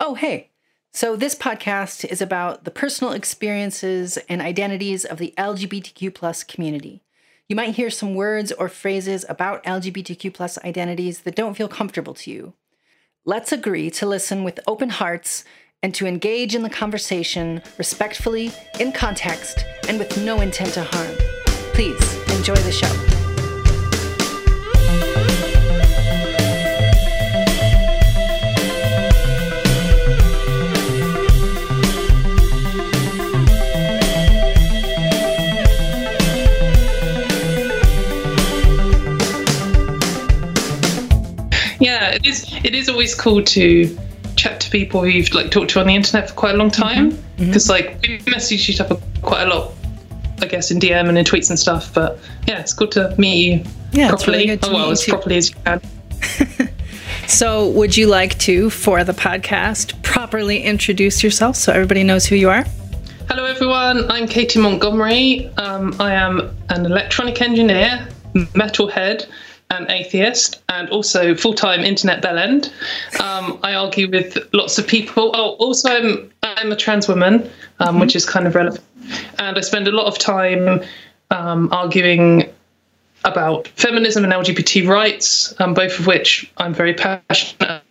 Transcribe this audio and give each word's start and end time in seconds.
Oh, 0.00 0.14
hey. 0.14 0.50
So, 0.92 1.16
this 1.16 1.34
podcast 1.34 2.04
is 2.04 2.20
about 2.20 2.64
the 2.64 2.70
personal 2.70 3.12
experiences 3.12 4.16
and 4.28 4.40
identities 4.40 5.04
of 5.04 5.18
the 5.18 5.34
LGBTQ 5.38 6.14
plus 6.14 6.44
community. 6.44 7.02
You 7.48 7.56
might 7.56 7.74
hear 7.74 7.90
some 7.90 8.14
words 8.14 8.52
or 8.52 8.68
phrases 8.68 9.24
about 9.28 9.64
LGBTQ 9.64 10.32
plus 10.32 10.58
identities 10.64 11.20
that 11.20 11.36
don't 11.36 11.56
feel 11.56 11.68
comfortable 11.68 12.14
to 12.14 12.30
you. 12.30 12.54
Let's 13.24 13.52
agree 13.52 13.90
to 13.92 14.06
listen 14.06 14.44
with 14.44 14.60
open 14.66 14.90
hearts 14.90 15.44
and 15.82 15.94
to 15.94 16.06
engage 16.06 16.54
in 16.54 16.62
the 16.62 16.70
conversation 16.70 17.62
respectfully, 17.78 18.50
in 18.80 18.92
context, 18.92 19.64
and 19.88 19.98
with 19.98 20.16
no 20.24 20.40
intent 20.40 20.74
to 20.74 20.82
harm. 20.82 21.16
Please 21.72 22.14
enjoy 22.30 22.54
the 22.54 22.72
show. 22.72 23.13
It 42.74 42.78
is. 42.78 42.88
Always 42.88 43.14
cool 43.14 43.42
to 43.42 43.98
chat 44.36 44.60
to 44.60 44.70
people 44.70 45.00
who 45.02 45.08
you've 45.08 45.32
like 45.32 45.50
talked 45.50 45.70
to 45.70 45.80
on 45.80 45.86
the 45.86 45.94
internet 45.94 46.28
for 46.28 46.34
quite 46.34 46.54
a 46.54 46.58
long 46.58 46.70
time 46.70 47.16
because 47.36 47.68
like 47.68 47.98
we 48.02 48.20
message 48.26 48.68
each 48.68 48.80
other 48.80 48.96
quite 49.22 49.46
a 49.46 49.54
lot. 49.54 49.72
I 50.42 50.46
guess 50.46 50.70
in 50.72 50.80
DM 50.80 51.08
and 51.08 51.16
in 51.16 51.24
tweets 51.24 51.48
and 51.48 51.58
stuff, 51.58 51.94
but 51.94 52.18
yeah, 52.48 52.58
it's 52.60 52.74
good 52.74 52.90
to 52.92 53.14
meet 53.16 53.36
you 53.36 53.64
Yeah, 53.92 54.08
properly. 54.08 54.38
really 54.48 54.58
oh, 54.64 54.72
well, 54.72 54.86
you 54.86 54.92
as 54.92 55.04
too. 55.04 55.12
properly 55.12 55.36
as 55.36 55.50
you 55.50 55.56
can. 55.64 55.80
So, 57.26 57.68
would 57.70 57.96
you 57.96 58.06
like 58.06 58.38
to, 58.40 58.68
for 58.68 59.02
the 59.02 59.12
podcast, 59.14 60.00
properly 60.02 60.62
introduce 60.62 61.22
yourself 61.22 61.56
so 61.56 61.72
everybody 61.72 62.04
knows 62.04 62.26
who 62.26 62.36
you 62.36 62.50
are? 62.50 62.64
Hello, 63.28 63.46
everyone. 63.46 64.10
I'm 64.10 64.28
Katie 64.28 64.60
Montgomery. 64.60 65.48
Um, 65.56 65.96
I 65.98 66.12
am 66.12 66.54
an 66.68 66.84
electronic 66.84 67.40
engineer, 67.40 68.06
metalhead, 68.34 69.26
and 69.70 69.90
atheist, 69.90 70.62
and 70.68 70.88
also 70.90 71.34
full-time 71.34 71.80
internet 71.80 72.22
bellend. 72.22 72.66
Um, 73.20 73.58
I 73.62 73.74
argue 73.74 74.08
with 74.10 74.38
lots 74.52 74.78
of 74.78 74.86
people. 74.86 75.32
Oh, 75.34 75.50
also, 75.54 75.90
I'm 75.90 76.32
I'm 76.42 76.72
a 76.72 76.76
trans 76.76 77.08
woman, 77.08 77.50
um, 77.80 77.98
which 77.98 78.14
is 78.14 78.24
kind 78.24 78.46
of 78.46 78.54
relevant, 78.54 78.84
and 79.38 79.56
I 79.56 79.60
spend 79.60 79.88
a 79.88 79.92
lot 79.92 80.06
of 80.06 80.18
time 80.18 80.82
um, 81.30 81.72
arguing 81.72 82.50
about 83.24 83.68
feminism 83.68 84.24
and 84.24 84.32
LGBT 84.32 84.86
rights, 84.86 85.58
um, 85.60 85.74
both 85.74 85.98
of 85.98 86.06
which 86.06 86.50
I'm 86.58 86.74
very 86.74 86.94
passionate 86.94 87.82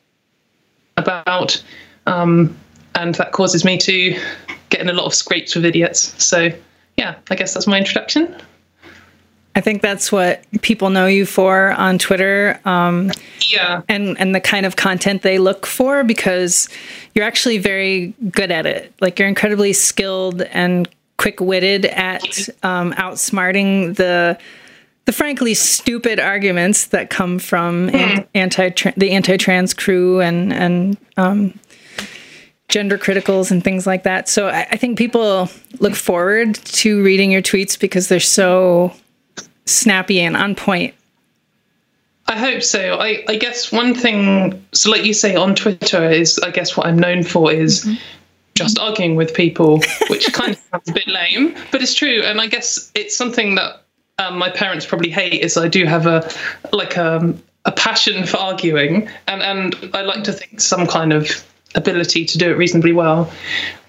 about. 0.97 1.63
Um, 2.05 2.55
and 2.95 3.15
that 3.15 3.31
causes 3.31 3.65
me 3.65 3.77
to 3.79 4.19
get 4.69 4.79
in 4.79 4.89
a 4.89 4.93
lot 4.93 5.05
of 5.05 5.13
scrapes 5.13 5.55
with 5.55 5.65
idiots. 5.65 6.23
So, 6.23 6.51
yeah, 6.97 7.15
I 7.31 7.35
guess 7.35 7.53
that's 7.53 7.65
my 7.65 7.77
introduction. 7.77 8.35
I 9.55 9.61
think 9.61 9.81
that's 9.83 10.11
what 10.11 10.43
people 10.61 10.89
know 10.89 11.05
you 11.05 11.25
for 11.25 11.71
on 11.73 11.99
Twitter. 11.99 12.59
Um, 12.65 13.11
Yeah. 13.51 13.81
and 13.87 14.19
and 14.19 14.33
the 14.33 14.39
kind 14.41 14.65
of 14.65 14.75
content 14.75 15.21
they 15.21 15.37
look 15.37 15.65
for 15.67 16.03
because 16.03 16.69
you're 17.13 17.25
actually 17.25 17.59
very 17.59 18.13
good 18.31 18.49
at 18.51 18.65
it. 18.65 18.93
Like 18.99 19.19
you're 19.19 19.27
incredibly 19.27 19.73
skilled 19.73 20.41
and 20.41 20.87
quick-witted 21.17 21.85
at 21.85 22.49
um, 22.63 22.93
outsmarting 22.93 23.95
the 23.95 24.37
the 25.05 25.11
frankly 25.11 25.53
stupid 25.53 26.19
arguments 26.19 26.87
that 26.87 27.09
come 27.09 27.37
from 27.37 27.89
an- 27.89 28.25
anti 28.33 28.69
the 28.97 29.11
anti-trans 29.11 29.73
crew 29.75 30.19
and 30.21 30.51
and 30.51 30.97
um, 31.17 31.59
gender 32.69 32.97
criticals 32.97 33.51
and 33.51 33.63
things 33.63 33.85
like 33.85 34.03
that. 34.03 34.27
So 34.27 34.47
I, 34.47 34.61
I 34.71 34.77
think 34.77 34.97
people 34.97 35.49
look 35.79 35.93
forward 35.93 36.55
to 36.55 37.03
reading 37.03 37.29
your 37.31 37.41
tweets 37.43 37.77
because 37.79 38.07
they're 38.07 38.19
so 38.19 38.93
snappy 39.65 40.19
and 40.19 40.35
on 40.35 40.55
point. 40.55 40.93
I 42.27 42.37
hope 42.37 42.63
so. 42.63 42.99
I, 42.99 43.23
I 43.27 43.35
guess 43.35 43.71
one 43.71 43.93
thing, 43.93 44.65
so 44.71 44.89
like 44.89 45.03
you 45.03 45.13
say 45.13 45.35
on 45.35 45.55
Twitter, 45.55 46.09
is 46.09 46.39
I 46.39 46.51
guess 46.51 46.77
what 46.77 46.87
I'm 46.87 46.97
known 46.97 47.23
for 47.23 47.51
is 47.51 47.87
just 48.55 48.79
arguing 48.79 49.15
with 49.15 49.33
people, 49.33 49.81
which 50.09 50.31
kind 50.33 50.53
of 50.53 50.59
sounds 50.71 50.89
a 50.89 50.93
bit 50.93 51.07
lame, 51.07 51.55
but 51.71 51.81
it's 51.81 51.93
true. 51.93 52.21
And 52.23 52.39
I 52.39 52.47
guess 52.47 52.91
it's 52.95 53.15
something 53.15 53.55
that 53.55 53.83
um, 54.19 54.37
my 54.37 54.49
parents 54.49 54.85
probably 54.85 55.09
hate 55.09 55.41
is 55.41 55.57
I 55.57 55.67
do 55.67 55.85
have 55.85 56.05
a 56.05 56.29
like 56.71 56.97
um, 56.97 57.41
a 57.65 57.71
passion 57.71 58.25
for 58.25 58.37
arguing, 58.37 59.09
and 59.27 59.41
and 59.41 59.89
I 59.93 60.01
like 60.01 60.23
to 60.25 60.33
think 60.33 60.61
some 60.61 60.87
kind 60.87 61.11
of 61.11 61.45
ability 61.75 62.25
to 62.25 62.37
do 62.37 62.49
it 62.51 62.57
reasonably 62.57 62.91
well. 62.91 63.31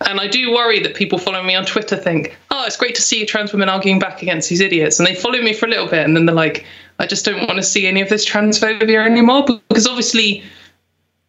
And 0.07 0.21
I 0.21 0.29
do 0.29 0.51
worry 0.53 0.81
that 0.81 0.95
people 0.95 1.19
following 1.19 1.47
me 1.47 1.55
on 1.55 1.65
Twitter 1.65 1.97
think, 1.97 2.37
oh, 2.51 2.65
it's 2.67 2.77
great 2.77 2.95
to 2.95 3.03
see 3.03 3.25
trans 3.27 3.53
women 3.53 3.69
arguing 3.69 3.99
back 3.99 4.23
against 4.23 4.49
these 4.49 4.61
idiots. 4.61 4.99
And 4.99 5.07
they 5.07 5.15
follow 5.15 5.41
me 5.41 5.53
for 5.53 5.67
a 5.67 5.69
little 5.69 5.89
bit 5.89 6.05
and 6.05 6.17
then 6.17 6.27
they're 6.27 6.35
like, 6.35 6.65
I 6.99 7.07
just 7.07 7.25
don't 7.25 7.47
want 7.47 7.57
to 7.57 7.63
see 7.63 7.87
any 7.87 8.01
of 8.01 8.09
this 8.09 8.29
transphobia 8.29 9.05
anymore. 9.05 9.45
Because 9.69 9.87
obviously, 9.87 10.43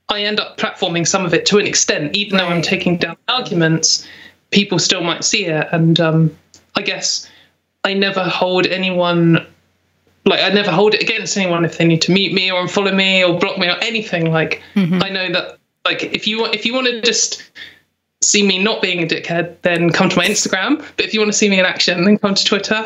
I 0.09 0.21
end 0.21 0.39
up 0.39 0.57
platforming 0.57 1.07
some 1.07 1.25
of 1.25 1.33
it 1.33 1.45
to 1.47 1.57
an 1.57 1.65
extent, 1.65 2.15
even 2.15 2.37
though 2.37 2.45
I'm 2.45 2.61
taking 2.61 2.97
down 2.97 3.17
arguments, 3.27 4.07
people 4.51 4.77
still 4.77 5.01
might 5.01 5.23
see 5.23 5.45
it. 5.45 5.67
And 5.71 5.99
um, 5.99 6.37
I 6.75 6.81
guess 6.81 7.29
I 7.83 7.93
never 7.93 8.23
hold 8.23 8.67
anyone. 8.67 9.45
Like 10.25 10.41
I 10.41 10.49
never 10.49 10.71
hold 10.71 10.93
it 10.93 11.01
against 11.01 11.37
anyone 11.37 11.65
if 11.65 11.77
they 11.77 11.85
need 11.85 12.01
to 12.03 12.11
meet 12.11 12.33
me 12.33 12.51
or 12.51 12.63
unfollow 12.63 12.95
me 12.95 13.23
or 13.23 13.39
block 13.39 13.57
me 13.57 13.67
or 13.67 13.77
anything. 13.81 14.31
Like 14.31 14.61
I 14.75 15.09
know 15.09 15.31
that 15.31 15.59
like 15.85 16.03
if 16.03 16.27
you 16.27 16.39
want 16.41 16.55
if 16.55 16.65
you 16.65 16.73
want 16.73 16.87
to 16.87 17.01
just 17.01 17.43
see 18.23 18.45
me 18.45 18.61
not 18.61 18.81
being 18.81 19.03
a 19.03 19.07
dickhead, 19.07 19.55
then 19.61 19.91
come 19.91 20.09
to 20.09 20.17
my 20.17 20.25
Instagram. 20.25 20.77
But 20.97 21.05
if 21.05 21.13
you 21.13 21.19
want 21.19 21.31
to 21.31 21.37
see 21.37 21.49
me 21.49 21.59
in 21.59 21.65
action, 21.65 22.03
then 22.05 22.17
come 22.17 22.33
to 22.35 22.43
Twitter. 22.43 22.83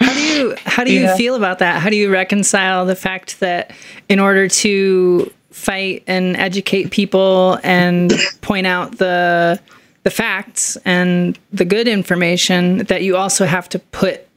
How 0.00 0.14
do 0.14 0.20
you 0.20 0.54
how 0.64 0.84
do 0.84 0.92
you 0.92 1.00
Yeah. 1.02 1.16
feel 1.16 1.34
about 1.34 1.58
that? 1.60 1.80
How 1.80 1.90
do 1.90 1.96
you 1.96 2.10
reconcile 2.12 2.86
the 2.86 2.94
fact 2.96 3.40
that 3.40 3.72
in 4.08 4.18
order 4.20 4.48
to 4.48 5.32
fight 5.50 6.04
and 6.06 6.36
educate 6.36 6.90
people 6.90 7.58
and 7.62 8.12
point 8.42 8.66
out 8.66 8.98
the 8.98 9.58
the 10.04 10.10
facts 10.10 10.76
and 10.84 11.38
the 11.52 11.64
good 11.64 11.88
information 11.88 12.78
that 12.84 13.02
you 13.02 13.16
also 13.16 13.46
have 13.46 13.68
to 13.70 13.78
put 13.78 14.27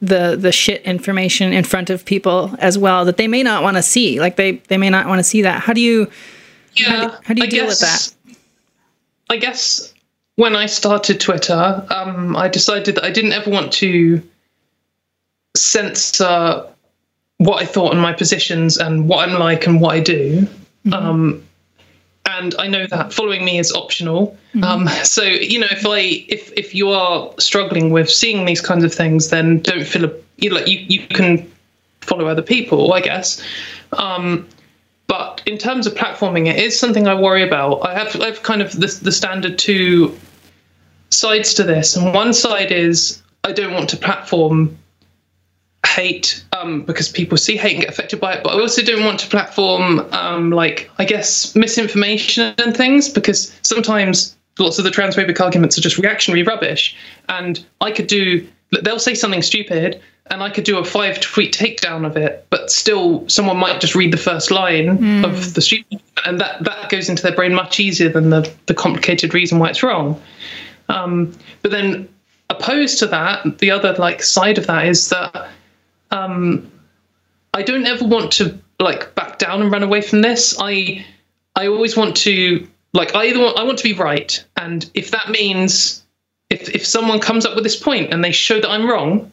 the 0.00 0.36
the 0.36 0.52
shit 0.52 0.82
information 0.82 1.52
in 1.52 1.64
front 1.64 1.90
of 1.90 2.04
people 2.04 2.54
as 2.58 2.78
well 2.78 3.04
that 3.04 3.16
they 3.16 3.28
may 3.28 3.42
not 3.42 3.62
want 3.62 3.76
to 3.76 3.82
see 3.82 4.20
like 4.20 4.36
they 4.36 4.52
they 4.68 4.78
may 4.78 4.90
not 4.90 5.06
want 5.06 5.18
to 5.18 5.24
see 5.24 5.42
that 5.42 5.60
how 5.60 5.72
do 5.72 5.80
you 5.80 6.08
yeah. 6.76 7.16
how 7.24 7.34
do 7.34 7.40
you 7.40 7.46
I 7.46 7.50
deal 7.50 7.66
with 7.66 7.80
that? 7.80 8.14
I 9.30 9.36
guess 9.36 9.92
when 10.36 10.54
I 10.54 10.66
started 10.66 11.20
Twitter, 11.20 11.84
um, 11.90 12.36
I 12.36 12.48
decided 12.48 12.94
that 12.94 13.04
I 13.04 13.10
didn't 13.10 13.32
ever 13.32 13.50
want 13.50 13.72
to 13.74 14.22
censor 15.56 16.66
what 17.38 17.62
I 17.62 17.66
thought 17.66 17.92
and 17.92 18.00
my 18.00 18.12
positions 18.12 18.78
and 18.78 19.08
what 19.08 19.28
I'm 19.28 19.38
like 19.38 19.66
and 19.66 19.80
what 19.80 19.94
I 19.94 20.00
do. 20.00 20.46
Um, 20.92 21.44
and 22.28 22.54
I 22.58 22.66
know 22.66 22.86
that 22.86 23.12
following 23.12 23.44
me 23.44 23.58
is 23.58 23.72
optional. 23.72 24.36
Um, 24.62 24.88
so 25.04 25.22
you 25.22 25.58
know, 25.58 25.68
if 25.70 25.86
I 25.86 25.98
if 26.28 26.52
if 26.56 26.74
you 26.74 26.90
are 26.90 27.32
struggling 27.38 27.90
with 27.90 28.10
seeing 28.10 28.44
these 28.44 28.60
kinds 28.60 28.84
of 28.84 28.92
things, 28.92 29.30
then 29.30 29.60
don't 29.60 29.86
feel 29.86 30.04
a, 30.04 30.12
you 30.36 30.50
like 30.50 30.66
you 30.66 30.78
you 30.78 31.06
can 31.06 31.50
follow 32.00 32.26
other 32.26 32.42
people, 32.42 32.92
I 32.92 33.00
guess. 33.00 33.42
Um, 33.92 34.48
but 35.06 35.42
in 35.46 35.58
terms 35.58 35.86
of 35.86 35.94
platforming, 35.94 36.48
it 36.48 36.56
is 36.56 36.78
something 36.78 37.08
I 37.08 37.14
worry 37.14 37.42
about. 37.42 37.80
I 37.80 37.94
have 37.94 38.20
I've 38.20 38.42
kind 38.42 38.62
of 38.62 38.72
the, 38.72 38.98
the 39.02 39.12
standard 39.12 39.58
two 39.58 40.16
sides 41.10 41.54
to 41.54 41.64
this, 41.64 41.96
and 41.96 42.14
one 42.14 42.32
side 42.32 42.72
is 42.72 43.22
I 43.44 43.52
don't 43.52 43.72
want 43.72 43.88
to 43.90 43.96
platform 43.96 44.76
hate 45.88 46.44
um, 46.52 46.82
because 46.82 47.08
people 47.08 47.38
see 47.38 47.56
hate 47.56 47.74
and 47.74 47.80
get 47.82 47.90
affected 47.90 48.20
by 48.20 48.34
it, 48.34 48.42
but 48.44 48.54
I 48.54 48.60
also 48.60 48.82
don't 48.82 49.04
want 49.04 49.20
to 49.20 49.28
platform 49.28 50.00
um, 50.12 50.50
like 50.50 50.90
I 50.98 51.04
guess 51.04 51.54
misinformation 51.56 52.54
and 52.58 52.76
things 52.76 53.08
because 53.08 53.52
sometimes 53.62 54.36
lots 54.58 54.78
of 54.78 54.84
the 54.84 54.90
transphobic 54.90 55.40
arguments 55.40 55.78
are 55.78 55.80
just 55.80 55.98
reactionary 55.98 56.42
rubbish, 56.42 56.96
and 57.28 57.64
I 57.80 57.90
could 57.90 58.06
do 58.06 58.46
they'll 58.82 58.98
say 58.98 59.14
something 59.14 59.42
stupid 59.42 60.00
and 60.30 60.42
I 60.42 60.50
could 60.50 60.64
do 60.64 60.78
a 60.78 60.84
five 60.84 61.20
tweet 61.20 61.54
takedown 61.54 62.06
of 62.06 62.16
it, 62.16 62.46
but 62.50 62.70
still 62.70 63.26
someone 63.28 63.56
might 63.56 63.80
just 63.80 63.94
read 63.94 64.12
the 64.12 64.18
first 64.18 64.50
line 64.50 65.24
of 65.24 65.54
the 65.54 65.60
stupid, 65.60 66.00
and 66.26 66.40
that 66.40 66.64
that 66.64 66.90
goes 66.90 67.08
into 67.08 67.22
their 67.22 67.34
brain 67.34 67.54
much 67.54 67.80
easier 67.80 68.08
than 68.08 68.30
the 68.30 68.50
the 68.66 68.74
complicated 68.74 69.34
reason 69.34 69.58
why 69.58 69.70
it's 69.70 69.82
wrong. 69.82 70.20
Um, 70.88 71.32
but 71.62 71.70
then 71.70 72.08
opposed 72.50 72.98
to 73.00 73.06
that, 73.06 73.58
the 73.58 73.70
other 73.70 73.94
like 73.94 74.22
side 74.22 74.58
of 74.58 74.66
that 74.66 74.86
is 74.86 75.08
that 75.10 75.48
um, 76.10 76.70
I 77.54 77.62
don't 77.62 77.86
ever 77.86 78.04
want 78.04 78.32
to 78.34 78.58
like 78.80 79.14
back 79.14 79.38
down 79.38 79.62
and 79.62 79.70
run 79.70 79.82
away 79.82 80.00
from 80.00 80.22
this. 80.22 80.56
I 80.58 81.04
I 81.56 81.66
always 81.66 81.96
want 81.96 82.16
to 82.18 82.66
like 82.92 83.14
I 83.14 83.26
either 83.26 83.40
want 83.40 83.58
I 83.58 83.64
want 83.64 83.78
to 83.78 83.84
be 83.84 83.94
right, 83.94 84.44
and 84.56 84.88
if 84.94 85.10
that 85.10 85.30
means 85.30 86.04
if 86.50 86.74
if 86.74 86.86
someone 86.86 87.20
comes 87.20 87.44
up 87.44 87.54
with 87.54 87.64
this 87.64 87.76
point 87.76 88.12
and 88.12 88.24
they 88.24 88.32
show 88.32 88.60
that 88.60 88.70
I'm 88.70 88.88
wrong, 88.88 89.32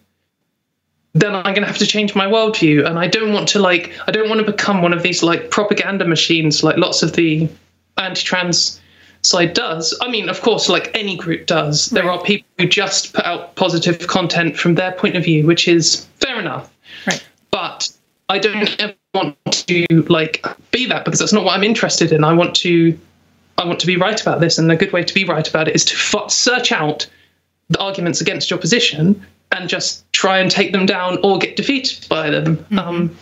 then 1.13 1.33
I'm 1.33 1.43
going 1.43 1.61
to 1.61 1.67
have 1.67 1.77
to 1.77 1.87
change 1.87 2.13
my 2.13 2.25
worldview. 2.25 2.85
And 2.85 2.99
I 2.99 3.07
don't 3.07 3.33
want 3.33 3.49
to 3.49 3.59
like 3.59 3.93
I 4.07 4.11
don't 4.11 4.29
want 4.29 4.45
to 4.45 4.51
become 4.51 4.81
one 4.81 4.93
of 4.93 5.03
these 5.03 5.23
like 5.23 5.49
propaganda 5.49 6.05
machines 6.05 6.63
like 6.63 6.77
lots 6.77 7.03
of 7.03 7.13
the 7.13 7.49
anti-trans 7.97 8.81
side 9.25 9.53
does. 9.53 9.97
I 10.01 10.09
mean, 10.09 10.29
of 10.29 10.41
course, 10.41 10.69
like 10.69 10.91
any 10.93 11.17
group 11.17 11.47
does, 11.47 11.87
there 11.87 12.09
are 12.09 12.21
people 12.23 12.47
who 12.57 12.67
just 12.67 13.13
put 13.13 13.25
out 13.25 13.55
positive 13.55 14.07
content 14.07 14.57
from 14.57 14.75
their 14.75 14.91
point 14.93 15.15
of 15.15 15.23
view, 15.23 15.45
which 15.45 15.67
is 15.67 16.07
fair 16.17 16.39
enough. 16.39 16.73
Right. 17.07 17.25
But 17.51 17.91
I 18.29 18.39
don't 18.39 18.79
ever 18.79 18.95
want 19.13 19.37
to 19.67 19.85
like 20.09 20.45
be 20.71 20.85
that 20.87 21.05
because 21.05 21.19
that's 21.19 21.33
not 21.33 21.43
what 21.43 21.55
I'm 21.55 21.63
interested 21.63 22.11
in. 22.11 22.23
I 22.23 22.33
want 22.33 22.55
to, 22.57 22.97
I 23.57 23.65
want 23.65 23.79
to 23.79 23.87
be 23.87 23.97
right 23.97 24.19
about 24.21 24.39
this, 24.39 24.57
and 24.57 24.71
a 24.71 24.75
good 24.75 24.91
way 24.91 25.03
to 25.03 25.13
be 25.13 25.25
right 25.25 25.47
about 25.47 25.67
it 25.67 25.75
is 25.75 25.85
to 25.85 25.95
f- 25.95 26.29
search 26.29 26.71
out 26.71 27.07
the 27.69 27.79
arguments 27.79 28.21
against 28.21 28.49
your 28.49 28.59
position 28.59 29.25
and 29.51 29.69
just 29.69 30.11
try 30.11 30.39
and 30.39 30.51
take 30.51 30.71
them 30.71 30.85
down 30.85 31.17
or 31.23 31.37
get 31.37 31.55
defeated 31.55 32.07
by 32.09 32.29
them. 32.29 32.65
Um, 32.77 33.15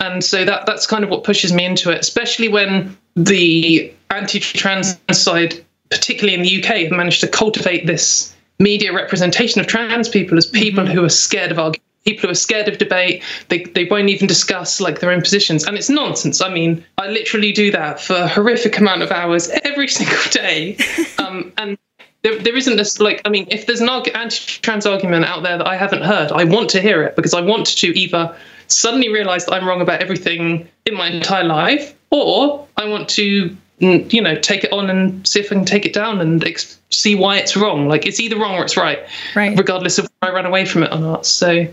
and 0.00 0.24
so 0.24 0.44
that 0.44 0.66
that's 0.66 0.86
kind 0.86 1.04
of 1.04 1.10
what 1.10 1.24
pushes 1.24 1.52
me 1.52 1.64
into 1.64 1.90
it, 1.90 2.00
especially 2.00 2.48
when 2.48 2.96
the 3.14 3.92
anti-trans 4.10 4.96
side, 5.12 5.64
particularly 5.90 6.34
in 6.34 6.42
the 6.42 6.62
UK, 6.62 6.82
have 6.82 6.92
managed 6.92 7.20
to 7.20 7.28
cultivate 7.28 7.86
this 7.86 8.34
media 8.58 8.92
representation 8.92 9.60
of 9.60 9.66
trans 9.66 10.08
people 10.08 10.36
as 10.36 10.46
people 10.46 10.86
who 10.86 11.04
are 11.04 11.10
scared 11.10 11.52
of 11.52 11.58
argument, 11.58 11.82
people 12.04 12.22
who 12.22 12.32
are 12.32 12.34
scared 12.34 12.68
of 12.68 12.78
debate. 12.78 13.22
They 13.48 13.64
they 13.64 13.84
won't 13.84 14.08
even 14.08 14.26
discuss 14.26 14.80
like 14.80 15.00
their 15.00 15.10
own 15.10 15.20
positions, 15.20 15.64
and 15.64 15.76
it's 15.76 15.88
nonsense. 15.88 16.40
I 16.40 16.52
mean, 16.52 16.84
I 16.96 17.08
literally 17.08 17.52
do 17.52 17.70
that 17.70 18.00
for 18.00 18.14
a 18.14 18.28
horrific 18.28 18.78
amount 18.78 19.02
of 19.02 19.10
hours 19.10 19.48
every 19.64 19.88
single 19.98 20.30
day, 20.30 20.76
um, 21.18 21.52
and. 21.58 21.78
There, 22.22 22.36
there 22.36 22.56
isn't 22.56 22.76
this 22.76 22.98
like 22.98 23.22
I 23.24 23.28
mean 23.28 23.46
if 23.48 23.66
there's 23.66 23.80
an 23.80 23.88
anti-trans 23.88 24.86
argument 24.86 25.24
out 25.24 25.44
there 25.44 25.56
that 25.56 25.68
I 25.68 25.76
haven't 25.76 26.02
heard 26.02 26.32
I 26.32 26.42
want 26.42 26.68
to 26.70 26.80
hear 26.80 27.04
it 27.04 27.14
because 27.14 27.32
I 27.32 27.40
want 27.40 27.66
to 27.66 27.96
either 27.96 28.34
suddenly 28.68 29.08
realize 29.08 29.46
that 29.46 29.54
I'm 29.54 29.66
wrong 29.66 29.80
about 29.80 30.00
everything 30.00 30.68
in 30.86 30.94
my 30.94 31.08
entire 31.08 31.44
life, 31.44 31.94
or 32.10 32.66
I 32.76 32.86
want 32.86 33.08
to, 33.10 33.56
mm, 33.80 34.12
you 34.12 34.20
know, 34.22 34.36
take 34.36 34.64
it 34.64 34.72
on 34.72 34.90
and 34.90 35.26
see 35.26 35.40
if 35.40 35.46
I 35.52 35.54
can 35.56 35.64
take 35.64 35.84
it 35.86 35.92
down 35.92 36.20
and 36.20 36.44
ex- 36.44 36.78
see 36.90 37.14
why 37.14 37.38
it's 37.38 37.56
wrong. 37.56 37.88
Like 37.88 38.06
it's 38.06 38.20
either 38.20 38.38
wrong 38.38 38.54
or 38.56 38.64
it's 38.64 38.76
right, 38.76 39.00
Right. 39.34 39.56
regardless 39.56 39.98
of 39.98 40.08
whether 40.20 40.32
I 40.32 40.36
run 40.36 40.46
away 40.46 40.64
from 40.64 40.82
it 40.82 40.92
or 40.92 40.98
not. 40.98 41.26
So, 41.26 41.66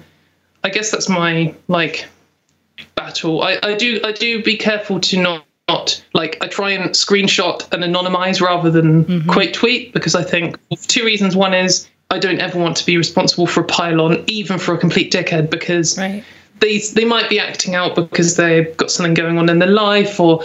I 0.63 0.69
guess 0.69 0.91
that's 0.91 1.07
my 1.09 1.53
like 1.67 2.05
battle. 2.95 3.41
I, 3.43 3.59
I 3.63 3.75
do 3.75 3.99
I 4.03 4.11
do 4.11 4.41
be 4.43 4.57
careful 4.57 4.99
to 5.01 5.21
not. 5.21 5.45
Not 5.67 5.99
like 6.13 6.37
I 6.41 6.47
try 6.47 6.69
and 6.69 6.91
screenshot 6.91 7.73
and 7.73 7.81
anonymize 7.83 8.39
rather 8.39 8.69
than 8.69 9.25
quote 9.25 9.51
tweet 9.51 9.93
because 9.93 10.13
I 10.13 10.21
think 10.21 10.59
for 10.69 10.87
two 10.87 11.03
reasons. 11.03 11.35
One 11.35 11.55
is 11.55 11.87
I 12.11 12.19
don't 12.19 12.39
ever 12.39 12.59
want 12.59 12.77
to 12.77 12.85
be 12.85 12.97
responsible 12.97 13.47
for 13.47 13.61
a 13.61 13.63
pile-on, 13.63 14.23
even 14.27 14.59
for 14.59 14.75
a 14.75 14.77
complete 14.77 15.11
dickhead, 15.11 15.49
because 15.49 15.97
Right. 15.97 16.23
they 16.59 16.77
they 16.93 17.03
might 17.03 17.31
be 17.31 17.39
acting 17.39 17.73
out 17.73 17.95
because 17.95 18.35
they've 18.35 18.77
got 18.77 18.91
something 18.91 19.15
going 19.15 19.39
on 19.39 19.49
in 19.49 19.57
their 19.57 19.71
life 19.71 20.19
or 20.19 20.43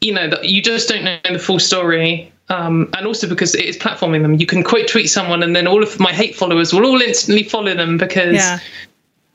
you 0.00 0.12
know 0.12 0.28
that 0.28 0.44
you 0.44 0.62
just 0.62 0.88
don't 0.88 1.04
know 1.04 1.18
the 1.30 1.38
full 1.38 1.58
story 1.58 2.30
um, 2.48 2.88
and 2.96 3.06
also 3.06 3.28
because 3.28 3.54
it 3.54 3.64
is 3.64 3.76
platforming 3.76 4.22
them 4.22 4.34
you 4.34 4.46
can 4.46 4.62
quote 4.62 4.86
tweet 4.88 5.08
someone 5.10 5.42
and 5.42 5.54
then 5.56 5.66
all 5.66 5.82
of 5.82 5.98
my 5.98 6.12
hate 6.12 6.34
followers 6.36 6.72
will 6.72 6.84
all 6.86 7.00
instantly 7.00 7.42
follow 7.42 7.74
them 7.74 7.96
because 7.98 8.34
Yeah. 8.34 8.58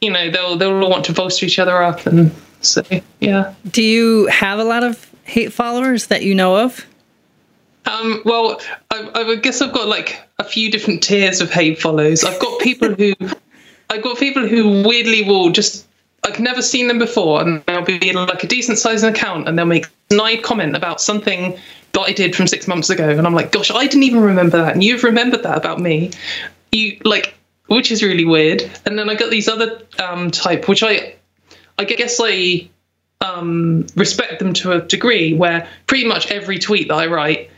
you 0.01 0.11
know 0.11 0.29
they'll 0.29 0.55
they'll 0.55 0.81
all 0.83 0.89
want 0.89 1.05
to 1.05 1.13
bolster 1.13 1.45
each 1.45 1.59
other 1.59 1.81
up 1.81 2.05
and 2.05 2.31
so 2.61 2.83
yeah 3.19 3.53
Do 3.71 3.81
you 3.83 4.27
have 4.27 4.59
a 4.59 4.63
lot 4.63 4.83
of 4.83 5.09
hate 5.23 5.51
followers 5.51 6.07
that 6.07 6.23
you 6.23 6.35
know 6.35 6.57
of? 6.57 6.85
Um, 7.85 8.21
well, 8.25 8.61
I, 8.91 9.09
I 9.15 9.35
guess 9.37 9.61
I've 9.61 9.73
got 9.73 9.87
like 9.87 10.21
a 10.37 10.43
few 10.43 10.69
different 10.69 11.01
tiers 11.01 11.41
of 11.41 11.51
hate 11.51 11.81
follows. 11.81 12.23
I've 12.23 12.39
got 12.39 12.59
people 12.61 12.93
who, 12.99 13.13
I've 13.89 14.03
got 14.03 14.19
people 14.19 14.47
who 14.47 14.83
weirdly 14.87 15.23
will 15.23 15.49
just, 15.49 15.87
I've 16.23 16.39
never 16.39 16.61
seen 16.61 16.87
them 16.87 16.99
before, 16.99 17.41
and 17.41 17.63
they'll 17.65 17.83
be 17.83 18.13
like 18.13 18.43
a 18.43 18.47
decent 18.47 18.77
sized 18.77 19.03
account, 19.03 19.47
and 19.47 19.57
they'll 19.57 19.65
make 19.65 19.87
a 19.87 19.89
snide 20.11 20.43
comment 20.43 20.75
about 20.75 21.01
something 21.01 21.57
that 21.93 22.01
I 22.01 22.13
did 22.13 22.35
from 22.35 22.47
six 22.47 22.67
months 22.67 22.89
ago, 22.89 23.09
and 23.09 23.25
I'm 23.25 23.33
like, 23.33 23.51
gosh, 23.51 23.71
I 23.71 23.87
didn't 23.87 24.03
even 24.03 24.21
remember 24.21 24.57
that, 24.57 24.73
and 24.73 24.83
you've 24.83 25.03
remembered 25.03 25.43
that 25.43 25.57
about 25.57 25.79
me. 25.79 26.11
You 26.71 26.97
like, 27.03 27.33
which 27.67 27.91
is 27.91 28.03
really 28.03 28.25
weird. 28.25 28.69
And 28.85 28.97
then 28.97 29.09
I 29.09 29.15
got 29.15 29.31
these 29.31 29.47
other 29.47 29.81
um, 29.99 30.31
type, 30.31 30.67
which 30.67 30.83
I, 30.83 31.15
I 31.77 31.83
guess 31.85 32.19
I 32.23 32.69
um, 33.19 33.87
respect 33.95 34.39
them 34.39 34.53
to 34.53 34.73
a 34.73 34.81
degree, 34.81 35.33
where 35.33 35.67
pretty 35.87 36.05
much 36.05 36.31
every 36.31 36.59
tweet 36.59 36.87
that 36.87 36.95
I 36.95 37.07
write 37.07 37.49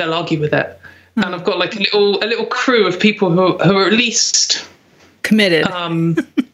they'll 0.00 0.14
argue 0.14 0.40
with 0.40 0.54
it. 0.54 0.80
And 1.16 1.34
I've 1.34 1.44
got 1.44 1.58
like 1.58 1.76
a 1.76 1.78
little 1.78 2.22
a 2.24 2.26
little 2.26 2.46
crew 2.46 2.86
of 2.86 2.98
people 2.98 3.30
who 3.30 3.58
who 3.58 3.76
are 3.76 3.86
at 3.86 3.92
least 3.92 4.66
Committed. 5.22 5.64
um, 5.64 6.16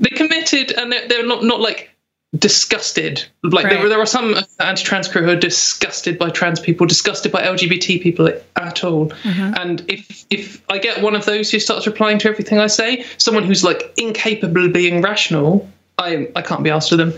they're 0.00 0.16
committed 0.16 0.72
and 0.72 0.90
they're, 0.90 1.06
they're 1.06 1.26
not 1.26 1.44
not 1.44 1.60
like 1.60 1.90
disgusted. 2.38 3.24
Like 3.42 3.64
Right. 3.64 3.74
there, 3.74 3.88
there 3.88 4.00
are 4.00 4.06
some 4.06 4.36
anti-trans 4.60 5.08
crew 5.08 5.22
who 5.22 5.30
are 5.30 5.36
disgusted 5.36 6.18
by 6.18 6.30
trans 6.30 6.60
people, 6.60 6.86
disgusted 6.86 7.32
by 7.32 7.42
LGBT 7.42 8.00
people 8.00 8.28
at 8.56 8.84
all. 8.84 9.10
Mm-hmm. 9.10 9.54
And 9.56 9.84
if 9.88 10.24
if 10.30 10.62
I 10.70 10.78
get 10.78 11.02
one 11.02 11.16
of 11.16 11.26
those 11.26 11.50
who 11.50 11.58
starts 11.58 11.86
replying 11.86 12.18
to 12.18 12.28
everything 12.28 12.58
I 12.58 12.68
say, 12.68 13.04
someone 13.18 13.44
who's 13.44 13.64
like 13.64 13.92
incapable 13.96 14.66
of 14.66 14.72
being 14.72 15.02
rational, 15.02 15.68
I 15.98 16.28
I 16.36 16.42
can't 16.42 16.62
be 16.62 16.70
asked 16.70 16.90
with 16.90 17.00
them. 17.00 17.12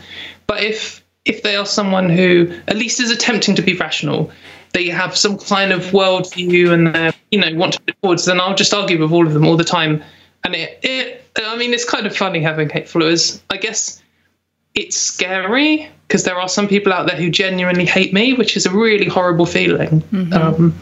But 0.47 0.63
if 0.63 1.03
if 1.25 1.43
they 1.43 1.57
are 1.57 1.67
someone 1.67 2.09
who 2.09 2.53
at 2.67 2.77
least 2.77 3.01
is 3.01 3.11
attempting 3.11 3.55
to 3.57 3.63
be 3.63 3.75
rational, 3.75 4.31
they 4.73 4.89
have 4.89 5.17
some 5.17 5.39
kind 5.39 5.73
of 5.73 5.83
worldview 5.93 6.73
and 6.73 6.95
they 6.95 7.13
you 7.31 7.39
know 7.39 7.55
want 7.55 7.75
to 7.75 7.81
put 7.83 7.97
forwards, 8.01 8.25
then 8.25 8.41
I'll 8.41 8.55
just 8.55 8.73
argue 8.73 8.99
with 8.99 9.13
all 9.13 9.27
of 9.27 9.35
them 9.35 9.47
all 9.47 9.57
the 9.57 9.65
time. 9.65 10.03
And 10.45 10.55
it, 10.55 10.81
it 10.83 11.25
I 11.37 11.57
mean 11.57 11.73
it's 11.73 11.85
kind 11.85 12.07
of 12.07 12.17
funny 12.17 12.41
having 12.41 12.69
hate 12.69 12.89
followers. 12.89 13.43
I 13.51 13.57
guess 13.57 14.03
it's 14.75 14.97
scary 14.97 15.89
because 16.07 16.25
there 16.25 16.39
are 16.39 16.49
some 16.49 16.69
people 16.69 16.93
out 16.93 17.07
there 17.07 17.17
who 17.17 17.31
genuinely 17.31 17.85
hate 17.85 18.13
me, 18.13 18.35
which 18.35 18.57
is 18.57 18.67
a 18.67 18.71
really 18.71 19.07
horrible 19.07 19.47
feeling. 19.47 20.03
Um, 20.33 20.79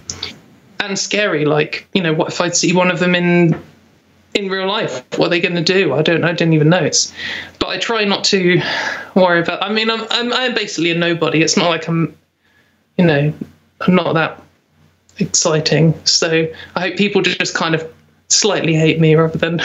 and 0.81 0.99
scary, 0.99 1.45
like 1.45 1.87
you 1.93 2.03
know, 2.03 2.12
what 2.12 2.29
if 2.29 2.41
I'd 2.41 2.57
see 2.57 2.73
one 2.73 2.91
of 2.91 3.01
them 3.01 3.15
in 3.15 3.61
in 4.35 4.49
real 4.49 4.67
life? 4.67 5.05
What 5.19 5.27
are 5.27 5.31
they 5.31 5.41
going 5.41 5.57
to 5.57 5.62
do? 5.62 5.93
I 5.95 6.03
don't. 6.03 6.25
I 6.25 6.33
didn't 6.33 6.55
even 6.55 6.69
know. 6.69 6.79
It's, 6.83 7.12
but 7.59 7.69
I 7.69 7.79
try 7.79 8.05
not 8.05 8.25
to 8.25 8.61
worry 9.15 9.41
about. 9.41 9.62
I 9.62 9.73
mean, 9.73 9.91
I'm 9.91 10.07
I'm, 10.11 10.33
I'm 10.33 10.55
basically 10.55 10.91
a 10.91 10.95
nobody. 10.95 11.43
It's 11.43 11.57
not 11.57 11.69
like 11.69 11.87
I'm, 11.89 12.17
you 12.97 13.05
know, 13.05 13.33
I'm 13.81 13.95
not 13.95 14.12
that 14.15 14.43
exciting. 15.19 15.95
So 16.07 16.49
I 16.75 16.81
hope 16.81 16.97
people 16.97 17.23
just 17.23 17.55
kind 17.55 17.75
of 17.75 17.93
slightly 18.31 18.75
hate 18.75 18.99
me 19.00 19.15
rather 19.15 19.38
than. 19.38 19.61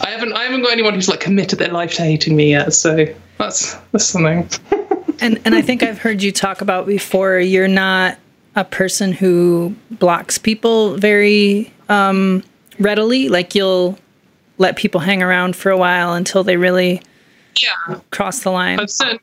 I 0.00 0.10
haven't 0.10 0.32
I 0.34 0.44
haven't 0.44 0.62
got 0.62 0.72
anyone 0.72 0.94
who's 0.94 1.08
like 1.08 1.20
committed 1.20 1.58
their 1.58 1.72
life 1.72 1.94
to 1.94 2.02
hating 2.02 2.36
me 2.36 2.50
yet, 2.50 2.72
so 2.74 3.06
that's 3.38 3.74
that's 3.92 4.04
something. 4.04 4.48
and 5.20 5.40
and 5.44 5.54
I 5.54 5.62
think 5.62 5.82
I've 5.82 5.98
heard 5.98 6.22
you 6.22 6.32
talk 6.32 6.60
about 6.60 6.86
before. 6.86 7.38
You're 7.38 7.68
not 7.68 8.18
a 8.54 8.64
person 8.64 9.12
who 9.12 9.74
blocks 9.90 10.38
people 10.38 10.96
very 10.96 11.72
um, 11.88 12.42
readily. 12.78 13.28
Like 13.28 13.54
you'll 13.54 13.98
let 14.58 14.76
people 14.76 15.00
hang 15.00 15.22
around 15.22 15.56
for 15.56 15.70
a 15.70 15.76
while 15.76 16.12
until 16.14 16.42
they 16.44 16.56
really 16.56 17.02
Yeah. 17.62 18.00
cross 18.10 18.40
the 18.40 18.50
line. 18.50 18.80
I've 18.80 18.90
certainly 18.90 19.20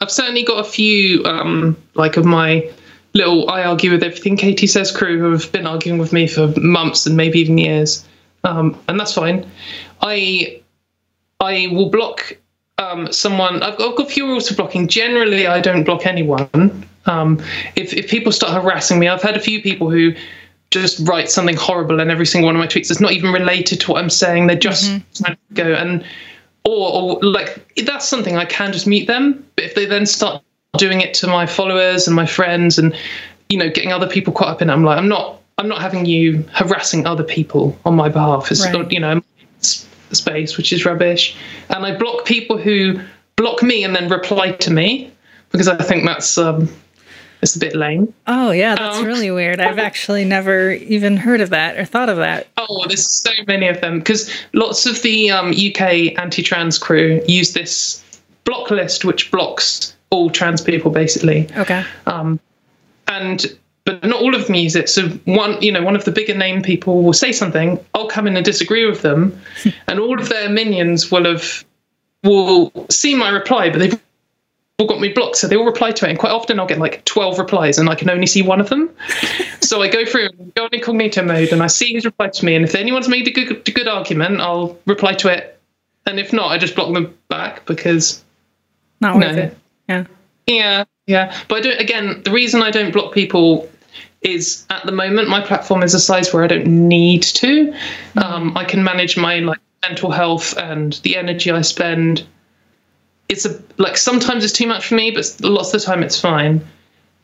I've 0.00 0.10
certainly 0.10 0.42
got 0.42 0.64
a 0.66 0.68
few 0.68 1.22
um 1.24 1.76
like 1.94 2.16
of 2.16 2.24
my 2.24 2.70
little 3.14 3.48
I 3.48 3.64
argue 3.64 3.90
with 3.90 4.02
everything 4.02 4.36
Katie 4.36 4.66
says 4.66 4.90
crew 4.90 5.18
who 5.18 5.30
have 5.32 5.50
been 5.52 5.66
arguing 5.66 5.98
with 5.98 6.12
me 6.12 6.26
for 6.26 6.52
months 6.60 7.06
and 7.06 7.16
maybe 7.16 7.40
even 7.40 7.58
years. 7.58 8.04
Um 8.42 8.78
and 8.88 8.98
that's 8.98 9.14
fine. 9.14 9.48
I 10.00 10.60
I 11.40 11.68
will 11.72 11.90
block 11.90 12.36
um, 12.78 13.12
someone. 13.12 13.62
I've 13.62 13.76
got, 13.76 13.90
I've 13.90 13.96
got 13.96 14.06
a 14.06 14.10
few 14.10 14.26
rules 14.26 14.48
for 14.48 14.54
blocking. 14.54 14.88
Generally, 14.88 15.46
I 15.46 15.60
don't 15.60 15.84
block 15.84 16.06
anyone. 16.06 16.86
Um, 17.06 17.40
if 17.76 17.92
if 17.92 18.08
people 18.08 18.32
start 18.32 18.52
harassing 18.52 18.98
me, 18.98 19.08
I've 19.08 19.22
had 19.22 19.36
a 19.36 19.40
few 19.40 19.62
people 19.62 19.90
who 19.90 20.14
just 20.70 21.06
write 21.06 21.30
something 21.30 21.56
horrible 21.56 22.00
in 22.00 22.10
every 22.10 22.26
single 22.26 22.46
one 22.46 22.56
of 22.56 22.60
my 22.60 22.66
tweets. 22.66 22.90
It's 22.90 23.00
not 23.00 23.12
even 23.12 23.32
related 23.32 23.80
to 23.80 23.92
what 23.92 24.02
I'm 24.02 24.10
saying. 24.10 24.46
They're 24.46 24.56
just 24.56 24.86
trying 25.14 25.36
to 25.36 25.54
go 25.54 25.74
and 25.74 26.04
or, 26.64 26.92
or 26.92 27.22
like 27.22 27.74
that's 27.84 28.08
something 28.08 28.36
I 28.36 28.46
can 28.46 28.72
just 28.72 28.86
mute 28.86 29.06
them. 29.06 29.46
But 29.54 29.66
if 29.66 29.74
they 29.74 29.84
then 29.84 30.06
start 30.06 30.42
doing 30.78 31.00
it 31.00 31.14
to 31.14 31.26
my 31.26 31.46
followers 31.46 32.06
and 32.06 32.14
my 32.16 32.26
friends 32.26 32.78
and 32.78 32.94
you 33.48 33.58
know 33.58 33.68
getting 33.70 33.92
other 33.92 34.08
people 34.08 34.32
caught 34.32 34.48
up 34.48 34.62
in 34.62 34.70
it, 34.70 34.72
I'm 34.72 34.84
like 34.84 34.98
I'm 34.98 35.08
not 35.08 35.40
I'm 35.58 35.68
not 35.68 35.80
having 35.80 36.04
you 36.06 36.44
harassing 36.52 37.06
other 37.06 37.24
people 37.24 37.78
on 37.84 37.94
my 37.94 38.08
behalf. 38.08 38.50
It's 38.50 38.64
Right. 38.66 38.90
you 38.92 39.00
know 39.00 39.20
space 40.12 40.56
which 40.56 40.72
is 40.72 40.84
rubbish. 40.84 41.36
And 41.70 41.84
I 41.84 41.96
block 41.96 42.24
people 42.24 42.56
who 42.56 43.00
block 43.36 43.62
me 43.62 43.82
and 43.84 43.94
then 43.96 44.08
reply 44.08 44.52
to 44.52 44.70
me 44.70 45.10
because 45.50 45.66
I 45.68 45.76
think 45.76 46.04
that's 46.04 46.38
um 46.38 46.68
it's 47.42 47.56
a 47.56 47.58
bit 47.58 47.74
lame. 47.76 48.12
oh 48.26 48.52
yeah, 48.52 48.74
that's 48.74 48.98
Um, 48.98 49.04
really 49.04 49.30
weird. 49.30 49.60
I've 49.60 49.78
actually 49.90 50.24
never 50.24 50.70
even 50.72 51.16
heard 51.18 51.40
of 51.42 51.50
that 51.50 51.76
or 51.76 51.84
thought 51.84 52.08
of 52.08 52.16
that. 52.16 52.46
Oh, 52.56 52.86
there's 52.88 53.06
so 53.06 53.32
many 53.46 53.68
of 53.68 53.80
them 53.82 53.98
because 53.98 54.30
lots 54.54 54.86
of 54.86 55.02
the 55.02 55.30
um, 55.30 55.50
UK 55.50 56.18
anti-trans 56.18 56.78
crew 56.78 57.20
use 57.28 57.52
this 57.52 58.02
block 58.44 58.70
list, 58.70 59.04
which 59.04 59.30
blocks 59.30 59.93
all 60.14 60.30
trans 60.30 60.60
people 60.60 60.90
basically, 60.90 61.48
Okay. 61.56 61.84
Um, 62.06 62.40
and 63.08 63.44
but 63.84 64.02
not 64.02 64.22
all 64.22 64.34
of 64.34 64.46
them 64.46 64.54
use 64.54 64.76
it. 64.76 64.88
So 64.88 65.08
one, 65.26 65.60
you 65.60 65.70
know, 65.70 65.82
one 65.82 65.94
of 65.94 66.04
the 66.06 66.10
bigger 66.10 66.34
name 66.34 66.62
people 66.62 67.02
will 67.02 67.12
say 67.12 67.32
something. 67.32 67.78
I'll 67.94 68.08
come 68.08 68.26
in 68.26 68.34
and 68.36 68.44
disagree 68.44 68.86
with 68.86 69.02
them, 69.02 69.38
and 69.88 70.00
all 70.00 70.18
of 70.18 70.28
their 70.28 70.48
minions 70.48 71.10
will 71.10 71.24
have 71.24 71.64
will 72.22 72.72
see 72.90 73.14
my 73.14 73.28
reply, 73.28 73.70
but 73.70 73.78
they've 73.78 74.00
all 74.78 74.86
got 74.88 75.00
me 75.00 75.12
blocked, 75.12 75.36
so 75.36 75.46
they 75.46 75.56
all 75.56 75.66
reply 75.66 75.92
to 75.92 76.06
it. 76.06 76.10
And 76.10 76.18
quite 76.18 76.32
often 76.32 76.58
I'll 76.58 76.66
get 76.66 76.78
like 76.78 77.04
12 77.04 77.38
replies 77.38 77.78
and 77.78 77.88
I 77.88 77.94
can 77.94 78.10
only 78.10 78.26
see 78.26 78.42
one 78.42 78.60
of 78.60 78.70
them. 78.70 78.90
so 79.60 79.82
I 79.82 79.88
go 79.88 80.04
through, 80.04 80.30
go 80.56 80.66
in 80.66 80.74
incognito 80.74 81.22
mode, 81.22 81.52
and 81.52 81.62
I 81.62 81.68
see 81.68 81.92
who's 81.92 82.04
replied 82.04 82.32
to 82.34 82.44
me. 82.44 82.56
And 82.56 82.64
if 82.64 82.74
anyone's 82.74 83.08
made 83.08 83.28
a 83.28 83.30
good, 83.30 83.68
a 83.68 83.70
good 83.70 83.86
argument, 83.86 84.40
I'll 84.40 84.76
reply 84.86 85.12
to 85.14 85.28
it. 85.28 85.60
And 86.06 86.18
if 86.18 86.32
not, 86.32 86.50
I 86.50 86.58
just 86.58 86.74
block 86.74 86.92
them 86.92 87.16
back 87.28 87.66
because. 87.66 88.22
Not 89.00 89.16
worth 89.16 89.36
no. 89.36 89.42
it. 89.42 89.58
Yeah. 89.88 90.06
Yeah. 90.46 90.84
Yeah. 91.06 91.36
But 91.48 91.66
again, 91.66 92.22
the 92.24 92.30
reason 92.30 92.62
I 92.62 92.70
don't 92.70 92.92
block 92.92 93.12
people 93.12 93.68
is 94.22 94.66
at 94.70 94.86
the 94.86 94.92
moment 94.92 95.28
my 95.28 95.40
platform 95.40 95.82
is 95.82 95.92
a 95.92 96.00
size 96.00 96.32
where 96.32 96.44
I 96.44 96.46
don't 96.46 96.66
need 96.66 97.22
to. 97.22 97.66
Mm-hmm. 97.66 98.18
Um, 98.18 98.56
I 98.56 98.64
can 98.64 98.82
manage 98.82 99.16
my 99.16 99.40
like 99.40 99.60
mental 99.86 100.10
health 100.10 100.56
and 100.56 100.94
the 101.02 101.16
energy 101.16 101.50
I 101.50 101.60
spend 101.60 102.26
it's 103.28 103.44
a 103.44 103.60
like 103.78 103.96
sometimes 103.96 104.44
it's 104.44 104.52
too 104.52 104.66
much 104.66 104.86
for 104.86 104.94
me, 104.94 105.10
but 105.10 105.36
lots 105.40 105.72
of 105.74 105.80
the 105.80 105.86
time 105.86 106.02
it's 106.02 106.20
fine. 106.20 106.66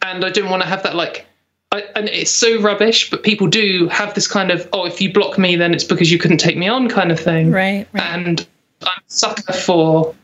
And 0.02 0.25
I 0.25 0.31
don't 0.31 0.50
want 0.50 0.62
to 0.62 0.69
have 0.69 0.83
that 0.83 0.95
like 0.95 1.26
I, 1.73 1.85
and 1.95 2.09
it's 2.09 2.31
so 2.31 2.61
rubbish, 2.61 3.11
but 3.11 3.23
people 3.23 3.47
do 3.47 3.87
have 3.88 4.14
this 4.14 4.26
kind 4.26 4.50
of 4.50 4.69
oh, 4.73 4.87
if 4.87 5.00
you 5.00 5.12
block 5.12 5.38
me, 5.38 5.57
then 5.57 5.75
it's 5.75 5.85
because 5.85 6.11
you 6.11 6.19
couldn't 6.19 6.38
take 6.38 6.57
me 6.57 6.69
on 6.69 6.88
kind 6.88 7.12
of 7.12 7.21
thing. 7.21 7.50
Right. 7.50 7.87
right. 7.93 8.02
And 8.02 8.47
I'm 8.83 8.88
a 8.88 9.02
sucker 9.07 9.52
for 9.52 10.14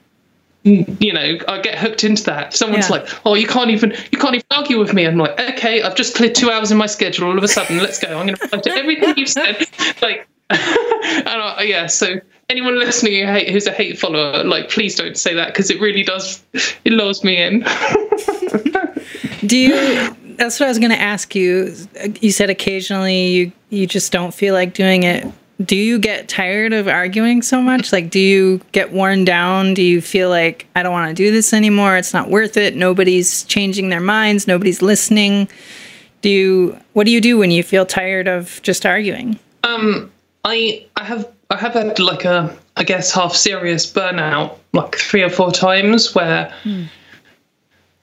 you 0.67 1.13
know, 1.13 1.39
I 1.47 1.61
get 1.61 1.79
hooked 1.79 2.03
into 2.03 2.25
that. 2.25 2.53
Someone's 2.53 2.91
yeah. 2.91 2.97
like, 2.97 3.09
"Oh, 3.25 3.35
you 3.35 3.47
can't 3.47 3.71
even 3.71 3.95
you 4.11 4.19
can't 4.19 4.35
even 4.35 4.47
argue 4.51 4.79
with 4.79 4.93
me." 4.93 5.07
I'm 5.07 5.17
like, 5.17 5.39
"Okay, 5.39 5.83
I've 5.83 5.95
just 5.95 6.17
cleared 6.17 6.35
two 6.35 6.51
hours 6.51 6.73
in 6.73 6.79
my 6.79 6.87
schedule. 6.87 7.29
All 7.29 7.39
of 7.39 7.45
a 7.45 7.49
sudden, 7.49 7.79
let's 7.79 8.01
go. 8.01 8.09
I'm 8.09 8.27
going 8.27 8.37
to 8.37 8.43
reply 8.43 8.61
to 8.61 8.71
everything 8.73 9.15
you've 9.17 9.29
said." 9.29 9.65
Like, 10.03 10.29
and 10.51 11.29
I, 11.29 11.63
yeah, 11.63 11.87
so 11.87 12.21
anyone 12.51 12.79
listening 12.79 13.27
who 13.27 13.33
hate, 13.33 13.49
who's 13.49 13.67
a 13.67 13.73
hate 13.73 13.99
follower, 13.99 14.45
like, 14.45 14.69
please 14.69 14.95
don't 14.95 15.17
say 15.17 15.35
that 15.35 15.49
because 15.49 15.71
it 15.71 15.81
really 15.81 16.03
does, 16.03 16.43
it 16.53 16.93
lures 16.93 17.25
me 17.25 17.41
in. 17.41 17.61
Do 19.47 19.57
you? 19.57 20.17
That's 20.37 20.61
what 20.61 20.67
I 20.67 20.69
was 20.69 20.79
going 20.79 20.91
to 20.91 21.01
ask 21.01 21.35
you. 21.35 21.75
You 22.21 22.31
said 22.31 22.51
occasionally 22.51 23.27
you 23.29 23.53
you 23.71 23.87
just 23.87 24.13
don't 24.13 24.35
feel 24.35 24.55
like 24.55 24.75
doing 24.75 25.03
it. 25.03 25.27
Do 25.65 25.77
you 25.77 25.99
get 25.99 26.29
tired 26.29 26.73
of 26.75 26.87
arguing 26.87 27.41
so 27.41 27.63
much? 27.63 27.93
Like, 27.93 28.11
do 28.11 28.19
you 28.19 28.61
get 28.73 28.93
worn 28.93 29.25
down? 29.25 29.73
Do 29.73 29.83
you 29.83 30.03
feel 30.03 30.29
like 30.29 30.67
I 30.77 30.83
don't 30.83 30.93
want 30.93 31.09
to 31.09 31.15
do 31.15 31.31
this 31.31 31.55
anymore? 31.55 31.97
It's 31.97 32.13
not 32.13 32.29
worth 32.29 32.59
it. 32.59 32.77
Nobody's 32.77 33.45
changing 33.45 33.89
their 33.89 34.01
minds. 34.01 34.47
Nobody's 34.47 34.83
listening. 34.83 35.49
Do 36.21 36.29
you? 36.29 36.79
What 36.93 37.05
do 37.05 37.11
you 37.11 37.21
do 37.23 37.39
when 37.39 37.51
you 37.51 37.63
feel 37.63 37.87
tired 37.87 38.29
of 38.29 38.61
just 38.63 38.85
arguing? 38.85 39.39
Um, 39.65 40.13
I 40.45 40.87
I 40.97 41.05
have 41.05 41.29
I 41.51 41.57
have 41.57 41.73
had 41.75 41.99
like 41.99 42.25
a 42.25 42.57
I 42.77 42.85
guess 42.85 43.13
half 43.13 43.35
serious 43.35 43.91
burnout 43.91 44.57
like 44.73 44.97
three 44.97 45.23
or 45.23 45.31
four 45.31 45.51
times 45.51 46.15
where 46.15 46.53
mm. 46.65 46.87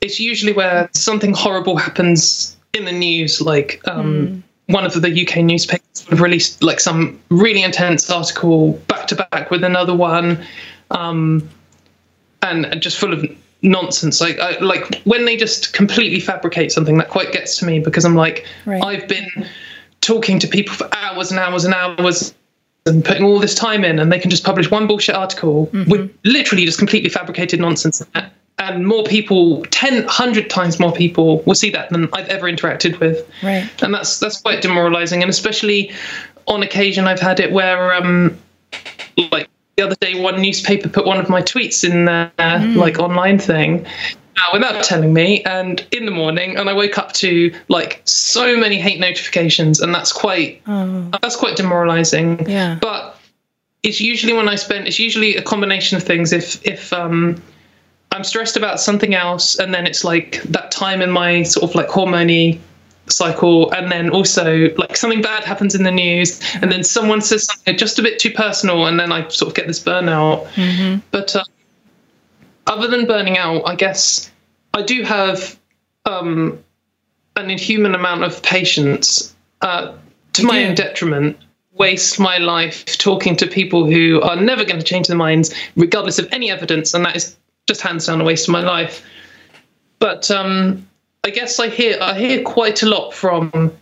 it's 0.01 0.19
usually 0.19 0.53
where 0.53 0.89
something 0.93 1.33
horrible 1.33 1.77
happens 1.77 2.57
in 2.73 2.85
the 2.85 2.91
news 2.91 3.39
like 3.39 3.81
um, 3.85 4.13
mm. 4.13 4.43
One 4.67 4.85
of 4.85 4.93
the 5.01 5.27
UK 5.27 5.37
newspapers 5.43 6.05
would 6.05 6.11
have 6.11 6.21
released 6.21 6.63
like 6.63 6.79
some 6.79 7.19
really 7.29 7.63
intense 7.63 8.09
article 8.09 8.73
back 8.87 9.07
to 9.07 9.15
back 9.15 9.51
with 9.51 9.63
another 9.63 9.93
one 9.93 10.43
um, 10.91 11.47
and, 12.41 12.65
and 12.65 12.81
just 12.81 12.97
full 12.97 13.13
of 13.13 13.25
nonsense 13.61 14.19
like 14.19 14.39
I, 14.39 14.57
like 14.59 15.01
when 15.03 15.25
they 15.25 15.37
just 15.37 15.73
completely 15.73 16.19
fabricate 16.19 16.71
something 16.71 16.97
that 16.97 17.09
quite 17.09 17.31
gets 17.31 17.57
to 17.59 17.65
me 17.65 17.79
because 17.79 18.03
I'm 18.03 18.15
like 18.15 18.45
right. 18.65 18.83
I've 18.83 19.07
been 19.07 19.47
talking 20.01 20.37
to 20.39 20.47
people 20.47 20.75
for 20.75 20.89
hours 20.93 21.31
and 21.31 21.39
hours 21.39 21.63
and 21.63 21.73
hours 21.73 22.33
and 22.85 23.03
putting 23.03 23.23
all 23.23 23.39
this 23.39 23.55
time 23.55 23.83
in, 23.83 23.99
and 23.99 24.11
they 24.11 24.19
can 24.19 24.29
just 24.29 24.43
publish 24.43 24.69
one 24.69 24.87
bullshit 24.87 25.15
article 25.15 25.67
mm-hmm. 25.67 25.89
with 25.89 26.17
literally 26.25 26.65
just 26.65 26.77
completely 26.77 27.09
fabricated 27.09 27.59
nonsense. 27.59 28.05
And 28.59 28.85
more 28.85 29.03
people, 29.03 29.63
10, 29.71 30.05
100 30.05 30.49
times 30.49 30.79
more 30.79 30.91
people 30.91 31.41
will 31.43 31.55
see 31.55 31.71
that 31.71 31.89
than 31.89 32.07
I've 32.13 32.29
ever 32.29 32.49
interacted 32.49 32.99
with. 32.99 33.27
Right. 33.41 33.67
And 33.81 33.93
that's 33.93 34.19
that's 34.19 34.39
quite 34.41 34.61
demoralizing. 34.61 35.21
And 35.21 35.29
especially 35.29 35.91
on 36.47 36.63
occasion, 36.63 37.05
I've 37.05 37.19
had 37.19 37.39
it 37.39 37.51
where, 37.51 37.93
um, 37.95 38.37
like 39.31 39.49
the 39.75 39.83
other 39.83 39.95
day, 39.95 40.21
one 40.21 40.41
newspaper 40.41 40.87
put 40.87 41.05
one 41.05 41.19
of 41.19 41.29
my 41.29 41.41
tweets 41.41 41.83
in 41.83 42.05
their 42.05 42.31
mm. 42.37 42.75
like 42.75 42.99
online 42.99 43.39
thing, 43.39 43.87
uh, 44.35 44.49
without 44.51 44.83
telling 44.83 45.13
me 45.13 45.43
and 45.43 45.85
in 45.91 46.05
the 46.05 46.11
morning 46.11 46.57
and 46.57 46.69
i 46.69 46.73
woke 46.73 46.97
up 46.97 47.11
to 47.11 47.53
like 47.67 48.01
so 48.05 48.57
many 48.57 48.79
hate 48.79 48.99
notifications 48.99 49.79
and 49.79 49.93
that's 49.93 50.11
quite 50.11 50.61
oh. 50.65 51.07
that's 51.21 51.35
quite 51.35 51.55
demoralizing 51.55 52.49
yeah 52.49 52.77
but 52.81 53.19
it's 53.83 54.01
usually 54.01 54.33
when 54.33 54.49
i 54.49 54.55
spend 54.55 54.87
it's 54.87 54.97
usually 54.97 55.35
a 55.35 55.41
combination 55.41 55.97
of 55.97 56.03
things 56.03 56.33
if 56.33 56.65
if 56.65 56.91
um 56.93 57.41
i'm 58.13 58.23
stressed 58.23 58.57
about 58.57 58.79
something 58.79 59.13
else 59.13 59.57
and 59.59 59.73
then 59.73 59.85
it's 59.85 60.03
like 60.03 60.41
that 60.43 60.71
time 60.71 61.01
in 61.01 61.09
my 61.09 61.43
sort 61.43 61.69
of 61.69 61.75
like 61.75 61.87
hormony 61.87 62.59
cycle 63.07 63.69
and 63.73 63.91
then 63.91 64.09
also 64.09 64.69
like 64.77 64.95
something 64.95 65.21
bad 65.21 65.43
happens 65.43 65.75
in 65.75 65.83
the 65.83 65.91
news 65.91 66.39
and 66.61 66.71
then 66.71 66.83
someone 66.83 67.21
says 67.21 67.43
something 67.43 67.75
just 67.77 67.99
a 67.99 68.01
bit 68.01 68.17
too 68.17 68.31
personal 68.31 68.85
and 68.85 68.97
then 68.97 69.11
i 69.11 69.27
sort 69.27 69.49
of 69.49 69.55
get 69.55 69.67
this 69.67 69.83
burnout 69.83 70.45
mm-hmm. 70.51 70.99
but 71.11 71.35
uh, 71.35 71.43
other 72.67 72.87
than 72.87 73.05
burning 73.05 73.37
out, 73.37 73.63
I 73.65 73.75
guess 73.75 74.31
I 74.73 74.81
do 74.81 75.03
have 75.03 75.59
um, 76.05 76.63
an 77.35 77.49
inhuman 77.49 77.95
amount 77.95 78.23
of 78.23 78.41
patience 78.41 79.35
uh, 79.61 79.95
to 80.33 80.43
my 80.43 80.65
own 80.65 80.75
detriment. 80.75 81.37
Waste 81.73 82.19
my 82.19 82.37
life 82.37 82.85
talking 82.97 83.35
to 83.37 83.47
people 83.47 83.85
who 83.85 84.21
are 84.21 84.35
never 84.35 84.63
going 84.63 84.79
to 84.79 84.85
change 84.85 85.07
their 85.07 85.17
minds, 85.17 85.53
regardless 85.75 86.19
of 86.19 86.27
any 86.31 86.51
evidence, 86.51 86.93
and 86.93 87.03
that 87.05 87.15
is 87.15 87.35
just 87.67 87.81
hands 87.81 88.05
down 88.05 88.21
a 88.21 88.23
waste 88.23 88.47
of 88.47 88.51
my 88.51 88.61
life. 88.61 89.05
But 89.99 90.29
um, 90.31 90.87
I 91.23 91.29
guess 91.29 91.59
I 91.59 91.69
hear 91.69 91.97
I 92.01 92.17
hear 92.17 92.43
quite 92.43 92.83
a 92.83 92.89
lot 92.89 93.13
from 93.13 93.73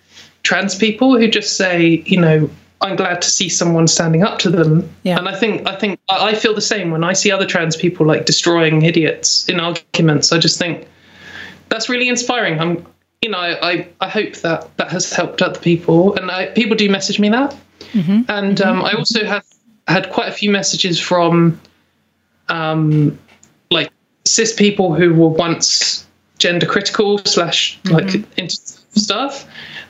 trans 0.44 0.76
people 0.76 1.18
who 1.18 1.28
just 1.28 1.58
say, 1.58 2.04
you 2.06 2.20
know, 2.20 2.50
I'm 2.82 2.96
glad 2.96 3.22
to 3.22 3.30
see 3.30 3.50
someone 3.50 3.88
standing 3.88 4.24
up 4.24 4.40
to 4.40 4.50
them. 4.50 4.90
Yeah. 5.04 5.18
And 5.18 5.28
I 5.28 5.36
think 5.36 5.68
I 5.68 5.76
think 5.76 6.00
I 6.10 6.36
feel 6.36 6.54
the 6.54 6.62
same 6.62 6.92
when 6.92 7.04
I 7.04 7.14
see 7.14 7.32
other 7.32 7.46
trans 7.46 7.76
people 7.76 8.06
like 8.06 8.26
destroying 8.26 8.84
idiots 8.84 9.48
in 9.48 9.60
arguments. 9.60 10.32
I 10.32 10.40
just 10.40 10.58
think 10.60 10.88
that's 11.70 11.90
really 11.90 12.10
inspiring. 12.10 12.60
I'm 12.60 12.86
you 13.22 13.30
know 13.30 13.40
I 13.40 13.88
I 14.00 14.10
hope 14.10 14.36
that 14.38 14.76
that 14.78 14.92
has 14.92 15.12
helped 15.12 15.42
other 15.42 15.60
people, 15.60 16.16
and 16.16 16.30
I, 16.32 16.48
people 16.48 16.76
do 16.76 16.90
message 16.90 17.20
me 17.20 17.30
that. 17.30 17.56
Mm-hmm. 17.94 18.22
And 18.30 18.58
mm-hmm. 18.58 18.70
Um, 18.70 18.84
I 18.84 18.94
also 18.94 19.26
have 19.26 19.46
had 19.88 20.10
quite 20.12 20.30
a 20.30 20.32
few 20.32 20.50
messages 20.50 21.00
from 21.00 21.60
um, 22.50 23.18
cis 24.32 24.54
people 24.54 24.94
who 24.94 25.14
were 25.14 25.28
once 25.28 26.06
gender 26.38 26.66
critical 26.66 27.18
slash 27.20 27.80
like 27.86 28.06
mm-hmm. 28.06 28.40
into 28.40 28.56
stuff 28.96 29.46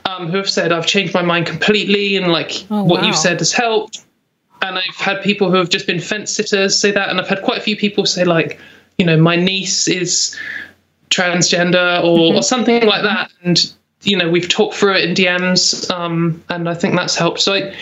um, 0.05 0.29
who 0.29 0.37
have 0.37 0.49
said 0.49 0.71
I've 0.71 0.87
changed 0.87 1.13
my 1.13 1.21
mind 1.21 1.45
completely 1.45 2.17
and 2.17 2.31
like 2.31 2.65
oh, 2.69 2.83
what 2.83 3.01
wow. 3.01 3.07
you've 3.07 3.15
said 3.15 3.39
has 3.39 3.53
helped. 3.53 4.05
And 4.63 4.77
I've 4.77 4.95
had 4.95 5.23
people 5.23 5.49
who 5.49 5.57
have 5.57 5.69
just 5.69 5.87
been 5.87 5.99
fence 5.99 6.31
sitters 6.31 6.77
say 6.77 6.91
that, 6.91 7.09
and 7.09 7.19
I've 7.19 7.27
had 7.27 7.41
quite 7.41 7.57
a 7.57 7.61
few 7.61 7.75
people 7.75 8.05
say 8.05 8.23
like, 8.25 8.59
you 8.99 9.05
know, 9.05 9.17
my 9.17 9.35
niece 9.35 9.87
is 9.87 10.37
transgender 11.09 12.03
or, 12.03 12.17
mm-hmm. 12.17 12.37
or 12.37 12.43
something 12.43 12.85
like 12.85 13.01
that, 13.01 13.31
and 13.41 13.73
you 14.03 14.17
know, 14.17 14.29
we've 14.29 14.49
talked 14.49 14.75
through 14.75 14.95
it 14.95 15.09
in 15.09 15.15
DMs, 15.15 15.89
um, 15.89 16.43
and 16.49 16.69
I 16.69 16.75
think 16.75 16.95
that's 16.95 17.15
helped. 17.15 17.39
So 17.39 17.53
I, 17.53 17.75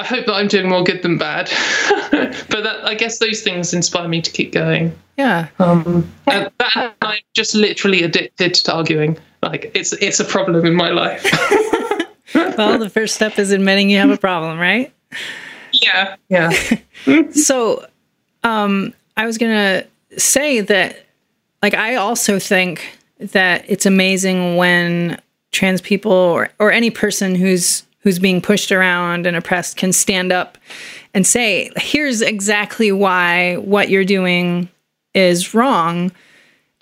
I 0.00 0.04
hope 0.04 0.24
that 0.26 0.32
I'm 0.32 0.48
doing 0.48 0.66
more 0.66 0.82
good 0.82 1.02
than 1.02 1.18
bad, 1.18 1.50
but 2.10 2.62
that, 2.62 2.80
I 2.84 2.94
guess 2.94 3.18
those 3.18 3.42
things 3.42 3.74
inspire 3.74 4.08
me 4.08 4.22
to 4.22 4.30
keep 4.30 4.50
going. 4.50 4.96
Yeah. 5.18 5.48
Um, 5.58 6.10
and 6.26 6.50
that 6.58 6.94
I'm 7.02 7.18
just 7.34 7.54
literally 7.54 8.02
addicted 8.02 8.54
to 8.54 8.74
arguing. 8.74 9.18
Like 9.42 9.70
it's 9.74 9.92
it's 9.92 10.18
a 10.18 10.24
problem 10.24 10.64
in 10.64 10.74
my 10.74 10.88
life. 10.88 11.22
well, 12.34 12.78
the 12.78 12.88
first 12.88 13.14
step 13.14 13.38
is 13.38 13.50
admitting 13.50 13.90
you 13.90 13.98
have 13.98 14.08
a 14.08 14.16
problem, 14.16 14.58
right? 14.58 14.90
Yeah, 15.72 16.16
yeah. 16.30 16.50
so, 17.32 17.86
um, 18.42 18.94
I 19.18 19.26
was 19.26 19.36
gonna 19.36 19.84
say 20.16 20.62
that, 20.62 21.04
like, 21.62 21.74
I 21.74 21.96
also 21.96 22.38
think 22.38 22.98
that 23.18 23.66
it's 23.68 23.84
amazing 23.84 24.56
when 24.56 25.20
trans 25.52 25.82
people 25.82 26.12
or 26.12 26.48
or 26.58 26.72
any 26.72 26.88
person 26.88 27.34
who's 27.34 27.82
who's 28.00 28.18
being 28.18 28.40
pushed 28.40 28.72
around 28.72 29.26
and 29.26 29.36
oppressed 29.36 29.76
can 29.76 29.92
stand 29.92 30.32
up 30.32 30.58
and 31.14 31.26
say, 31.26 31.70
"Here's 31.76 32.22
exactly 32.22 32.92
why 32.92 33.56
what 33.56 33.90
you're 33.90 34.04
doing 34.04 34.68
is 35.14 35.54
wrong," 35.54 36.10
mm. 36.10 36.12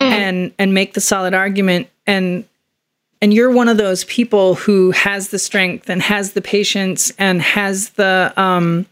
and 0.01 0.53
and 0.57 0.73
make 0.73 0.93
the 0.93 1.01
solid 1.01 1.33
argument. 1.33 1.87
And 2.07 2.45
and 3.21 3.33
you're 3.33 3.51
one 3.51 3.67
of 3.67 3.77
those 3.77 4.05
people 4.05 4.55
who 4.55 4.91
has 4.91 5.29
the 5.29 5.39
strength 5.39 5.89
and 5.89 6.01
has 6.01 6.33
the 6.33 6.41
patience 6.41 7.11
and 7.17 7.41
has 7.41 7.89
the 7.91 8.33
um 8.37 8.85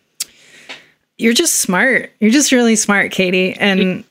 you're 1.20 1.34
just 1.34 1.56
smart. 1.56 2.12
You're 2.20 2.32
just 2.32 2.52
really 2.52 2.76
smart 2.76 3.12
katie. 3.12 3.54
And 3.54 4.04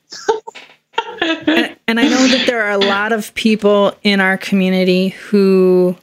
and, 1.21 1.77
and 1.89 2.01
i 2.01 2.03
know 2.03 2.27
that 2.29 2.45
there 2.47 2.63
are 2.63 2.71
a 2.71 2.79
lot 2.79 3.13
of 3.13 3.33
people 3.35 3.97
in 4.03 4.21
our 4.21 4.37
community 4.37 5.09
who 5.09 5.97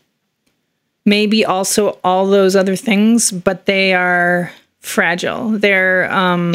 maybe 1.05 1.45
also 1.45 2.00
all 2.03 2.27
those 2.27 2.55
other 2.55 2.75
things 2.75 3.31
but 3.31 3.65
they 3.65 3.93
are 3.93 4.51
fragile. 4.79 5.51
They're 5.51 6.12
um 6.12 6.53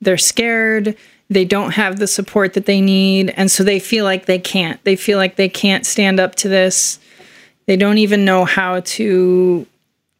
they're 0.00 0.18
scared. 0.18 0.96
They 1.30 1.44
don't 1.44 1.70
have 1.72 1.98
the 1.98 2.06
support 2.06 2.52
that 2.54 2.66
they 2.66 2.80
need. 2.80 3.32
And 3.36 3.50
so 3.50 3.64
they 3.64 3.78
feel 3.78 4.04
like 4.04 4.26
they 4.26 4.38
can't. 4.38 4.82
They 4.84 4.96
feel 4.96 5.16
like 5.16 5.36
they 5.36 5.48
can't 5.48 5.86
stand 5.86 6.20
up 6.20 6.34
to 6.36 6.48
this. 6.48 6.98
They 7.66 7.76
don't 7.76 7.98
even 7.98 8.26
know 8.26 8.44
how 8.44 8.80
to 8.80 9.66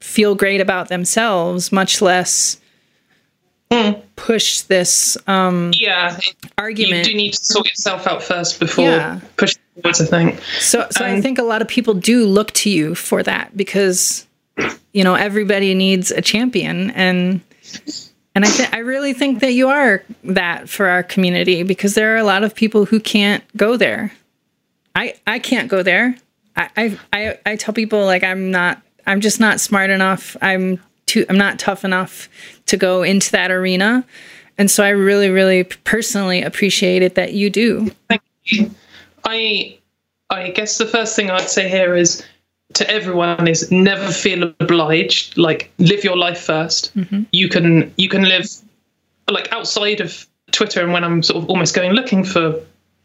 feel 0.00 0.34
great 0.34 0.60
about 0.60 0.88
themselves 0.88 1.70
much 1.72 2.00
less 2.00 2.58
push 4.16 4.62
this 4.62 5.16
um, 5.26 5.72
yeah. 5.74 6.18
argument. 6.58 7.06
You 7.06 7.12
do 7.12 7.16
need 7.16 7.32
to 7.34 7.44
sort 7.44 7.66
yourself 7.68 8.06
out 8.06 8.22
first 8.22 8.60
before 8.60 8.84
Yeah. 8.84 9.20
pushing 9.36 9.60
forwards 9.74 10.00
i 10.00 10.04
think 10.06 10.40
So, 10.60 10.86
so 10.90 11.04
I 11.04 11.14
Um, 11.14 11.22
think 11.22 11.38
a 11.38 11.42
lot 11.42 11.62
of 11.62 11.68
people 11.68 11.94
do 11.94 12.26
look 12.26 12.52
to 12.52 12.70
you 12.70 12.94
for 12.94 13.22
that 13.22 13.56
because, 13.56 14.26
you 14.92 15.04
know, 15.04 15.14
everybody 15.14 15.74
needs 15.74 16.10
a 16.10 16.20
champion, 16.22 16.90
and 16.92 17.40
and 18.34 18.44
I 18.44 18.48
th- 18.48 18.68
I 18.72 18.78
really 18.78 19.12
think 19.12 19.40
that 19.40 19.52
you 19.52 19.68
are 19.68 20.02
that 20.24 20.68
for 20.68 20.88
our 20.88 21.02
community 21.02 21.62
because 21.62 21.94
there 21.94 22.14
are 22.14 22.18
a 22.18 22.24
lot 22.24 22.42
of 22.44 22.54
people 22.54 22.84
who 22.84 22.98
can't 23.00 23.42
go 23.56 23.76
there. 23.76 24.12
I 24.94 25.14
I 25.26 25.38
can't 25.38 25.68
go 25.68 25.82
there. 25.82 26.16
I 26.56 26.68
I 26.76 26.98
I, 27.12 27.38
I 27.46 27.56
tell 27.56 27.74
people 27.74 28.04
like 28.04 28.22
I'm 28.22 28.50
not. 28.50 28.80
I'm 29.06 29.20
just 29.20 29.38
not 29.40 29.60
smart 29.60 29.90
enough. 29.90 30.36
I'm 30.40 30.80
too. 31.06 31.26
I'm 31.28 31.36
not 31.38 31.58
tough 31.58 31.84
enough 31.84 32.28
to 32.66 32.76
go 32.76 33.02
into 33.02 33.30
that 33.32 33.50
arena. 33.50 34.04
And 34.56 34.70
so 34.70 34.84
I 34.84 34.90
really, 34.90 35.30
really 35.30 35.64
personally 35.64 36.40
appreciate 36.42 37.02
it 37.02 37.16
that 37.16 37.32
you 37.32 37.50
do. 37.50 37.90
Thank 38.08 38.22
you. 38.44 38.70
I 39.24 39.78
I 40.30 40.50
guess 40.50 40.78
the 40.78 40.86
first 40.86 41.16
thing 41.16 41.30
I'd 41.30 41.48
say 41.48 41.68
here 41.68 41.94
is 41.94 42.24
to 42.74 42.90
everyone 42.90 43.46
is 43.46 43.70
never 43.70 44.10
feel 44.10 44.52
obliged. 44.60 45.36
Like 45.38 45.70
live 45.78 46.04
your 46.04 46.16
life 46.16 46.46
1st 46.46 47.26
You 47.32 47.48
can 47.48 47.92
you 47.96 48.08
can 48.08 48.24
live 48.24 48.48
like 49.28 49.52
outside 49.52 50.00
of 50.00 50.26
Twitter 50.52 50.82
and 50.82 50.92
when 50.92 51.04
I'm 51.04 51.22
sort 51.22 51.42
of 51.42 51.50
almost 51.50 51.74
going 51.74 51.92
looking 51.92 52.24
for 52.24 52.60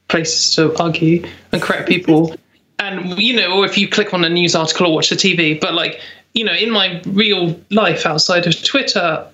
places 0.08 0.56
to 0.56 0.76
argue 0.82 1.26
and 1.52 1.62
correct 1.62 1.88
people. 1.88 2.36
and 2.80 3.18
you 3.18 3.34
know, 3.36 3.60
or 3.60 3.66
if 3.66 3.78
you 3.78 3.88
click 3.88 4.14
on 4.14 4.24
a 4.24 4.30
news 4.30 4.56
article 4.56 4.88
or 4.88 4.94
watch 4.94 5.10
the 5.10 5.16
TV, 5.16 5.60
but 5.60 5.74
like 5.74 6.00
you 6.34 6.44
know, 6.44 6.54
in 6.54 6.72
my 6.72 7.02
real 7.08 7.60
life 7.72 8.06
outside 8.06 8.46
of 8.46 8.64
Twitter, 8.64 9.28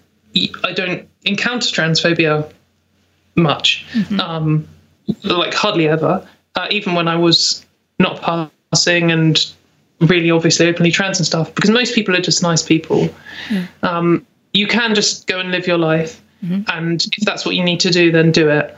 I 0.63 0.71
don't 0.73 1.07
encounter 1.23 1.67
transphobia 1.69 2.51
much, 3.35 3.85
um, 4.19 4.67
like 5.23 5.53
hardly 5.53 5.87
ever. 5.87 6.27
Uh, 6.55 6.67
even 6.71 6.95
when 6.95 7.07
I 7.07 7.15
was 7.15 7.65
not 7.99 8.21
passing 8.71 9.11
and 9.11 9.45
really 10.01 10.31
obviously 10.31 10.67
openly 10.67 10.91
trans 10.91 11.19
and 11.19 11.25
stuff, 11.25 11.53
because 11.53 11.69
most 11.69 11.95
people 11.95 12.15
are 12.15 12.21
just 12.21 12.41
nice 12.41 12.63
people. 12.63 13.09
Um, 13.83 14.25
you 14.53 14.67
can 14.67 14.95
just 14.95 15.27
go 15.27 15.39
and 15.39 15.51
live 15.51 15.67
your 15.67 15.77
life, 15.77 16.21
and 16.69 17.05
if 17.17 17.25
that's 17.25 17.45
what 17.45 17.55
you 17.55 17.63
need 17.63 17.79
to 17.81 17.89
do, 17.89 18.11
then 18.11 18.31
do 18.31 18.49
it. 18.49 18.75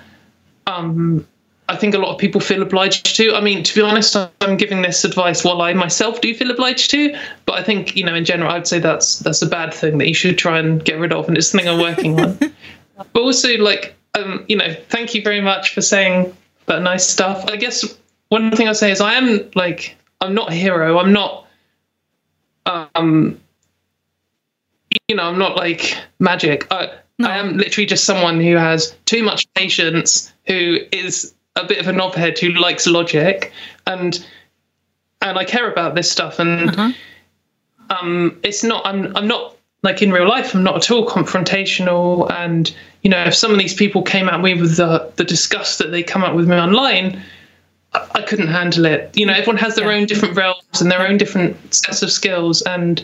Um, 0.65 1.25
I 1.69 1.75
think 1.75 1.93
a 1.93 1.97
lot 1.97 2.13
of 2.13 2.17
people 2.17 2.39
feel 2.39 2.61
obliged 2.61 3.15
to. 3.17 3.35
I 3.35 3.41
mean, 3.41 3.61
to 3.63 3.75
be 3.75 3.81
honest, 3.81 4.15
I'm 4.15 4.57
giving 4.57 4.81
this 4.81 5.03
advice 5.03 5.43
while 5.43 5.61
I 5.61 5.73
myself 5.73 6.21
do 6.21 6.33
feel 6.33 6.49
obliged 6.49 6.91
to. 6.91 7.17
But 7.45 7.59
I 7.59 7.63
think, 7.63 7.95
you 7.95 8.05
know, 8.05 8.15
in 8.15 8.23
general, 8.23 8.51
I'd 8.51 8.67
say 8.67 8.79
that's 8.79 9.19
that's 9.19 9.41
a 9.41 9.47
bad 9.47 9.73
thing 9.73 9.97
that 9.97 10.07
you 10.07 10.13
should 10.13 10.37
try 10.37 10.59
and 10.59 10.83
get 10.83 10.97
rid 10.97 11.11
of, 11.11 11.27
and 11.27 11.37
it's 11.37 11.47
something 11.47 11.67
I'm 11.67 11.79
working 11.79 12.19
on. 12.19 12.37
but 13.13 13.21
also, 13.21 13.57
like, 13.57 13.95
um, 14.15 14.45
you 14.47 14.55
know, 14.55 14.73
thank 14.89 15.13
you 15.13 15.21
very 15.21 15.41
much 15.41 15.73
for 15.73 15.81
saying 15.81 16.35
that 16.67 16.81
nice 16.81 17.07
stuff. 17.07 17.45
I 17.47 17.55
guess 17.55 17.97
one 18.29 18.55
thing 18.55 18.67
I'd 18.67 18.77
say 18.77 18.91
is 18.91 19.01
I 19.01 19.13
am 19.13 19.49
like 19.55 19.97
I'm 20.21 20.33
not 20.33 20.51
a 20.51 20.55
hero. 20.55 20.99
I'm 20.99 21.13
not. 21.13 21.47
Um, 22.95 23.39
you 25.07 25.15
know, 25.15 25.23
I'm 25.23 25.37
not 25.37 25.55
like 25.55 25.97
magic. 26.19 26.67
I, 26.71 26.91
I 27.23 27.37
am 27.37 27.57
literally 27.57 27.85
just 27.85 28.03
someone 28.03 28.39
who 28.39 28.55
has 28.55 28.95
too 29.05 29.23
much 29.23 29.51
patience, 29.53 30.33
who 30.47 30.79
is 30.91 31.33
a 31.55 31.65
bit 31.65 31.79
of 31.79 31.87
a 31.87 31.91
knobhead, 31.91 32.37
who 32.37 32.49
likes 32.49 32.87
logic, 32.87 33.51
and 33.85 34.25
and 35.21 35.37
I 35.37 35.45
care 35.45 35.71
about 35.71 35.95
this 35.95 36.11
stuff. 36.11 36.39
And 36.39 36.95
um, 37.89 38.39
it's 38.43 38.63
not. 38.63 38.85
I'm. 38.85 39.15
I'm 39.15 39.27
not 39.27 39.56
like 39.83 40.01
in 40.01 40.11
real 40.11 40.27
life. 40.27 40.53
I'm 40.55 40.63
not 40.63 40.75
at 40.77 40.91
all 40.91 41.07
confrontational. 41.07 42.29
And 42.31 42.73
you 43.03 43.09
know, 43.09 43.23
if 43.23 43.35
some 43.35 43.51
of 43.51 43.57
these 43.59 43.73
people 43.73 44.01
came 44.01 44.27
at 44.29 44.41
me 44.41 44.53
with 44.59 44.77
the 44.77 45.11
the 45.15 45.23
disgust 45.23 45.79
that 45.79 45.91
they 45.91 46.03
come 46.03 46.23
up 46.23 46.35
with 46.35 46.47
me 46.47 46.55
online, 46.57 47.21
I, 47.93 48.07
I 48.15 48.21
couldn't 48.23 48.47
handle 48.47 48.85
it. 48.85 49.11
You 49.15 49.25
know, 49.25 49.33
everyone 49.33 49.57
has 49.57 49.75
their 49.75 49.91
Yeah. 49.91 49.97
own 49.99 50.05
different 50.05 50.35
realms 50.35 50.81
and 50.81 50.91
their 50.91 51.07
own 51.07 51.17
different 51.17 51.73
sets 51.73 52.01
of 52.01 52.11
skills, 52.11 52.61
and 52.63 53.03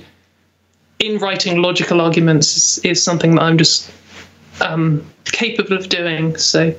in 1.00 1.18
writing 1.20 1.62
logical 1.62 2.02
arguments 2.02 2.56
is, 2.58 2.86
is 2.86 3.04
something 3.04 3.36
that 3.36 3.42
I'm 3.44 3.58
just 3.58 3.92
um, 4.62 5.06
capable 5.26 5.76
of 5.78 5.90
doing. 5.90 6.36
So, 6.38 6.74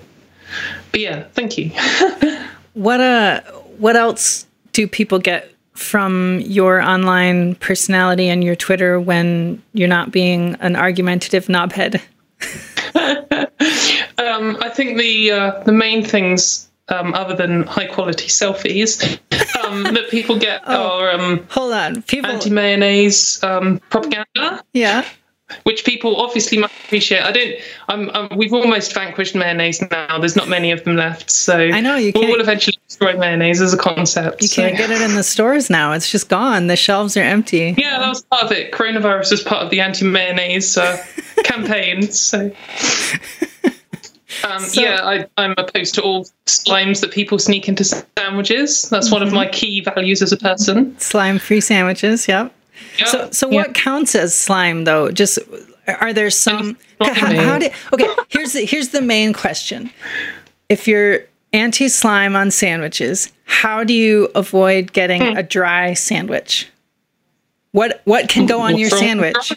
but 0.91 1.01
yeah, 1.01 1.25
thank 1.35 1.57
you. 1.59 1.71
What 2.75 3.01
uh 3.01 3.41
what 3.79 3.95
else 3.95 4.47
do 4.73 4.89
people 4.89 5.21
get 5.21 5.54
from 5.75 6.41
your 6.41 6.81
online 6.81 7.57
personality 7.57 8.29
and 8.29 8.43
your 8.45 8.57
Twitter 8.57 9.01
when 9.01 9.63
you're 9.73 9.89
not 9.89 10.11
being 10.13 10.55
an 10.61 10.77
argumentative 10.77 11.47
knobhead? 11.47 12.01
um, 14.19 14.57
I 14.61 14.71
think 14.73 14.99
the 14.99 15.31
uh, 15.33 15.63
the 15.65 15.73
main 15.73 16.05
things, 16.05 16.71
um, 16.89 17.15
other 17.15 17.35
than 17.35 17.65
high 17.65 17.87
quality 17.87 18.27
selfies, 18.29 19.19
um, 19.65 19.83
that 19.95 20.09
people 20.11 20.39
get 20.39 20.63
Oh. 20.67 21.01
are 21.01 21.11
um, 21.13 21.47
Hold 21.51 21.73
on. 21.73 22.03
People 22.03 22.31
anti 22.31 22.51
mayonnaise 22.51 23.43
um, 23.43 23.81
propaganda. 23.91 24.63
Yeah. 24.73 25.05
Which 25.65 25.85
people 25.85 26.17
obviously 26.17 26.57
must 26.59 26.73
appreciate. 26.85 27.23
I 27.23 27.31
don't. 27.33 27.55
I'm, 27.89 28.11
I'm, 28.15 28.37
we've 28.37 28.53
almost 28.55 28.95
vanquished 28.95 29.35
mayonnaise 29.35 29.83
now. 29.91 30.19
There's 30.19 30.37
not 30.37 30.49
many 30.49 30.71
of 30.71 30.85
them 30.85 30.97
left, 30.97 31.31
so 31.31 31.57
I 31.59 31.81
know, 31.81 31.97
you 31.97 32.07
We 32.07 32.13
can't- 32.13 32.29
will 32.33 32.41
eventually 32.41 32.79
destroy 32.89 33.17
mayonnaise 33.17 33.61
as 33.61 33.75
a 33.75 33.77
concept. 33.77 34.43
You 34.43 34.49
can't 34.49 34.77
get 34.77 34.91
it 34.91 35.01
in 35.03 35.15
the 35.15 35.23
stores 35.23 35.69
now. 35.69 35.93
It's 35.93 36.11
just 36.11 36.29
gone. 36.29 36.67
The 36.69 36.77
shelves 36.77 37.17
are 37.17 37.23
empty. 37.23 37.75
Yeah, 37.77 37.99
that 37.99 38.09
was 38.09 38.23
part 38.23 38.45
of 38.45 38.53
it. 38.53 38.73
Coronavirus 38.73 39.33
was 39.33 39.43
part 39.43 39.63
of 39.63 39.71
the 39.71 39.81
anti-mayonnaise 39.81 40.79
uh, 40.79 40.97
campaign. 41.45 42.11
So, 42.11 42.51
um, 44.49 44.61
So- 44.61 44.81
yeah, 44.81 45.01
I, 45.03 45.27
I'm 45.37 45.55
opposed 45.59 45.95
to 45.97 46.03
all 46.03 46.25
slimes 46.47 47.01
that 47.03 47.13
people 47.13 47.39
sneak 47.39 47.69
into 47.69 47.85
sandwiches. 47.85 48.89
That's 48.89 49.11
one 49.11 49.23
of 49.23 49.29
Mm-hmm. 49.29 49.37
my 49.37 49.47
key 49.49 49.81
values 49.83 50.23
as 50.23 50.33
a 50.33 50.37
person. 50.39 50.99
Slime 50.99 51.39
free 51.39 51.61
sandwiches. 51.61 52.27
Yep. 52.29 52.53
Yeah, 52.99 53.05
So, 53.07 53.31
so 53.31 53.51
yeah. 53.51 53.57
what 53.63 53.75
counts 53.75 54.15
as 54.15 54.35
slime 54.35 54.85
though? 54.85 55.11
Just 55.11 55.39
are 55.87 56.13
there 56.13 56.31
some? 56.31 56.77
How, 57.01 57.13
how 57.15 57.59
did? 57.59 57.73
Okay, 57.93 58.09
here's 58.29 58.53
the 58.53 58.65
here's 58.65 58.89
the 58.91 59.03
main 59.03 59.33
question. 59.33 59.91
If 60.69 60.89
you're 60.89 61.21
anti 61.53 61.89
slime 61.89 62.35
on 62.37 62.51
sandwiches, 62.51 63.31
how 63.45 63.85
do 63.85 63.93
you 63.93 64.31
avoid 64.35 64.93
getting 64.93 65.23
Hmm. 65.23 65.37
a 65.37 65.43
dry 65.43 65.95
sandwich? 65.95 66.69
What 67.73 68.01
what 68.05 68.29
can 68.29 68.47
go 68.47 68.61
on 68.61 68.79
your 68.79 68.89
What's 68.91 68.93
wrong- 68.95 69.03
sandwich? 69.03 69.53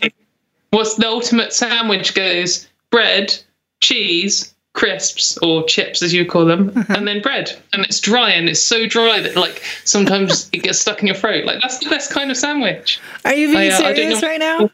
What's 0.72 0.96
the 0.96 1.08
ultimate 1.08 1.54
sandwich 1.54 2.14
goes 2.14 2.68
bread, 2.90 3.34
cheese, 3.82 4.54
crisps 4.78 5.38
or 5.40 5.64
chips 5.66 6.04
as 6.04 6.14
you 6.14 6.24
call 6.24 6.46
them, 6.46 6.72
Uh-huh. 6.76 6.94
and 6.96 7.08
then 7.08 7.20
bread. 7.22 7.52
And 7.74 7.84
it's 7.84 8.00
dry 8.00 8.30
and 8.30 8.48
it's 8.48 8.62
so 8.62 8.86
dry 8.86 9.20
that 9.20 9.36
like 9.36 9.62
sometimes 9.84 10.50
it 10.54 10.60
gets 10.64 10.80
stuck 10.80 11.02
in 11.02 11.08
your 11.08 11.16
throat. 11.16 11.46
Like 11.46 11.60
that's 11.62 11.80
the 11.80 11.90
best 11.90 12.12
kind 12.12 12.30
of 12.32 12.38
sandwich. 12.38 13.00
Are 13.26 13.34
you 13.34 13.48
being 13.48 13.72
I, 13.72 13.76
uh, 13.76 13.96
serious 13.96 14.22
right 14.24 14.40
now? 14.40 14.70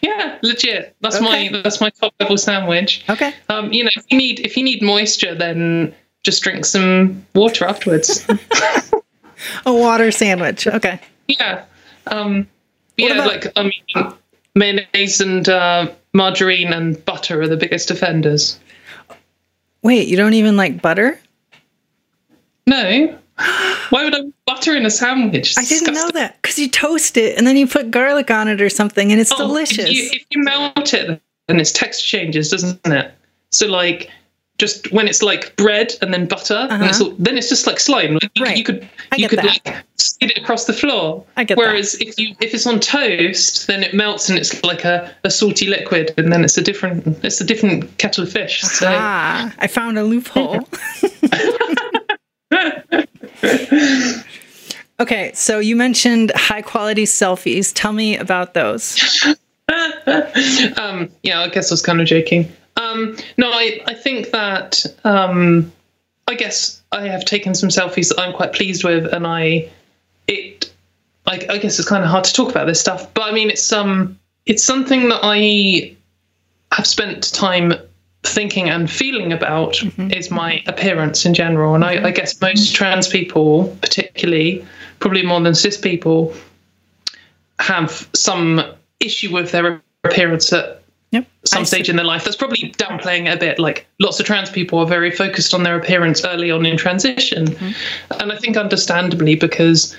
Yeah, 0.00 0.38
legit. 0.42 0.94
That's 1.00 1.16
Okay. 1.16 1.50
my 1.50 1.62
that's 1.62 1.80
my 1.80 1.90
top 1.90 2.14
level 2.20 2.36
sandwich. 2.38 3.04
Okay. 3.10 3.32
Um, 3.48 3.72
you 3.72 3.82
know, 3.82 3.90
if 3.96 4.04
you 4.10 4.16
need 4.18 4.40
if 4.40 4.56
you 4.56 4.62
need 4.62 4.80
moisture, 4.82 5.34
then 5.34 5.92
just 6.22 6.42
drink 6.42 6.64
some 6.64 7.24
water 7.34 7.64
afterwards. 7.64 8.24
A 9.66 9.72
water 9.72 10.10
sandwich. 10.12 10.66
Okay. 10.66 11.00
yeah. 11.28 11.64
Um, 12.06 12.46
yeah, 12.96 13.14
about- 13.14 13.26
like 13.26 13.46
I 13.56 13.62
mean, 13.64 14.12
mayonnaise 14.54 15.20
and 15.20 15.48
uh, 15.48 15.90
margarine 16.12 16.72
and 16.72 17.04
butter 17.04 17.40
are 17.42 17.48
the 17.48 17.56
biggest 17.56 17.90
offenders. 17.90 18.58
Wait, 19.86 20.08
you 20.08 20.16
don't 20.16 20.34
even 20.34 20.56
like 20.56 20.82
butter? 20.82 21.16
No. 22.66 23.16
Why 23.90 24.02
would 24.02 24.16
I 24.16 24.22
put 24.22 24.34
butter 24.46 24.74
in 24.74 24.84
a 24.84 24.90
sandwich? 24.90 25.50
It's 25.50 25.58
I 25.58 25.64
didn't 25.64 25.94
know 25.94 26.10
that 26.10 26.42
because 26.42 26.58
you 26.58 26.68
toast 26.68 27.16
it 27.16 27.38
and 27.38 27.46
then 27.46 27.56
you 27.56 27.68
put 27.68 27.92
garlic 27.92 28.28
on 28.28 28.48
it 28.48 28.60
or 28.60 28.68
something, 28.68 29.12
and 29.12 29.20
it's 29.20 29.30
Oh, 29.30 29.36
delicious. 29.38 29.88
If 29.88 29.90
you, 29.90 30.08
if 30.12 30.24
you 30.30 30.42
melt 30.42 30.92
it, 30.92 31.22
then 31.46 31.60
its 31.60 31.70
texture 31.70 32.18
changes, 32.18 32.50
doesn't 32.50 32.80
it? 32.84 33.14
So 33.52 33.68
like, 33.68 34.10
just 34.58 34.90
when 34.92 35.06
it's 35.06 35.22
like 35.22 35.54
bread 35.56 35.92
and 36.00 36.12
then 36.14 36.26
butter, 36.26 36.66
and 36.70 36.82
it's 36.84 37.00
all, 37.00 37.10
then 37.18 37.36
it's 37.36 37.48
just 37.48 37.66
like 37.66 37.78
slime. 37.78 38.14
Like 38.14 38.22
you, 38.34 38.42
Uh-huh. 38.42 38.44
Right. 38.44 38.56
you 38.56 38.64
could 38.64 38.88
you 39.16 39.28
could 39.28 39.38
that. 39.40 39.60
like 39.66 39.84
skid 39.96 40.30
it 40.30 40.38
across 40.38 40.64
the 40.64 40.72
floor. 40.72 41.24
I 41.36 41.44
get 41.44 41.56
that. 41.56 41.60
Whereas 41.62 41.94
if 42.00 42.18
you 42.18 42.34
if 42.40 42.54
it's 42.54 42.66
on 42.66 42.80
toast, 42.80 43.66
then 43.66 43.82
it 43.82 43.92
melts 43.94 44.28
and 44.30 44.38
it's 44.38 44.62
like 44.64 44.84
a, 44.84 45.14
a 45.24 45.30
salty 45.30 45.66
liquid, 45.66 46.14
and 46.16 46.32
then 46.32 46.44
it's 46.44 46.56
a 46.56 46.62
different 46.62 47.06
it's 47.24 47.40
a 47.40 47.44
different 47.44 47.98
kettle 47.98 48.24
of 48.24 48.32
fish. 48.32 48.62
So 48.62 48.86
ah, 48.90 49.52
I 49.58 49.66
found 49.66 49.98
a 49.98 50.02
loophole. 50.04 50.66
okay, 55.00 55.32
so 55.34 55.58
you 55.58 55.76
mentioned 55.76 56.32
high 56.34 56.62
quality 56.62 57.04
selfies. 57.04 57.72
Tell 57.74 57.92
me 57.92 58.16
about 58.16 58.54
those. 58.54 58.96
um, 60.76 61.10
yeah, 61.22 61.40
I 61.40 61.48
guess 61.48 61.70
I 61.70 61.74
was 61.74 61.82
kind 61.82 62.00
of 62.00 62.06
joking. 62.06 62.50
Um, 62.76 63.16
no, 63.36 63.50
I, 63.50 63.80
I 63.86 63.94
think 63.94 64.30
that 64.30 64.84
um, 65.04 65.72
I 66.28 66.34
guess 66.34 66.82
I 66.92 67.08
have 67.08 67.24
taken 67.24 67.54
some 67.54 67.68
selfies 67.68 68.08
that 68.08 68.20
I'm 68.20 68.32
quite 68.32 68.52
pleased 68.52 68.84
with, 68.84 69.06
and 69.12 69.26
I 69.26 69.70
it 70.26 70.72
I, 71.26 71.46
I 71.48 71.58
guess 71.58 71.78
it's 71.78 71.88
kind 71.88 72.04
of 72.04 72.10
hard 72.10 72.24
to 72.24 72.32
talk 72.32 72.50
about 72.50 72.66
this 72.66 72.80
stuff, 72.80 73.12
but 73.14 73.22
I 73.22 73.32
mean 73.32 73.50
it's 73.50 73.72
um 73.72 74.18
it's 74.44 74.64
something 74.64 75.08
that 75.08 75.20
I 75.22 75.96
have 76.72 76.86
spent 76.86 77.32
time 77.32 77.74
thinking 78.22 78.68
and 78.68 78.90
feeling 78.90 79.32
about 79.32 79.74
mm-hmm. 79.74 80.10
is 80.10 80.30
my 80.30 80.62
appearance 80.66 81.24
in 81.24 81.34
general, 81.34 81.74
and 81.74 81.84
I, 81.84 82.08
I 82.08 82.10
guess 82.10 82.40
most 82.40 82.74
trans 82.74 83.08
people, 83.08 83.76
particularly 83.80 84.64
probably 84.98 85.24
more 85.24 85.40
than 85.40 85.54
cis 85.54 85.76
people, 85.76 86.34
have 87.58 88.08
some 88.14 88.62
issue 89.00 89.32
with 89.32 89.52
their 89.52 89.80
appearance 90.04 90.52
at 90.52 90.75
yep. 91.16 91.26
some 91.44 91.64
stage 91.64 91.88
in 91.88 91.96
their 91.96 92.04
life. 92.04 92.24
That's 92.24 92.36
probably 92.36 92.70
downplaying 92.72 93.26
it 93.26 93.36
a 93.36 93.36
bit. 93.38 93.58
Like 93.58 93.86
lots 93.98 94.20
of 94.20 94.26
trans 94.26 94.50
people 94.50 94.78
are 94.78 94.86
very 94.86 95.10
focused 95.10 95.54
on 95.54 95.62
their 95.62 95.78
appearance 95.78 96.24
early 96.24 96.50
on 96.50 96.66
in 96.66 96.76
transition. 96.76 97.46
Mm-hmm. 97.46 98.20
And 98.20 98.32
I 98.32 98.36
think 98.36 98.56
understandably 98.56 99.34
because 99.34 99.96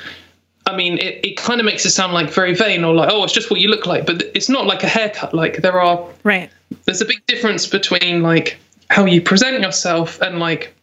I 0.68 0.76
mean, 0.76 0.98
it, 0.98 1.26
it 1.26 1.38
kind 1.38 1.62
of 1.62 1.66
makes 1.66 1.86
it 1.86 1.92
sound 1.92 2.14
like 2.14 2.30
very 2.30 2.54
vain 2.54 2.84
or 2.84 2.94
like, 2.94 3.10
oh, 3.10 3.24
it's 3.24 3.32
just 3.32 3.50
what 3.50 3.62
you 3.62 3.70
look 3.70 3.86
like. 3.86 4.06
But 4.06 4.24
it's 4.36 4.50
not 4.50 4.66
like 4.66 4.84
a 4.84 4.88
haircut. 4.88 5.34
Like 5.34 5.62
there 5.62 5.82
are, 5.82 6.06
right. 6.26 6.50
There's 6.84 7.02
a 7.02 7.06
big 7.06 7.26
difference 7.26 7.66
between 7.66 8.22
like 8.22 8.60
how 8.90 9.06
you 9.06 9.22
present 9.22 9.62
yourself 9.62 10.22
and 10.22 10.40
like 10.40 10.74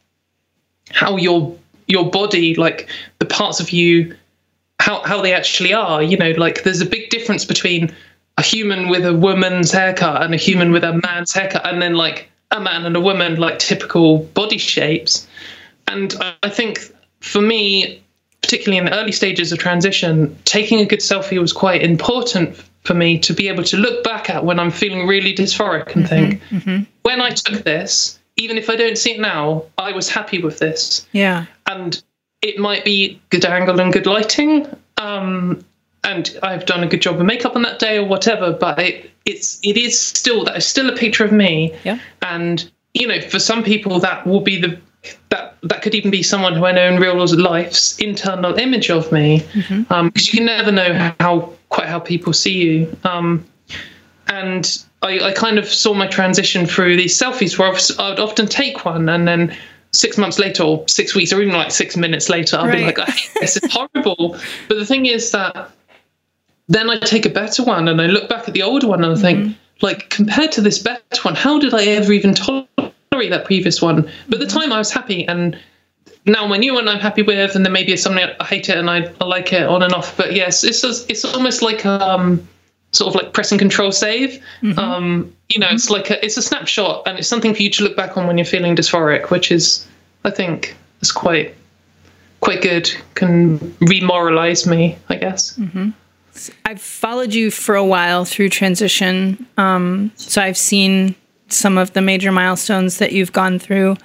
how 0.91 1.17
your 1.17 1.55
your 1.87 2.11
body, 2.11 2.55
like 2.55 2.89
the 3.19 3.27
parts 3.27 3.61
of 3.61 3.71
you, 3.71 4.17
how 4.81 5.03
how 5.03 5.21
they 5.21 5.35
actually 5.35 5.75
are. 5.75 6.03
You 6.03 6.17
know, 6.17 6.31
like 6.31 6.63
there's 6.63 6.81
a 6.81 6.87
big 6.87 7.11
difference 7.11 7.45
between 7.45 7.95
a 8.37 8.43
human 8.43 8.89
with 8.89 9.05
a 9.05 9.15
woman's 9.15 9.71
haircut 9.71 10.23
and 10.23 10.35
a 10.35 10.37
human 10.37 10.73
with 10.73 10.85
a 10.85 11.01
man's 11.05 11.33
haircut, 11.33 11.67
and 11.67 11.81
then 11.81 11.95
like 11.95 12.31
a 12.51 12.61
man 12.61 12.85
and 12.87 12.97
a 12.97 13.01
woman, 13.01 13.37
like 13.37 13.59
typical 13.59 14.19
body 14.19 14.59
shapes. 14.59 15.27
And 15.89 16.15
I 16.43 16.49
think 16.49 16.79
for 17.21 17.41
me, 17.41 18.03
particularly 18.43 18.79
in 18.79 18.87
the 18.87 18.95
early 18.95 19.13
stages 19.13 19.53
of 19.53 19.59
transition, 19.59 20.37
taking 20.45 20.81
a 20.81 20.85
good 20.85 21.01
selfie 21.01 21.41
was 21.41 21.53
quite 21.53 21.83
important 21.83 22.57
for 22.83 22.95
me 22.95 23.19
to 23.19 23.33
be 23.33 23.49
able 23.49 23.65
to 23.65 23.77
look 23.77 24.05
back 24.05 24.29
at 24.29 24.45
when 24.45 24.59
I'm 24.59 24.71
feeling 24.71 25.07
really 25.07 25.35
dysphoric 25.35 25.95
and 25.95 26.05
mm-hmm, 26.05 26.07
think, 26.07 26.43
mm-hmm. 26.51 26.83
when 27.03 27.21
I 27.21 27.31
took 27.31 27.65
this, 27.65 28.19
even 28.37 28.59
if 28.59 28.69
I 28.69 28.77
don't 28.77 28.99
see 28.99 29.13
it 29.13 29.21
now, 29.21 29.65
I 29.79 29.93
was 29.93 30.11
happy 30.11 30.43
with 30.43 30.59
this. 30.59 31.07
Yeah. 31.13 31.47
And 31.67 32.03
it 32.43 32.59
might 32.59 32.85
be 32.85 33.21
good 33.31 33.45
angle 33.47 33.81
and 33.81 33.93
good 33.93 34.07
lighting. 34.07 34.67
Um, 34.99 35.65
and 36.05 36.39
I've 36.43 36.67
done 36.67 36.85
a 36.85 36.87
good 36.87 37.03
job 37.03 37.19
of 37.19 37.27
makeup 37.27 37.57
on 37.57 37.63
that 37.63 37.79
day 37.79 37.99
or 37.99 38.07
whatever, 38.07 38.53
but 38.53 38.79
it, 38.79 39.11
it's 39.25 39.59
it 39.63 39.77
is 39.77 39.99
still 39.99 40.45
that 40.45 40.57
is 40.57 40.67
still 40.67 40.89
a 40.89 40.97
picture 40.97 41.25
of 41.25 41.33
me. 41.33 41.75
Yeah. 41.85 41.99
And 42.23 42.71
you 42.93 43.07
know, 43.07 43.21
for 43.21 43.39
some 43.39 43.65
people 43.65 43.99
that 44.01 44.27
will 44.27 44.41
be 44.41 44.61
the 44.61 44.79
that 45.31 45.57
that 45.63 45.83
could 45.83 45.95
even 45.95 46.11
be 46.11 46.23
someone 46.23 46.55
who 46.55 46.65
I 46.67 46.73
know 46.73 46.87
in 46.87 47.01
real 47.01 47.17
life's 47.17 47.99
internal 47.99 48.55
image 48.59 48.91
of 48.91 49.11
me, 49.11 49.39
because 49.39 49.65
mm-hmm. 49.65 49.93
um, 49.93 50.13
you 50.15 50.33
can 50.33 50.45
never 50.47 50.71
know 50.71 51.13
how 51.21 51.53
quite 51.69 51.89
how 51.89 51.99
people 51.99 52.33
see 52.33 52.53
you. 52.53 52.97
Um, 53.05 53.45
and 54.29 54.85
I, 55.03 55.21
I, 55.21 55.33
kind 55.33 55.59
of 55.59 55.67
saw 55.67 55.93
my 55.93 56.07
transition 56.07 56.67
through 56.67 56.97
these 56.97 57.19
selfies 57.19 57.59
where 57.59 57.69
I 57.69 58.09
would 58.09 58.19
often 58.19 58.47
take 58.47 58.87
one 58.87 59.07
and 59.11 59.29
then 59.29 59.55
six 59.93 60.17
months 60.17 60.39
later 60.39 60.63
or 60.63 60.89
six 60.89 61.15
weeks 61.15 61.33
or 61.33 61.43
even 61.43 61.55
like 61.55 61.71
six 61.71 61.97
minutes 61.97 62.29
later, 62.29 62.57
I'd 62.57 62.69
right. 62.69 62.79
be 62.79 62.85
like, 62.85 63.09
hate 63.09 63.31
this, 63.41 63.57
is 63.57 63.73
horrible. 63.73 64.37
but 64.69 64.79
the 64.79 64.87
thing 64.87 65.07
is 65.07 65.31
that 65.33 65.71
then 66.69 66.91
I 66.91 66.99
take 66.99 67.27
a 67.27 67.31
better 67.31 67.63
one 67.63 67.89
and 67.89 68.01
I 68.01 68.07
look 68.07 68.29
back 68.29 68.49
at 68.49 68.55
the 68.55 68.63
older 68.63 68.87
one 68.89 69.05
and 69.05 69.17
I 69.17 69.21
think, 69.21 69.39
mm-hmm. 69.39 69.53
like, 69.83 70.11
compared 70.11 70.53
to 70.53 70.61
this 70.61 70.79
better 70.79 71.23
one, 71.23 71.35
how 71.35 71.59
did 71.59 71.75
I 71.75 71.85
ever 71.85 72.13
even 72.13 72.35
tolerate 72.35 72.71
that 73.31 73.45
previous 73.45 73.83
one? 73.83 74.11
But 74.29 74.41
the 74.41 74.47
time 74.47 74.73
I 74.73 74.79
was 74.79 74.91
happy 74.91 75.27
and 75.27 75.59
now 76.27 76.47
my 76.47 76.57
new 76.57 76.75
one 76.75 76.89
I'm 76.89 77.01
happy 77.01 77.23
with, 77.23 77.55
and 77.55 77.65
then 77.65 77.73
maybe 77.73 77.93
it's 77.93 78.03
something 78.03 78.27
I 78.41 78.45
hate 78.45 78.69
it 78.69 78.79
and 78.79 78.89
I, 78.89 79.13
I 79.21 79.25
like 79.25 79.53
it 79.53 79.65
on 79.65 79.83
and 79.83 79.93
off. 79.93 80.17
But 80.17 80.33
yes, 80.33 80.65
it's 80.65 80.83
it's 80.83 81.25
almost 81.25 81.63
like 81.63 81.85
um 81.85 82.47
sort 82.93 83.15
of 83.15 83.21
like 83.21 83.33
press 83.33 83.53
and 83.53 83.59
control 83.59 83.93
save. 83.93 84.43
Mm-hmm. 84.63 84.79
Um, 84.79 85.37
you 85.49 85.59
know, 85.59 85.67
mm-hmm. 85.67 85.75
it's 85.75 85.91
like 85.91 86.11
a, 86.11 86.25
it's 86.25 86.37
a 86.37 86.43
snapshot, 86.43 87.03
and 87.07 87.19
it's 87.19 87.29
something 87.29 87.55
for 87.55 87.63
you 87.63 87.71
to 87.71 87.85
look 87.85 87.97
back 87.97 88.17
on 88.17 88.27
when 88.27 88.39
you're 88.39 88.47
feeling 88.47 88.75
dysphoric, 88.75 89.31
which 89.31 89.53
is 89.53 89.87
I 90.25 90.31
think 90.31 90.77
is 91.01 91.13
quite 91.13 91.55
quite 92.41 92.63
good. 92.63 92.91
Can 93.15 93.59
remoralize 93.81 94.67
me, 94.67 94.97
I 95.09 95.17
guess. 95.17 95.59
Mm-hmm. 95.59 95.91
I've 96.65 96.81
followed 96.81 97.35
you 97.35 97.51
for 97.51 97.77
a 97.77 97.85
while 97.85 98.25
through 98.25 98.49
transition. 98.49 99.47
Um, 99.57 100.11
so 100.17 100.43
I've 100.43 100.57
seen 100.57 101.15
some 101.49 101.79
of 101.79 101.93
the 101.93 102.01
major 102.01 102.33
milestones 102.33 102.99
that 102.99 103.13
you've 103.13 103.33
gone 103.33 103.59
through. 103.59 103.97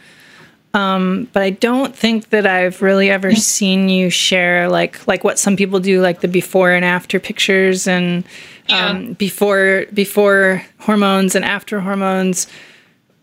Um, 0.73 1.27
but 1.33 1.41
I 1.41 1.49
don't 1.49 1.95
think 1.95 2.29
that 2.29 2.45
I've 2.45 2.81
really 2.81 3.09
ever 3.09 3.33
seen 3.35 3.89
you 3.89 4.09
share 4.09 4.69
like 4.69 5.07
like 5.07 5.23
what 5.23 5.39
some 5.39 5.55
people 5.55 5.79
do, 5.79 6.01
like 6.01 6.21
the 6.21 6.27
before 6.27 6.71
and 6.71 6.85
after 6.85 7.19
pictures 7.19 7.87
and 7.87 8.23
um, 8.69 9.03
yeah. 9.03 9.13
before 9.13 9.85
before 9.93 10.63
hormones 10.79 11.35
and 11.35 11.43
after 11.43 11.79
hormones. 11.79 12.47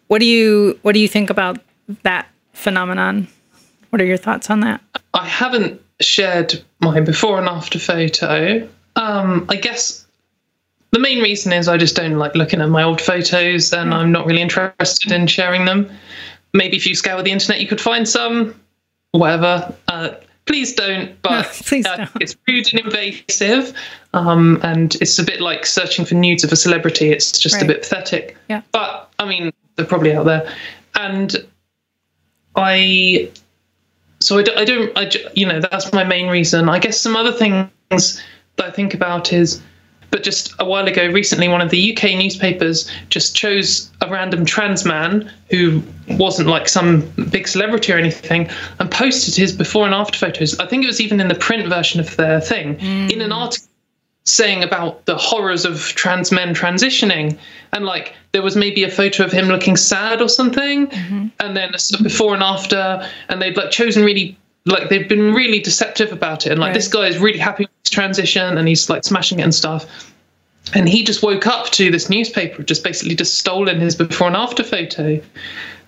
What 0.08 0.18
do 0.18 0.24
you 0.24 0.78
what 0.82 0.92
do 0.92 1.00
you 1.00 1.08
think 1.08 1.30
about 1.30 1.58
that 2.02 2.26
phenomenon? 2.52 3.28
What 3.90 4.02
are 4.02 4.06
your 4.06 4.16
thoughts 4.16 4.50
on 4.50 4.60
that? 4.60 4.80
I 5.14 5.26
haven't 5.26 5.80
shared 6.00 6.62
my 6.80 7.00
before 7.00 7.38
and 7.38 7.48
after 7.48 7.78
photo. 7.78 8.68
Um, 8.96 9.46
I 9.48 9.56
guess 9.56 10.06
the 10.92 10.98
main 10.98 11.22
reason 11.22 11.52
is 11.52 11.68
I 11.68 11.76
just 11.76 11.94
don't 11.94 12.14
like 12.14 12.34
looking 12.34 12.60
at 12.60 12.68
my 12.68 12.82
old 12.82 13.00
photos 13.00 13.72
and 13.72 13.92
I'm 13.92 14.10
not 14.10 14.26
really 14.26 14.40
interested 14.40 15.12
in 15.12 15.26
sharing 15.26 15.66
them. 15.66 15.90
Maybe 16.54 16.76
if 16.76 16.86
you 16.86 16.94
scour 16.94 17.22
the 17.22 17.30
internet, 17.30 17.60
you 17.60 17.68
could 17.68 17.80
find 17.80 18.08
some, 18.08 18.58
whatever. 19.12 19.74
Uh, 19.88 20.14
please 20.46 20.74
don't, 20.74 21.20
but 21.20 21.42
no, 21.42 21.42
please 21.52 21.84
uh, 21.84 21.96
don't. 21.96 22.10
it's 22.20 22.34
rude 22.48 22.66
and 22.72 22.80
invasive. 22.80 23.76
Um, 24.14 24.58
and 24.62 24.94
it's 24.96 25.18
a 25.18 25.24
bit 25.24 25.42
like 25.42 25.66
searching 25.66 26.06
for 26.06 26.14
nudes 26.14 26.44
of 26.44 26.52
a 26.52 26.56
celebrity. 26.56 27.10
It's 27.10 27.32
just 27.32 27.56
right. 27.56 27.64
a 27.64 27.66
bit 27.66 27.82
pathetic. 27.82 28.36
Yeah. 28.48 28.62
But 28.72 29.12
I 29.18 29.26
mean, 29.26 29.52
they're 29.74 29.84
probably 29.84 30.14
out 30.14 30.24
there. 30.24 30.50
And 30.94 31.36
I, 32.54 33.30
so 34.20 34.38
I, 34.38 34.44
I 34.56 34.64
don't, 34.64 34.96
I, 34.96 35.10
you 35.34 35.46
know, 35.46 35.60
that's 35.60 35.92
my 35.92 36.04
main 36.04 36.28
reason. 36.28 36.70
I 36.70 36.78
guess 36.78 36.98
some 36.98 37.16
other 37.16 37.32
things 37.32 38.22
that 38.56 38.66
I 38.66 38.70
think 38.70 38.94
about 38.94 39.32
is, 39.32 39.62
but 40.10 40.22
just 40.22 40.54
a 40.58 40.64
while 40.64 40.86
ago, 40.86 41.08
recently, 41.08 41.48
one 41.48 41.60
of 41.60 41.70
the 41.70 41.96
UK 41.96 42.16
newspapers 42.16 42.90
just 43.08 43.34
chose 43.34 43.90
a 44.00 44.08
random 44.08 44.44
trans 44.44 44.84
man 44.84 45.30
who 45.50 45.82
wasn't 46.08 46.48
like 46.48 46.68
some 46.68 47.00
big 47.30 47.48
celebrity 47.48 47.92
or 47.92 47.96
anything 47.96 48.48
and 48.78 48.90
posted 48.90 49.34
his 49.34 49.52
before 49.52 49.84
and 49.84 49.94
after 49.94 50.18
photos. 50.18 50.58
I 50.58 50.66
think 50.66 50.84
it 50.84 50.86
was 50.86 51.00
even 51.00 51.20
in 51.20 51.28
the 51.28 51.34
print 51.34 51.68
version 51.68 52.00
of 52.00 52.16
their 52.16 52.40
thing 52.40 52.76
mm. 52.76 53.10
in 53.10 53.20
an 53.20 53.32
article 53.32 53.68
saying 54.26 54.64
about 54.64 55.06
the 55.06 55.16
horrors 55.16 55.64
of 55.64 55.80
trans 55.94 56.32
men 56.32 56.52
transitioning 56.52 57.38
and 57.72 57.84
like 57.84 58.12
there 58.32 58.42
was 58.42 58.56
maybe 58.56 58.82
a 58.82 58.90
photo 58.90 59.24
of 59.24 59.30
him 59.30 59.46
looking 59.46 59.76
sad 59.76 60.20
or 60.20 60.28
something 60.28 60.88
mm-hmm. 60.88 61.28
and 61.38 61.56
then 61.56 61.72
a 61.72 62.02
before 62.02 62.34
and 62.34 62.42
after 62.42 63.08
and 63.28 63.40
they'd 63.40 63.56
like 63.56 63.70
chosen 63.70 64.04
really 64.04 64.36
like 64.66 64.88
they've 64.88 65.08
been 65.08 65.32
really 65.32 65.60
deceptive 65.60 66.12
about 66.12 66.44
it 66.44 66.50
and 66.50 66.60
like 66.60 66.68
right. 66.68 66.74
this 66.74 66.88
guy 66.88 67.06
is 67.06 67.18
really 67.18 67.38
happy 67.38 67.64
with 67.64 67.70
his 67.84 67.90
transition 67.90 68.58
and 68.58 68.68
he's 68.68 68.90
like 68.90 69.04
smashing 69.04 69.38
it 69.38 69.42
and 69.42 69.54
stuff 69.54 70.12
and 70.74 70.88
he 70.88 71.04
just 71.04 71.22
woke 71.22 71.46
up 71.46 71.66
to 71.70 71.90
this 71.90 72.10
newspaper 72.10 72.62
just 72.62 72.82
basically 72.82 73.14
just 73.14 73.38
stolen 73.38 73.80
his 73.80 73.94
before 73.94 74.26
and 74.26 74.36
after 74.36 74.64
photo 74.64 75.16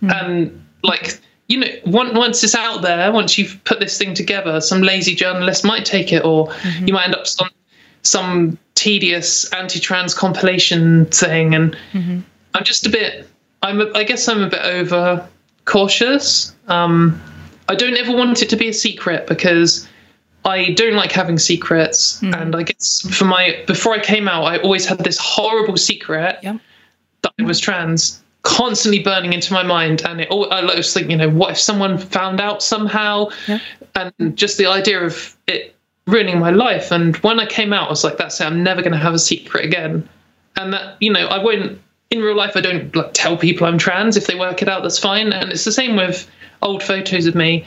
mm. 0.02 0.12
and 0.22 0.64
like 0.84 1.20
you 1.48 1.58
know 1.58 1.68
once 1.86 2.44
it's 2.44 2.54
out 2.54 2.82
there 2.82 3.10
once 3.12 3.36
you've 3.36 3.62
put 3.64 3.80
this 3.80 3.98
thing 3.98 4.14
together 4.14 4.60
some 4.60 4.80
lazy 4.80 5.14
journalist 5.14 5.64
might 5.64 5.84
take 5.84 6.12
it 6.12 6.24
or 6.24 6.46
mm-hmm. 6.46 6.86
you 6.86 6.94
might 6.94 7.04
end 7.04 7.14
up 7.14 7.26
some 7.26 7.50
some 8.02 8.56
tedious 8.76 9.52
anti-trans 9.52 10.14
compilation 10.14 11.04
thing 11.06 11.54
and 11.54 11.76
mm-hmm. 11.92 12.20
i'm 12.54 12.64
just 12.64 12.86
a 12.86 12.90
bit 12.90 13.28
i'm 13.62 13.80
a, 13.80 13.90
i 13.94 14.04
guess 14.04 14.28
i'm 14.28 14.42
a 14.42 14.48
bit 14.48 14.62
over 14.62 15.26
cautious 15.64 16.54
um 16.68 17.20
I 17.68 17.74
don't 17.74 17.96
ever 17.96 18.12
want 18.12 18.42
it 18.42 18.48
to 18.50 18.56
be 18.56 18.68
a 18.68 18.72
secret 18.72 19.26
because 19.26 19.86
I 20.44 20.70
don't 20.70 20.94
like 20.94 21.12
having 21.12 21.38
secrets. 21.38 22.20
Mm. 22.20 22.40
And 22.40 22.56
I 22.56 22.62
guess 22.62 23.06
for 23.10 23.24
my 23.24 23.62
before 23.66 23.94
I 23.94 24.00
came 24.00 24.28
out, 24.28 24.44
I 24.44 24.58
always 24.58 24.86
had 24.86 24.98
this 24.98 25.18
horrible 25.18 25.76
secret 25.76 26.38
yeah. 26.42 26.58
that 27.22 27.32
I 27.38 27.42
was 27.42 27.60
trans 27.60 28.22
constantly 28.42 29.02
burning 29.02 29.32
into 29.32 29.52
my 29.52 29.62
mind 29.62 30.02
and 30.02 30.20
it 30.20 30.28
all, 30.30 30.50
I 30.52 30.62
was 30.62 30.94
thinking, 30.94 31.10
you 31.10 31.16
know, 31.16 31.28
what 31.28 31.50
if 31.50 31.58
someone 31.58 31.98
found 31.98 32.40
out 32.40 32.62
somehow? 32.62 33.28
Yeah. 33.46 33.58
And 33.94 34.36
just 34.36 34.58
the 34.58 34.66
idea 34.66 35.04
of 35.04 35.36
it 35.46 35.74
ruining 36.06 36.38
my 36.38 36.50
life. 36.50 36.90
And 36.90 37.16
when 37.18 37.40
I 37.40 37.46
came 37.46 37.72
out, 37.72 37.88
I 37.88 37.90
was 37.90 38.04
like, 38.04 38.16
that's 38.16 38.40
it, 38.40 38.44
I'm 38.44 38.62
never 38.62 38.80
gonna 38.80 38.96
have 38.96 39.12
a 39.12 39.18
secret 39.18 39.64
again. 39.64 40.08
And 40.56 40.72
that, 40.72 40.96
you 41.00 41.12
know, 41.12 41.26
I 41.26 41.42
won't 41.42 41.80
in 42.10 42.20
real 42.20 42.36
life 42.36 42.56
I 42.56 42.62
don't 42.62 42.94
like 42.96 43.12
tell 43.12 43.36
people 43.36 43.66
I'm 43.66 43.76
trans. 43.76 44.16
If 44.16 44.26
they 44.26 44.34
work 44.34 44.62
it 44.62 44.68
out, 44.68 44.82
that's 44.82 44.98
fine. 44.98 45.32
And 45.32 45.50
it's 45.50 45.64
the 45.64 45.72
same 45.72 45.94
with 45.94 46.30
old 46.62 46.82
photos 46.82 47.26
of 47.26 47.34
me. 47.34 47.66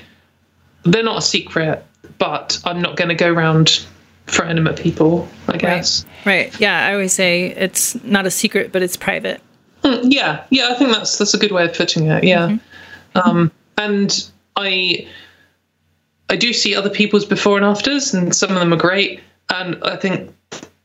They're 0.83 1.03
not 1.03 1.19
a 1.19 1.21
secret, 1.21 1.85
but 2.17 2.59
I'm 2.65 2.81
not 2.81 2.97
going 2.97 3.09
to 3.09 3.15
go 3.15 3.31
around 3.31 3.85
throwing 4.27 4.55
them 4.55 4.67
at 4.67 4.77
people, 4.77 5.27
I 5.47 5.57
guess. 5.57 6.05
Right. 6.25 6.51
right. 6.51 6.59
Yeah. 6.59 6.87
I 6.87 6.93
always 6.93 7.13
say 7.13 7.47
it's 7.47 8.01
not 8.03 8.25
a 8.25 8.31
secret, 8.31 8.71
but 8.71 8.81
it's 8.81 8.97
private. 8.97 9.41
Mm, 9.83 10.11
yeah, 10.11 10.43
yeah, 10.49 10.69
I 10.69 10.75
think 10.75 10.91
that's 10.91 11.17
that's 11.17 11.33
a 11.33 11.37
good 11.37 11.51
way 11.51 11.65
of 11.65 11.73
putting 11.73 12.07
it. 12.07 12.23
Yeah, 12.23 12.49
mm-hmm. 12.49 13.29
um, 13.29 13.51
and 13.77 14.29
I 14.55 15.07
I 16.29 16.35
do 16.35 16.53
see 16.53 16.75
other 16.75 16.89
people's 16.89 17.25
before 17.25 17.57
and 17.57 17.65
afters, 17.65 18.13
and 18.13 18.35
some 18.35 18.51
of 18.51 18.57
them 18.57 18.73
are 18.73 18.77
great. 18.77 19.21
And 19.49 19.83
I 19.83 19.95
think 19.97 20.33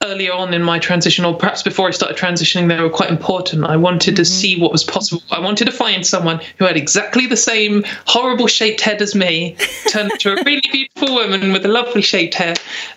earlier 0.06 0.32
on 0.32 0.54
in 0.54 0.62
my 0.62 0.78
transition, 0.78 1.24
or 1.24 1.36
perhaps 1.36 1.62
before 1.62 1.88
I 1.88 1.90
started 1.90 2.16
transitioning, 2.16 2.68
they 2.68 2.80
were 2.80 2.90
quite 2.90 3.10
important. 3.10 3.64
I 3.64 3.76
wanted 3.76 4.14
mm-hmm. 4.14 4.16
to 4.16 4.24
see 4.24 4.60
what 4.60 4.72
was 4.72 4.84
possible. 4.84 5.22
I 5.30 5.40
wanted 5.40 5.66
to 5.66 5.72
find 5.72 6.06
someone 6.06 6.40
who 6.58 6.64
had 6.64 6.76
exactly 6.76 7.26
the 7.26 7.36
same 7.36 7.84
horrible 8.06 8.46
shaped 8.46 8.80
head 8.80 9.02
as 9.02 9.14
me, 9.14 9.56
turned 9.88 10.12
into 10.12 10.32
a 10.32 10.36
really 10.44 10.62
beautiful 10.72 11.14
woman 11.14 11.52
with 11.52 11.64
a 11.64 11.68
lovely 11.68 12.02
shaped 12.02 12.34
hair. 12.34 12.54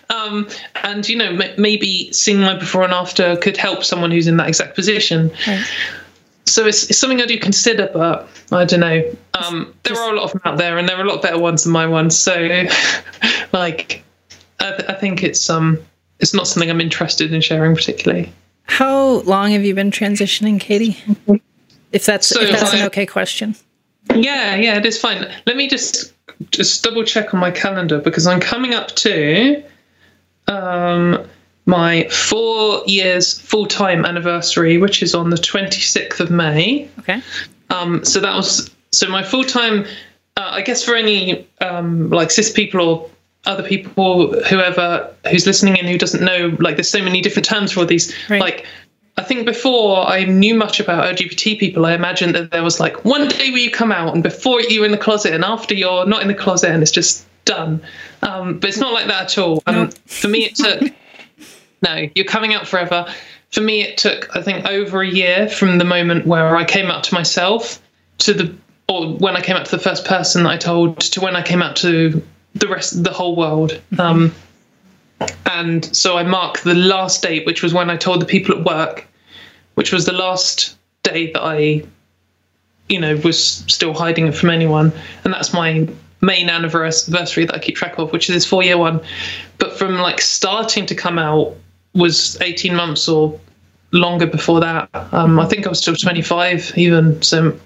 Um, 0.08 0.48
and, 0.82 1.08
you 1.08 1.16
know, 1.16 1.30
m- 1.30 1.60
maybe 1.60 2.12
seeing 2.12 2.40
my 2.40 2.56
before 2.56 2.84
and 2.84 2.92
after 2.92 3.36
could 3.36 3.56
help 3.56 3.84
someone 3.84 4.10
who's 4.10 4.26
in 4.26 4.36
that 4.38 4.48
exact 4.48 4.74
position. 4.74 5.30
So 6.46 6.66
it's, 6.66 6.90
it's, 6.90 6.98
something 6.98 7.20
I 7.20 7.26
do 7.26 7.38
consider, 7.38 7.90
but 7.92 8.28
I 8.50 8.64
don't 8.64 8.80
know. 8.80 9.16
Um, 9.34 9.72
there 9.84 9.96
are 9.96 10.12
a 10.12 10.16
lot 10.16 10.24
of 10.24 10.32
them 10.32 10.40
out 10.44 10.58
there, 10.58 10.78
and 10.78 10.88
there 10.88 10.96
are 10.96 11.04
a 11.04 11.08
lot 11.08 11.22
better 11.22 11.38
ones 11.38 11.62
than 11.62 11.72
my 11.72 11.86
ones. 11.86 12.18
So, 12.18 12.34
like, 13.52 14.02
I, 14.58 14.70
th- 14.72 14.88
I 14.88 14.94
think 14.94 15.22
it's 15.22 15.48
um 15.48 15.78
it's 16.20 16.34
not 16.34 16.46
something 16.46 16.70
I'm 16.70 16.80
interested 16.80 17.32
in 17.32 17.40
sharing 17.40 17.74
particularly. 17.74 18.32
How 18.64 19.20
long 19.22 19.50
have 19.50 19.64
you 19.64 19.74
been 19.74 19.90
transitioning, 19.90 20.60
Katie? 20.60 20.96
If 21.92 22.06
that's 22.06 22.28
so 22.28 22.40
if 22.40 22.50
that's 22.50 22.72
I, 22.72 22.78
an 22.78 22.86
okay 22.86 23.06
question. 23.06 23.56
Yeah, 24.14 24.54
yeah, 24.54 24.76
it 24.76 24.86
is 24.86 24.98
fine. 24.98 25.30
Let 25.46 25.56
me 25.56 25.68
just 25.68 26.14
just 26.50 26.82
double 26.84 27.04
check 27.04 27.34
on 27.34 27.40
my 27.40 27.50
calendar 27.50 27.98
because 27.98 28.26
I'm 28.26 28.40
coming 28.40 28.74
up 28.74 28.88
to 28.96 29.62
um, 30.46 31.26
my 31.66 32.08
four 32.08 32.82
years 32.86 33.38
full 33.40 33.66
time 33.66 34.04
anniversary, 34.04 34.78
which 34.78 35.02
is 35.02 35.14
on 35.14 35.30
the 35.30 35.36
26th 35.36 36.20
of 36.20 36.30
May. 36.30 36.88
Okay. 37.00 37.20
Um, 37.70 38.04
so 38.04 38.20
that 38.20 38.34
was 38.34 38.70
so 38.92 39.08
my 39.08 39.22
full 39.22 39.44
time. 39.44 39.84
Uh, 40.36 40.50
I 40.52 40.62
guess 40.62 40.84
for 40.84 40.94
any 40.94 41.46
um, 41.60 42.08
like 42.10 42.30
cis 42.30 42.52
people 42.52 42.80
or 42.80 43.10
other 43.46 43.62
people, 43.62 44.38
whoever 44.44 45.12
who's 45.30 45.46
listening 45.46 45.76
in 45.76 45.86
who 45.86 45.98
doesn't 45.98 46.22
know, 46.22 46.56
like 46.60 46.76
there's 46.76 46.90
so 46.90 47.02
many 47.02 47.20
different 47.20 47.46
terms 47.46 47.72
for 47.72 47.84
these. 47.84 48.14
Right. 48.28 48.40
Like 48.40 48.66
I 49.16 49.22
think 49.22 49.44
before 49.44 50.06
I 50.06 50.24
knew 50.24 50.54
much 50.54 50.80
about 50.80 51.04
LGBT 51.16 51.58
people, 51.58 51.84
I 51.84 51.92
imagined 51.92 52.34
that 52.34 52.50
there 52.50 52.62
was 52.62 52.80
like 52.80 53.04
one 53.04 53.28
day 53.28 53.50
where 53.50 53.60
you 53.60 53.70
come 53.70 53.92
out 53.92 54.14
and 54.14 54.22
before 54.22 54.60
you're 54.62 54.84
in 54.84 54.92
the 54.92 54.98
closet 54.98 55.34
and 55.34 55.44
after 55.44 55.74
you're 55.74 56.06
not 56.06 56.22
in 56.22 56.28
the 56.28 56.34
closet 56.34 56.70
and 56.70 56.82
it's 56.82 56.90
just 56.90 57.26
done. 57.44 57.82
Um, 58.22 58.58
but 58.58 58.68
it's 58.68 58.78
not 58.78 58.92
like 58.92 59.08
that 59.08 59.24
at 59.24 59.38
all. 59.38 59.62
Um, 59.66 59.74
no. 59.74 59.90
For 60.06 60.28
me, 60.28 60.46
it 60.46 60.54
took, 60.54 60.92
no, 61.82 62.08
you're 62.14 62.24
coming 62.24 62.54
out 62.54 62.66
forever. 62.66 63.06
For 63.50 63.60
me, 63.60 63.82
it 63.82 63.98
took, 63.98 64.34
I 64.34 64.42
think, 64.42 64.66
over 64.66 65.02
a 65.02 65.08
year 65.08 65.48
from 65.48 65.78
the 65.78 65.84
moment 65.84 66.26
where 66.26 66.56
I 66.56 66.64
came 66.64 66.86
out 66.86 67.04
to 67.04 67.14
myself 67.14 67.82
to 68.18 68.32
the, 68.32 68.54
or 68.88 69.14
when 69.14 69.36
I 69.36 69.40
came 69.40 69.56
out 69.56 69.66
to 69.66 69.76
the 69.76 69.82
first 69.82 70.04
person 70.04 70.44
that 70.44 70.50
I 70.50 70.56
told 70.56 71.00
to 71.00 71.20
when 71.20 71.36
I 71.36 71.42
came 71.42 71.62
out 71.62 71.76
to 71.76 72.22
the 72.54 72.68
rest, 72.68 73.02
the 73.02 73.12
whole 73.12 73.36
world. 73.36 73.80
Um, 73.98 74.34
and 75.46 75.84
so 75.94 76.16
I 76.16 76.22
mark 76.22 76.60
the 76.60 76.74
last 76.74 77.22
date, 77.22 77.46
which 77.46 77.62
was 77.62 77.74
when 77.74 77.90
I 77.90 77.96
told 77.96 78.20
the 78.20 78.26
people 78.26 78.58
at 78.58 78.64
work, 78.64 79.06
which 79.74 79.92
was 79.92 80.06
the 80.06 80.12
last 80.12 80.76
day 81.02 81.32
that 81.32 81.42
I, 81.42 81.82
you 82.88 83.00
know, 83.00 83.16
was 83.16 83.64
still 83.66 83.94
hiding 83.94 84.26
it 84.26 84.34
from 84.34 84.50
anyone. 84.50 84.92
And 85.24 85.32
that's 85.32 85.52
my 85.52 85.88
main 86.20 86.50
anniversary 86.50 87.44
that 87.44 87.54
I 87.54 87.58
keep 87.58 87.76
track 87.76 87.98
of, 87.98 88.12
which 88.12 88.28
is 88.28 88.34
this 88.34 88.46
four 88.46 88.62
year 88.62 88.78
one. 88.78 89.00
But 89.58 89.78
from 89.78 89.96
like 89.96 90.20
starting 90.20 90.86
to 90.86 90.94
come 90.94 91.18
out 91.18 91.56
was 91.94 92.40
18 92.40 92.74
months 92.74 93.08
or 93.08 93.38
longer 93.92 94.26
before 94.26 94.60
that. 94.60 94.88
Um, 95.12 95.38
I 95.38 95.46
think 95.46 95.66
I 95.66 95.68
was 95.68 95.80
still 95.80 95.96
25 95.96 96.72
even. 96.76 97.20
So 97.22 97.58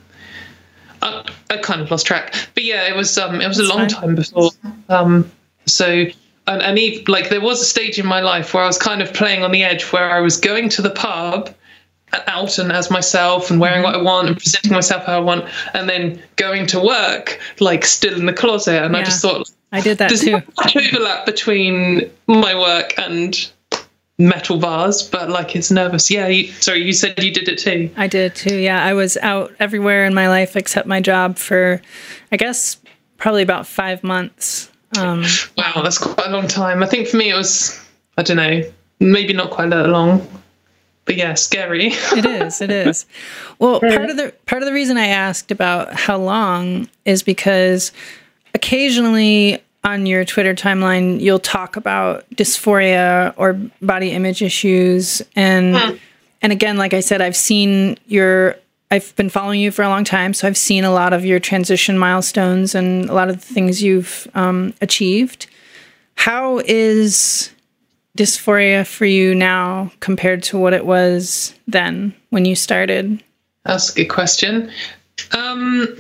I, 1.05 1.31
I, 1.51 1.57
kind 1.59 1.81
of 1.81 1.91
lost 1.91 2.07
track, 2.07 2.35
but 2.55 2.65
yeah, 2.65 2.89
it 2.89 2.97
was 2.97 3.17
um, 3.19 3.41
it 3.41 3.49
was 3.49 3.59
That's 3.59 3.69
a 3.69 3.73
long 3.73 3.89
fine. 3.89 4.01
time 4.01 4.15
before. 4.15 4.51
Um, 4.89 5.31
so 5.67 6.07
and, 6.47 6.63
and 6.63 6.79
even, 6.79 7.05
like 7.09 7.31
there 7.31 7.41
was 7.41 7.61
a 7.61 7.65
stage 7.65 7.99
in 7.99 8.07
my 8.07 8.21
life 8.21 8.55
where 8.55 8.63
I 8.63 8.67
was 8.67 8.79
kind 8.79 9.03
of 9.03 9.13
playing 9.13 9.43
on 9.43 9.53
the 9.53 9.63
edge, 9.63 9.85
where 9.93 10.11
I 10.11 10.21
was 10.21 10.37
going 10.37 10.69
to 10.71 10.83
the 10.83 10.91
pub 10.91 11.55
out 12.29 12.59
and 12.59 12.71
as 12.71 12.91
myself 12.91 13.51
and 13.51 13.61
wearing 13.61 13.83
what 13.83 13.95
I 13.95 14.03
want 14.03 14.29
and 14.29 14.37
presenting 14.37 14.73
myself 14.73 15.05
how 15.05 15.17
I 15.17 15.21
want, 15.21 15.47
and 15.73 15.89
then 15.89 16.23
going 16.37 16.67
to 16.69 16.81
work 16.81 17.41
like 17.61 17.85
still 17.85 18.15
in 18.15 18.27
the 18.27 18.33
closet. 18.33 18.83
And 18.83 18.95
yeah. 18.95 19.01
I 19.01 19.05
just 19.05 19.23
thought 19.23 19.51
I 19.73 19.81
did 19.81 19.99
that 19.99 20.09
there's 20.09 20.23
too. 20.23 20.41
Overlap 20.77 21.27
between 21.27 22.11
my 22.27 22.59
work 22.59 22.95
and 22.99 23.51
metal 24.19 24.59
bars, 24.59 25.03
but 25.03 25.29
like 25.29 25.57
it's 25.57 25.71
nervous. 25.71 26.11
Yeah, 26.11 26.29
you, 26.29 26.47
sorry, 26.53 26.83
you 26.83 26.93
said 26.93 27.23
you 27.23 27.33
did 27.33 27.49
it 27.49 27.59
too. 27.59 27.91
I 27.97 28.07
did 28.07 28.35
too. 28.35 28.57
Yeah, 28.57 28.85
I 28.85 28.95
was 28.95 29.17
out 29.19 29.53
everywhere 29.59 30.05
in 30.05 30.15
my 30.15 30.29
life 30.29 30.57
except 30.57 30.87
my 30.87 31.01
job 31.01 31.37
for, 31.37 31.81
I 32.31 32.37
guess, 32.37 32.77
probably 33.17 33.43
about 33.43 33.67
five 33.67 34.05
months. 34.05 34.71
Um, 34.99 35.25
wow, 35.57 35.81
that's 35.83 35.99
quite 35.99 36.29
a 36.29 36.31
long 36.31 36.47
time. 36.47 36.83
I 36.83 36.87
think 36.87 37.09
for 37.09 37.17
me 37.17 37.31
it 37.31 37.35
was, 37.35 37.81
I 38.17 38.23
don't 38.23 38.37
know, 38.37 38.63
maybe 39.01 39.33
not 39.33 39.51
quite 39.51 39.71
that 39.71 39.89
long. 39.89 40.27
But 41.07 41.17
yeah, 41.17 41.35
scary. 41.35 41.89
it 41.93 42.25
is. 42.25 42.63
It 42.63 42.71
is. 42.71 43.05
Well, 43.59 43.81
part 43.81 44.09
of 44.09 44.17
the 44.17 44.33
part 44.47 44.63
of 44.63 44.67
the 44.67 44.73
reason 44.73 44.97
I 44.97 45.09
asked 45.09 45.51
about 45.51 45.93
how 45.93 46.17
long 46.17 46.89
is 47.05 47.23
because 47.23 47.93
occasionally 48.55 49.63
on 49.85 50.07
your 50.07 50.25
Twitter 50.25 50.55
timeline, 50.55 51.21
you'll 51.21 51.39
talk 51.39 51.77
about 51.77 52.29
dysphoria 52.31 53.35
or 53.37 53.55
body 53.83 54.11
image 54.11 54.43
issues, 54.43 55.23
and 55.37 55.77
mm. 55.77 56.01
and 56.43 56.53
again, 56.53 56.79
like 56.79 56.95
I 56.95 57.01
said, 57.01 57.21
I've 57.21 57.37
seen 57.37 57.99
your. 58.07 58.57
I've 58.91 59.17
been 59.17 59.31
following 59.31 59.61
you 59.61 59.73
for 59.73 59.83
a 59.83 59.89
long 59.89 60.05
time, 60.05 60.35
so 60.35 60.47
I've 60.47 60.57
seen 60.57 60.85
a 60.85 60.93
lot 60.93 61.13
of 61.13 61.25
your 61.25 61.41
transition 61.41 61.99
milestones 61.99 62.75
and 62.75 63.09
a 63.11 63.15
lot 63.15 63.29
of 63.29 63.37
the 63.37 63.55
things 63.55 63.83
you've 63.83 64.29
um, 64.35 64.73
achieved. 64.81 65.47
How 66.15 66.59
is 66.65 67.51
dysphoria 68.17 68.87
for 68.87 69.05
you 69.07 69.35
now 69.35 69.91
compared 70.01 70.43
to 70.45 70.59
what 70.59 70.75
it 70.75 70.87
was 70.87 71.55
then 71.67 72.15
when 72.31 72.45
you 72.45 72.55
started? 72.55 73.23
That's 73.65 73.91
a 73.91 73.95
good 73.95 74.09
question. 74.09 74.71
Um, 75.33 75.97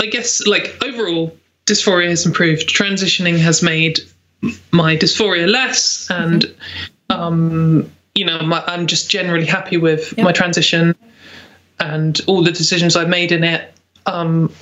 I 0.00 0.06
guess, 0.06 0.46
like 0.46 0.76
overall, 0.84 1.34
dysphoria 1.68 2.08
has 2.08 2.26
improved. 2.26 2.68
Transitioning 2.68 3.38
has 3.38 3.62
made 3.62 4.00
my 4.70 4.96
dysphoria 4.96 5.48
less, 5.48 6.10
and 6.10 6.42
mm-hmm. 6.42 7.20
um, 7.20 7.92
you 8.14 8.24
know, 8.24 8.40
my, 8.40 8.62
I'm 8.66 8.86
just 8.86 9.10
generally 9.10 9.46
happy 9.46 9.76
with 9.76 10.14
yep. 10.16 10.24
my 10.24 10.32
transition 10.32 10.94
and 11.80 12.20
all 12.26 12.42
the 12.42 12.50
decisions 12.50 12.96
I've 12.96 13.08
made 13.08 13.30
in 13.30 13.44
it. 13.44 13.72
Um, 14.06 14.52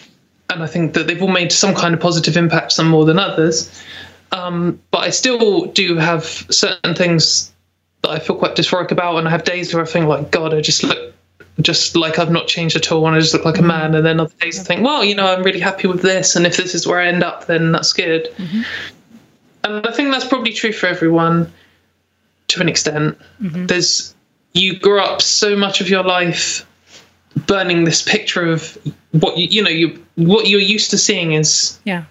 and 0.51 0.62
I 0.62 0.66
think 0.66 0.95
that 0.95 1.07
they've 1.07 1.21
all 1.23 1.29
made 1.29 1.51
some 1.51 1.75
kind 1.75 1.95
of 1.95 2.01
positive 2.01 2.37
impact, 2.37 2.73
some 2.73 2.88
more 2.88 3.05
than 3.05 3.19
others. 3.19 3.83
Um, 4.33 4.81
but 4.90 4.99
I 4.99 5.11
still 5.11 5.66
do 5.66 5.97
have 5.97 6.25
certain 6.25 6.95
things 6.95 7.53
that 8.03 8.11
I 8.11 8.19
feel 8.19 8.37
quite 8.37 8.57
dysphoric 8.57 8.90
about, 8.90 9.16
and 9.16 9.27
I 9.27 9.31
have 9.31 9.45
days 9.45 9.73
where 9.73 9.83
I 9.83 9.87
think 9.87 10.07
like, 10.07 10.31
God, 10.31 10.53
I 10.53 10.61
just 10.61 10.83
look 10.85 11.14
just 11.61 11.97
like 11.97 12.19
I've 12.19 12.31
not 12.31 12.49
changed 12.49 12.77
at 12.77 12.92
all 12.92 13.07
and 13.07 13.16
I 13.16 13.21
just 13.21 13.33
look 13.33 13.45
like 13.45 13.57
a 13.57 13.59
mm-hmm. 13.59 13.69
man. 13.69 13.95
And 13.95 14.05
then 14.05 14.21
other 14.21 14.35
days 14.40 14.61
I 14.61 14.62
think, 14.62 14.85
well, 14.85 15.05
you 15.05 15.14
know, 15.14 15.27
I'm 15.27 15.42
really 15.42 15.61
happy 15.61 15.88
with 15.88 16.03
this. 16.03 16.37
And 16.37 16.47
if 16.47 16.57
this 16.57 16.75
is 16.75 16.87
where 16.87 17.01
I 17.01 17.07
end 17.07 17.23
up, 17.23 17.47
then 17.47 17.73
that's 17.73 17.92
good. 17.92 18.29
Mm-hmm. 18.37 18.62
And 19.64 19.87
I 19.87 19.92
think 19.92 20.11
that's 20.11 20.27
probably 20.27 20.53
true 20.53 20.73
for 20.73 20.87
everyone 20.87 21.53
to 22.49 22.61
an 22.61 22.69
extent. 22.69 23.19
Mm-hmm. 23.40 23.66
There's, 23.66 24.14
you 24.53 24.79
grow 24.79 25.03
up 25.03 25.23
so 25.23 25.57
much 25.57 25.81
of 25.81 25.88
your 25.88 26.05
life 26.05 26.66
burning 27.47 27.85
this 27.85 28.03
picture 28.03 28.47
of 28.47 28.79
what 29.12 29.37
you, 29.37 29.47
you 29.47 29.62
know, 29.62 29.71
you, 29.71 30.05
what 30.14 30.49
you're 30.49 30.61
used 30.61 30.90
to 30.90 30.99
seeing 30.99 31.33
is, 31.33 31.79
yeah 31.85 32.05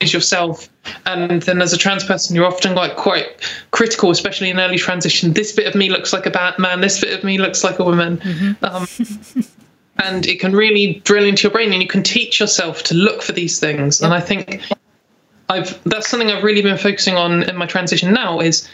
is 0.00 0.12
yourself. 0.12 0.68
And 1.04 1.42
then 1.42 1.62
as 1.62 1.72
a 1.72 1.78
trans 1.78 2.04
person, 2.04 2.36
you're 2.36 2.46
often 2.46 2.74
like 2.74 2.96
quite 2.96 3.26
critical, 3.70 4.10
especially 4.10 4.50
in 4.50 4.60
early 4.60 4.78
transition. 4.78 5.32
This 5.32 5.52
bit 5.52 5.66
of 5.66 5.74
me 5.74 5.90
looks 5.90 6.12
like 6.12 6.26
a 6.26 6.30
bad 6.30 6.58
man. 6.58 6.80
This 6.80 7.00
bit 7.00 7.16
of 7.16 7.24
me 7.24 7.38
looks 7.38 7.64
like 7.64 7.78
a 7.78 7.84
woman. 7.84 8.18
Mm-hmm. 8.18 8.64
Um, 8.64 9.44
and 9.98 10.26
it 10.26 10.40
can 10.40 10.54
really 10.54 11.00
drill 11.04 11.24
into 11.24 11.44
your 11.44 11.52
brain, 11.52 11.72
and 11.72 11.82
you 11.82 11.88
can 11.88 12.02
teach 12.02 12.38
yourself 12.38 12.82
to 12.84 12.94
look 12.94 13.22
for 13.22 13.32
these 13.32 13.58
things. 13.58 14.00
And 14.00 14.12
I 14.12 14.20
think 14.20 14.62
I've 15.48 15.82
that's 15.84 16.08
something 16.08 16.30
I've 16.30 16.44
really 16.44 16.62
been 16.62 16.78
focusing 16.78 17.16
on 17.16 17.44
in 17.44 17.56
my 17.56 17.66
transition 17.66 18.12
now 18.12 18.40
is 18.40 18.68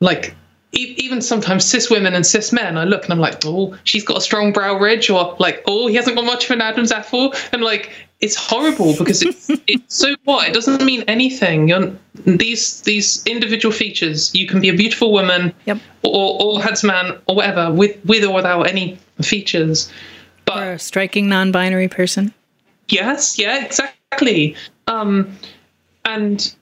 like 0.00 0.34
even 0.74 1.20
sometimes 1.20 1.64
cis 1.64 1.90
women 1.90 2.14
and 2.14 2.26
cis 2.26 2.52
men, 2.52 2.76
I 2.76 2.84
look 2.84 3.04
and 3.04 3.12
I'm 3.12 3.18
like, 3.18 3.44
oh, 3.44 3.76
she's 3.84 4.04
got 4.04 4.18
a 4.18 4.20
strong 4.20 4.52
brow 4.52 4.78
ridge, 4.78 5.10
or 5.10 5.36
like, 5.38 5.62
oh, 5.66 5.86
he 5.86 5.94
hasn't 5.94 6.16
got 6.16 6.24
much 6.24 6.44
of 6.44 6.50
an 6.52 6.60
Adam's 6.60 6.92
apple, 6.92 7.34
and 7.52 7.62
like, 7.62 7.90
it's 8.20 8.36
horrible 8.36 8.94
because 8.96 9.22
it's 9.22 9.50
it's 9.66 9.94
so 9.94 10.14
what 10.24 10.48
it 10.48 10.54
doesn't 10.54 10.84
mean 10.84 11.02
anything. 11.02 11.68
You're, 11.68 11.92
these 12.26 12.80
these 12.82 13.24
individual 13.26 13.72
features, 13.72 14.34
you 14.34 14.46
can 14.46 14.60
be 14.60 14.68
a 14.68 14.74
beautiful 14.74 15.12
woman, 15.12 15.52
yep. 15.66 15.78
or 16.02 16.40
or 16.40 16.62
handsome 16.62 16.88
man, 16.88 17.18
or 17.26 17.36
whatever, 17.36 17.72
with 17.72 18.02
with 18.04 18.24
or 18.24 18.34
without 18.34 18.62
any 18.62 18.98
features. 19.20 19.90
But 20.44 20.62
or 20.62 20.72
a 20.72 20.78
striking 20.78 21.28
non-binary 21.28 21.88
person. 21.88 22.34
Yes, 22.88 23.38
yeah, 23.38 23.64
exactly. 23.64 24.56
Um, 24.86 25.36
and 26.04 26.54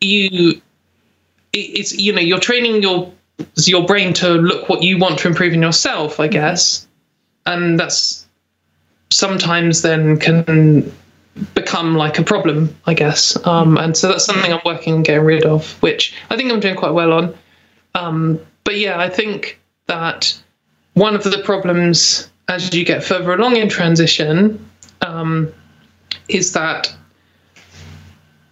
you 0.00 0.60
it's 1.54 1.92
you 1.98 2.12
know 2.12 2.20
you're 2.20 2.40
training 2.40 2.82
your 2.82 3.12
your 3.56 3.84
brain 3.86 4.12
to 4.12 4.28
look 4.34 4.68
what 4.68 4.82
you 4.82 4.98
want 4.98 5.18
to 5.18 5.28
improve 5.28 5.52
in 5.52 5.62
yourself 5.62 6.20
i 6.20 6.26
mm-hmm. 6.26 6.32
guess 6.32 6.86
and 7.46 7.78
that's 7.78 8.26
sometimes 9.10 9.82
then 9.82 10.18
can 10.18 10.92
become 11.54 11.94
like 11.94 12.18
a 12.18 12.22
problem, 12.22 12.74
I 12.86 12.94
guess. 12.94 13.36
Um, 13.46 13.76
and 13.76 13.96
so 13.96 14.08
that's 14.08 14.24
something 14.24 14.52
I'm 14.52 14.60
working 14.64 14.94
on 14.94 15.02
getting 15.02 15.24
rid 15.24 15.44
of, 15.44 15.80
which 15.82 16.14
I 16.30 16.36
think 16.36 16.52
I'm 16.52 16.60
doing 16.60 16.76
quite 16.76 16.92
well 16.92 17.12
on. 17.12 17.34
Um, 17.94 18.40
but 18.64 18.78
yeah, 18.78 18.98
I 18.98 19.08
think 19.08 19.60
that 19.86 20.40
one 20.94 21.14
of 21.14 21.24
the 21.24 21.42
problems 21.44 22.30
as 22.48 22.72
you 22.74 22.84
get 22.84 23.02
further 23.02 23.32
along 23.32 23.56
in 23.56 23.68
transition 23.68 24.68
um, 25.00 25.52
is 26.28 26.52
that 26.52 26.94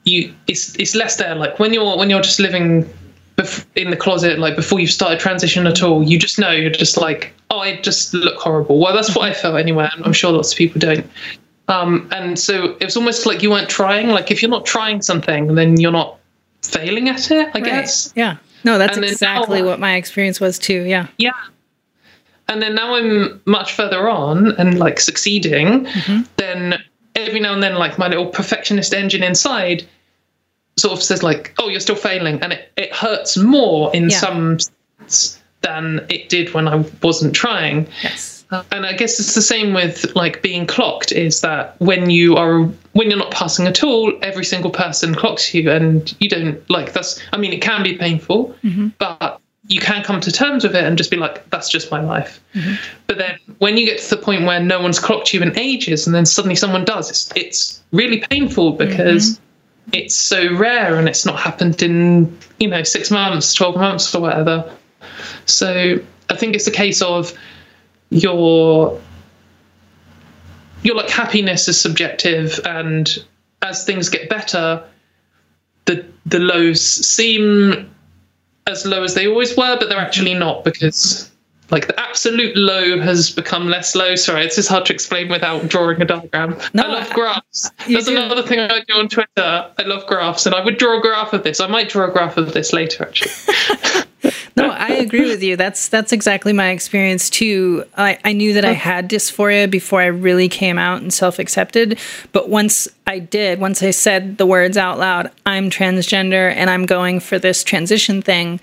you 0.04 0.34
it's 0.48 0.74
it's 0.78 0.94
less 0.94 1.16
there. 1.16 1.34
Like 1.34 1.58
when 1.58 1.72
you're 1.72 1.96
when 1.96 2.10
you're 2.10 2.22
just 2.22 2.38
living 2.40 2.88
bef- 3.36 3.64
in 3.76 3.90
the 3.90 3.96
closet, 3.96 4.38
like 4.38 4.56
before 4.56 4.80
you've 4.80 4.90
started 4.90 5.20
transition 5.20 5.66
at 5.66 5.82
all, 5.82 6.02
you 6.02 6.18
just 6.18 6.38
know 6.38 6.50
you're 6.50 6.70
just 6.70 6.96
like, 6.96 7.32
oh, 7.50 7.60
I 7.60 7.80
just 7.80 8.12
look 8.14 8.36
horrible. 8.36 8.78
Well, 8.78 8.94
that's 8.94 9.14
what 9.14 9.28
I 9.28 9.32
felt 9.34 9.56
anyway. 9.58 9.88
and 9.94 10.04
I'm 10.04 10.12
sure 10.12 10.32
lots 10.32 10.52
of 10.52 10.58
people 10.58 10.80
don't. 10.80 11.08
Um, 11.68 12.08
and 12.12 12.38
so 12.38 12.76
it 12.80 12.84
was 12.84 12.96
almost 12.96 13.24
like 13.26 13.42
you 13.42 13.50
weren't 13.50 13.68
trying. 13.68 14.08
Like 14.08 14.30
if 14.30 14.42
you're 14.42 14.50
not 14.50 14.66
trying 14.66 15.00
something, 15.02 15.54
then 15.54 15.78
you're 15.78 15.92
not 15.92 16.18
failing 16.62 17.08
at 17.08 17.30
it. 17.30 17.48
I 17.54 17.58
Right. 17.60 17.64
guess. 17.64 18.12
Yeah. 18.16 18.36
No, 18.64 18.78
that's 18.78 18.96
And 18.96 19.04
exactly 19.04 19.60
now- 19.62 19.68
what 19.68 19.78
my 19.80 19.94
experience 19.94 20.40
was 20.40 20.58
too. 20.58 20.82
Yeah. 20.84 21.06
Yeah. 21.18 21.32
And 22.48 22.60
then 22.60 22.74
now 22.74 22.94
I'm 22.96 23.40
much 23.46 23.72
further 23.72 24.10
on 24.10 24.52
and 24.58 24.78
like 24.78 25.00
succeeding, 25.00 25.86
then 26.36 26.82
every 27.16 27.40
now 27.40 27.54
and 27.54 27.62
then, 27.62 27.74
like 27.74 27.98
my 27.98 28.08
little 28.08 28.26
perfectionist 28.26 28.94
engine 28.94 29.22
inside 29.22 29.86
sort 30.76 30.94
of 30.94 31.02
says, 31.02 31.22
like, 31.22 31.54
oh, 31.58 31.68
you're 31.68 31.80
still 31.80 31.96
failing. 31.96 32.40
And 32.42 32.52
it, 32.54 32.72
it 32.76 32.94
hurts 32.94 33.36
more 33.36 33.94
in 33.94 34.10
Yeah. 34.10 34.18
some 34.18 34.58
sense 34.58 35.42
than 35.60 36.04
it 36.08 36.28
did 36.28 36.54
when 36.54 36.66
I 36.68 36.84
wasn't 37.02 37.34
trying. 37.34 37.88
Yes. 38.02 38.44
Uh, 38.50 38.62
and 38.70 38.84
I 38.84 38.92
guess 38.92 39.18
it's 39.18 39.34
the 39.34 39.42
same 39.42 39.72
with 39.72 40.14
like 40.14 40.42
being 40.42 40.66
clocked 40.66 41.10
is 41.12 41.40
that 41.40 41.80
when 41.80 42.10
you 42.10 42.36
are 42.36 42.64
when 42.92 43.08
you're 43.08 43.18
not 43.18 43.30
passing 43.30 43.66
at 43.66 43.82
all, 43.82 44.12
every 44.22 44.44
single 44.44 44.70
person 44.70 45.14
clocks 45.14 45.54
you 45.54 45.70
and 45.70 46.14
you 46.20 46.28
don't 46.28 46.68
like 46.68 46.92
that's 46.92 47.18
I 47.32 47.38
mean 47.38 47.54
it 47.54 47.62
can 47.62 47.82
be 47.82 47.96
painful, 47.96 48.54
mm-hmm. 48.62 48.88
but 48.98 49.40
you 49.68 49.80
can 49.80 50.02
come 50.02 50.20
to 50.20 50.32
terms 50.32 50.64
with 50.64 50.74
it 50.74 50.84
and 50.84 50.98
just 50.98 51.10
be 51.10 51.16
like, 51.16 51.48
that's 51.50 51.68
just 51.68 51.90
my 51.90 52.00
life. 52.00 52.42
Mm-hmm. 52.54 52.74
But 53.06 53.18
then 53.18 53.38
when 53.58 53.76
you 53.76 53.86
get 53.86 54.00
to 54.00 54.16
the 54.16 54.20
point 54.20 54.44
where 54.44 54.60
no 54.60 54.80
one's 54.80 54.98
clocked 54.98 55.32
you 55.32 55.40
in 55.40 55.56
ages 55.56 56.06
and 56.06 56.14
then 56.14 56.26
suddenly 56.26 56.56
someone 56.56 56.84
does, 56.84 57.10
it's 57.10 57.32
it's 57.36 57.82
really 57.92 58.20
painful 58.20 58.72
mm-hmm. 58.72 58.88
because 58.88 59.40
it's 59.92 60.14
so 60.14 60.54
rare 60.56 60.96
and 60.96 61.08
it's 61.08 61.24
not 61.24 61.38
happened 61.38 61.82
in, 61.82 62.36
you 62.58 62.68
know, 62.68 62.82
six 62.82 63.10
months, 63.10 63.54
twelve 63.54 63.76
months 63.76 64.12
or 64.14 64.22
whatever. 64.22 64.70
So 65.46 66.00
I 66.28 66.36
think 66.36 66.56
it's 66.56 66.66
a 66.66 66.72
case 66.72 67.00
of 67.00 67.32
your 68.10 69.00
your 70.82 70.96
like 70.96 71.08
happiness 71.08 71.68
is 71.68 71.80
subjective 71.80 72.58
and 72.64 73.24
as 73.62 73.84
things 73.84 74.08
get 74.08 74.28
better 74.28 74.84
the 75.84 76.04
the 76.26 76.38
lows 76.38 76.80
seem 76.80 77.91
as 78.66 78.86
low 78.86 79.02
as 79.02 79.14
they 79.14 79.26
always 79.26 79.56
were 79.56 79.76
but 79.78 79.88
they're 79.88 79.98
actually 79.98 80.34
not 80.34 80.64
because 80.64 81.30
like 81.72 81.88
the 81.88 81.98
absolute 81.98 82.56
low 82.56 83.00
has 83.00 83.30
become 83.30 83.68
less 83.68 83.96
low 83.96 84.14
sorry 84.14 84.44
it's 84.44 84.56
just 84.56 84.68
hard 84.68 84.86
to 84.86 84.92
explain 84.92 85.28
without 85.28 85.66
drawing 85.68 86.00
a 86.00 86.04
diagram 86.04 86.56
No, 86.74 86.84
i 86.84 86.86
love 86.86 87.10
I- 87.10 87.14
graphs 87.14 87.70
do. 87.86 88.16
another 88.16 88.42
thing 88.42 88.60
i 88.60 88.80
do 88.86 88.94
on 88.94 89.08
twitter 89.08 89.26
i 89.36 89.82
love 89.84 90.06
graphs 90.06 90.46
and 90.46 90.54
i 90.54 90.64
would 90.64 90.78
draw 90.78 90.98
a 90.98 91.02
graph 91.02 91.32
of 91.32 91.42
this 91.42 91.60
i 91.60 91.66
might 91.66 91.88
draw 91.88 92.08
a 92.08 92.12
graph 92.12 92.36
of 92.36 92.52
this 92.52 92.72
later 92.72 93.04
actually 93.04 93.32
No, 94.56 94.68
I 94.68 94.88
agree 94.88 95.28
with 95.28 95.42
you. 95.42 95.56
That's 95.56 95.88
that's 95.88 96.12
exactly 96.12 96.52
my 96.52 96.70
experience 96.70 97.30
too. 97.30 97.84
I, 97.96 98.18
I 98.24 98.32
knew 98.32 98.52
that 98.52 98.64
I 98.64 98.72
oh. 98.72 98.74
had 98.74 99.08
dysphoria 99.08 99.70
before 99.70 100.00
I 100.00 100.06
really 100.06 100.48
came 100.48 100.78
out 100.78 101.00
and 101.00 101.12
self 101.12 101.38
accepted. 101.38 101.98
But 102.32 102.48
once 102.48 102.86
I 103.06 103.18
did, 103.18 103.60
once 103.60 103.82
I 103.82 103.90
said 103.90 104.36
the 104.36 104.46
words 104.46 104.76
out 104.76 104.98
loud, 104.98 105.30
I'm 105.46 105.70
transgender 105.70 106.52
and 106.52 106.68
I'm 106.68 106.86
going 106.86 107.20
for 107.20 107.38
this 107.38 107.64
transition 107.64 108.20
thing, 108.20 108.60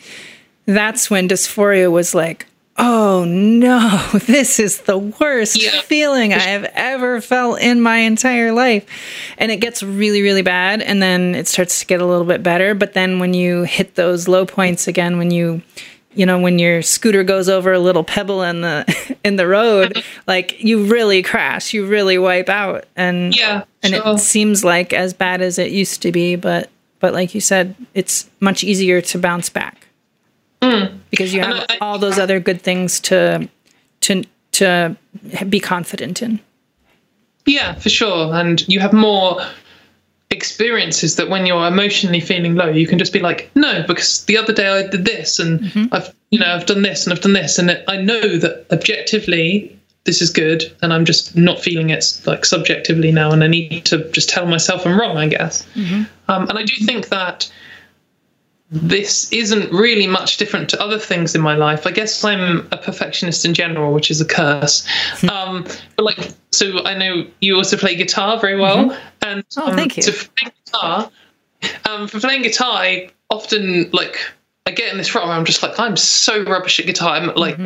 that's 0.66 1.10
when 1.10 1.28
dysphoria 1.28 1.92
was 1.92 2.14
like, 2.14 2.46
oh 2.80 3.26
no, 3.26 4.08
this 4.26 4.60
is 4.60 4.82
the 4.82 4.98
worst 4.98 5.62
Yeah. 5.62 5.82
feeling 5.82 6.34
I 6.34 6.40
have 6.40 6.64
ever 6.74 7.22
felt 7.22 7.60
in 7.60 7.82
my 7.82 7.98
entire 7.98 8.52
life. 8.52 8.86
And 9.38 9.52
it 9.52 9.58
gets 9.58 9.84
really, 9.84 10.22
really 10.22 10.42
bad. 10.42 10.82
And 10.82 11.02
then 11.02 11.36
it 11.36 11.48
starts 11.48 11.80
to 11.82 11.86
get 11.86 12.02
a 12.02 12.06
little 12.06 12.26
bit 12.26 12.42
better. 12.42 12.74
But 12.74 12.94
then 12.94 13.20
when 13.20 13.34
you 13.34 13.64
hit 13.64 13.96
those 13.96 14.28
low 14.28 14.46
points 14.46 14.88
again, 14.88 15.18
when 15.18 15.32
you, 15.32 15.62
you 16.16 16.26
know, 16.26 16.40
when 16.40 16.58
your 16.58 16.82
scooter 16.82 17.24
goes 17.24 17.50
over 17.50 17.72
a 17.74 17.80
little 17.80 18.04
pebble 18.04 18.42
in 18.42 18.62
the 18.62 19.18
in 19.24 19.36
the 19.36 19.48
road, 19.48 19.98
uh-huh. 19.98 20.22
like 20.28 20.64
you 20.64 20.86
really 20.86 21.22
crash, 21.22 21.74
you 21.74 21.86
really 21.86 22.18
wipe 22.18 22.50
out. 22.50 22.86
And 22.96 23.36
yeah 23.36 23.64
and 23.84 23.94
sure. 23.94 24.16
it 24.16 24.20
seems 24.20 24.64
like 24.64 24.94
as 24.94 25.14
bad 25.14 25.42
as 25.42 25.58
it 25.58 25.72
used 25.72 26.02
to 26.02 26.12
be, 26.12 26.36
but 26.36 26.70
but 27.00 27.14
like 27.14 27.34
you 27.34 27.42
said, 27.42 27.76
it's 27.94 28.30
much 28.40 28.64
easier 28.64 29.00
to 29.02 29.18
bounce 29.18 29.50
back 29.50 29.88
Mm. 30.62 31.00
because 31.10 31.34
you 31.34 31.42
have 31.42 31.66
I- 31.70 31.78
all 31.80 31.98
those 31.98 32.20
other 32.20 32.40
good 32.40 32.62
things 32.62 33.00
to 33.02 33.48
to 34.02 34.24
to 34.54 34.98
be 35.48 35.60
confident 35.60 36.22
in. 36.22 36.40
Yeah, 37.46 37.76
for 37.76 37.90
sure. 37.90 38.34
And 38.34 38.68
you 38.68 38.80
have 38.80 38.94
more 38.94 39.42
experiences 40.30 41.16
that 41.16 41.30
when 41.30 41.46
you're 41.46 41.66
emotionally 41.66 42.20
feeling 42.20 42.56
low, 42.56 42.70
you 42.70 42.86
can 42.86 43.00
just 43.00 43.14
be 43.14 43.20
like, 43.20 43.50
no, 43.56 43.84
because 43.88 44.26
the 44.26 44.38
other 44.38 44.54
day 44.54 44.68
I 44.68 44.88
did 44.88 45.06
this 45.06 45.40
and 45.40 45.62
mm-hmm. 45.62 45.86
I've, 45.94 46.14
you 46.30 46.40
know, 46.40 46.54
I've 46.54 46.66
done 46.66 46.84
this 46.84 47.06
and 47.06 47.14
I've 47.14 47.22
done 47.22 47.34
this. 47.34 47.58
And 47.58 47.84
I 47.88 47.98
know 48.02 48.38
that 48.38 48.68
objectively 48.72 49.76
this 50.04 50.22
is 50.22 50.30
good 50.30 50.64
and 50.82 50.94
I'm 50.94 51.06
just 51.06 51.36
not 51.36 51.60
feeling 51.60 51.90
it 51.90 52.22
like 52.26 52.46
subjectively 52.46 53.12
now. 53.12 53.32
And 53.32 53.44
I 53.44 53.48
need 53.48 53.86
to 53.86 54.10
just 54.12 54.30
tell 54.30 54.46
myself 54.46 54.86
I'm 54.86 55.00
wrong, 55.00 55.18
I 55.18 55.28
guess. 55.28 55.66
Mm-hmm. 55.76 56.04
Um, 56.28 56.50
and 56.50 56.58
I 56.60 56.64
do 56.64 56.86
think 56.86 57.10
that 57.10 57.52
this 58.72 59.32
isn't 59.32 59.72
really 59.72 60.06
much 60.06 60.38
different 60.38 60.70
to 60.70 60.82
other 60.82 61.00
things 61.00 61.34
in 61.34 61.42
my 61.42 61.56
life. 61.56 61.88
I 61.88 61.92
guess 61.92 62.24
I'm 62.24 62.68
a 62.72 62.78
perfectionist 62.78 63.44
in 63.44 63.54
general, 63.54 63.94
which 63.94 64.12
is 64.12 64.22
a 64.22 64.26
curse. 64.26 64.88
um, 65.30 65.66
but 65.96 66.04
like, 66.06 66.32
so 66.52 66.84
I 66.86 66.94
know 66.94 67.26
you 67.42 67.56
also 67.56 67.78
play 67.78 67.96
guitar 67.96 68.40
very 68.40 68.60
well, 68.60 68.96
and 69.22 69.44
Oh, 69.58 69.70
um, 69.70 69.76
thank 69.76 69.98
you. 69.98 70.04
So 70.04 70.12
for 70.12 70.30
playing 70.30 70.54
guitar, 70.66 71.12
um, 71.90 72.08
for 72.08 72.20
playing 72.20 72.44
guitar, 72.44 72.74
I 72.74 73.10
often 73.30 73.90
like 73.92 74.18
I 74.68 74.72
get 74.72 74.92
in 74.92 75.00
this 75.00 75.16
rut 75.16 75.26
where 75.26 75.36
I'm 75.36 75.46
just 75.46 75.64
like 75.64 75.80
I'm 75.80 75.98
so 75.98 76.44
rubbish 76.44 76.80
at 76.80 76.86
guitar. 76.86 77.16
I'm 77.16 77.34
like 77.36 77.58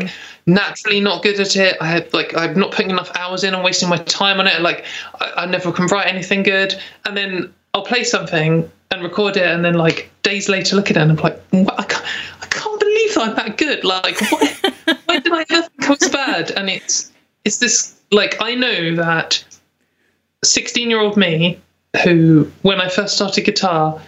naturally 0.45 1.01
not 1.01 1.21
good 1.21 1.37
at 1.39 1.55
it. 1.57 1.75
I 1.81 1.87
have 1.87 2.13
like 2.13 2.35
I'm 2.37 2.57
not 2.57 2.71
putting 2.71 2.91
enough 2.91 3.11
hours 3.17 3.43
in. 3.43 3.53
I'm 3.53 3.63
wasting 3.63 3.89
my 3.89 3.97
time 3.97 4.39
on 4.39 4.47
it. 4.47 4.61
Like 4.61 4.85
I, 5.19 5.33
I 5.37 5.45
never 5.47 5.73
can 5.73 5.87
write 5.87 6.07
anything 6.07 6.43
good, 6.43 6.75
and 7.05 7.17
then 7.17 7.53
I'll 7.73 7.83
play 7.83 8.05
something 8.05 8.71
and 8.93 9.03
record 9.03 9.37
it, 9.37 9.47
and 9.47 9.63
then 9.63 9.73
like 9.73 10.09
days 10.23 10.49
later 10.49 10.75
look 10.75 10.89
at 10.89 10.97
it 10.97 11.01
and 11.01 11.11
I'm 11.11 11.17
like, 11.17 11.41
what? 11.49 11.79
I 11.79 11.83
can't, 11.83 12.05
I 12.41 12.45
can't 12.47 12.79
believe 12.79 13.17
I'm 13.17 13.35
that 13.35 13.57
good. 13.57 13.83
Like 13.83 14.19
why, 14.31 14.95
why 15.05 15.19
did 15.19 15.33
I 15.33 15.45
ever 15.49 15.67
think 15.67 15.83
I 15.83 15.89
was 15.89 16.09
bad? 16.09 16.51
And 16.51 16.69
it's 16.69 17.11
it's 17.45 17.57
this 17.57 17.99
like 18.11 18.41
I 18.41 18.55
know 18.55 18.95
that 18.95 19.43
16 20.43 20.89
year 20.89 20.99
old 20.99 21.17
me 21.17 21.59
who 22.03 22.51
when 22.61 22.81
I 22.81 22.89
first 22.89 23.15
started 23.15 23.43
guitar, 23.43 24.01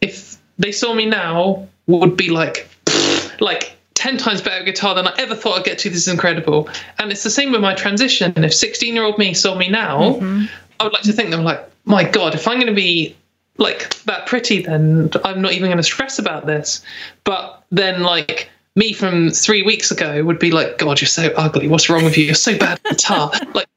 if 0.00 0.36
they 0.58 0.72
saw 0.72 0.94
me 0.94 1.06
now, 1.06 1.68
would 1.86 2.16
be 2.16 2.30
like 2.30 2.68
like 3.40 3.76
10 3.94 4.18
times 4.18 4.42
better 4.42 4.60
at 4.60 4.66
guitar 4.66 4.94
than 4.94 5.08
I 5.08 5.14
ever 5.18 5.34
thought 5.34 5.58
I'd 5.58 5.64
get 5.64 5.78
to. 5.80 5.90
This 5.90 6.06
is 6.06 6.08
incredible. 6.08 6.68
And 6.98 7.10
it's 7.10 7.22
the 7.22 7.30
same 7.30 7.50
with 7.50 7.60
my 7.60 7.74
transition. 7.74 8.32
If 8.36 8.54
16 8.54 8.94
year 8.94 9.04
old 9.04 9.18
me 9.18 9.34
saw 9.34 9.54
me 9.54 9.68
now, 9.68 10.14
mm-hmm. 10.14 10.44
I 10.78 10.84
would 10.84 10.92
like 10.92 11.02
to 11.02 11.12
think 11.12 11.30
them 11.30 11.44
like, 11.44 11.68
my 11.84 12.04
God, 12.04 12.34
if 12.34 12.46
I'm 12.46 12.56
going 12.56 12.66
to 12.66 12.74
be 12.74 13.16
like 13.58 14.02
that 14.04 14.26
pretty, 14.26 14.62
then 14.62 15.10
I'm 15.24 15.40
not 15.40 15.52
even 15.52 15.68
going 15.68 15.76
to 15.78 15.82
stress 15.82 16.18
about 16.18 16.46
this. 16.46 16.82
But 17.24 17.62
then, 17.70 18.02
like, 18.02 18.50
me 18.74 18.92
from 18.92 19.30
three 19.30 19.62
weeks 19.62 19.90
ago 19.90 20.22
would 20.24 20.38
be 20.38 20.50
like, 20.50 20.78
God, 20.78 21.00
you're 21.00 21.08
so 21.08 21.32
ugly. 21.36 21.68
What's 21.68 21.88
wrong 21.88 22.04
with 22.04 22.16
you? 22.16 22.24
You're 22.24 22.34
so 22.34 22.56
bad 22.56 22.78
at 22.84 22.90
guitar. 22.90 23.32
like, 23.54 23.68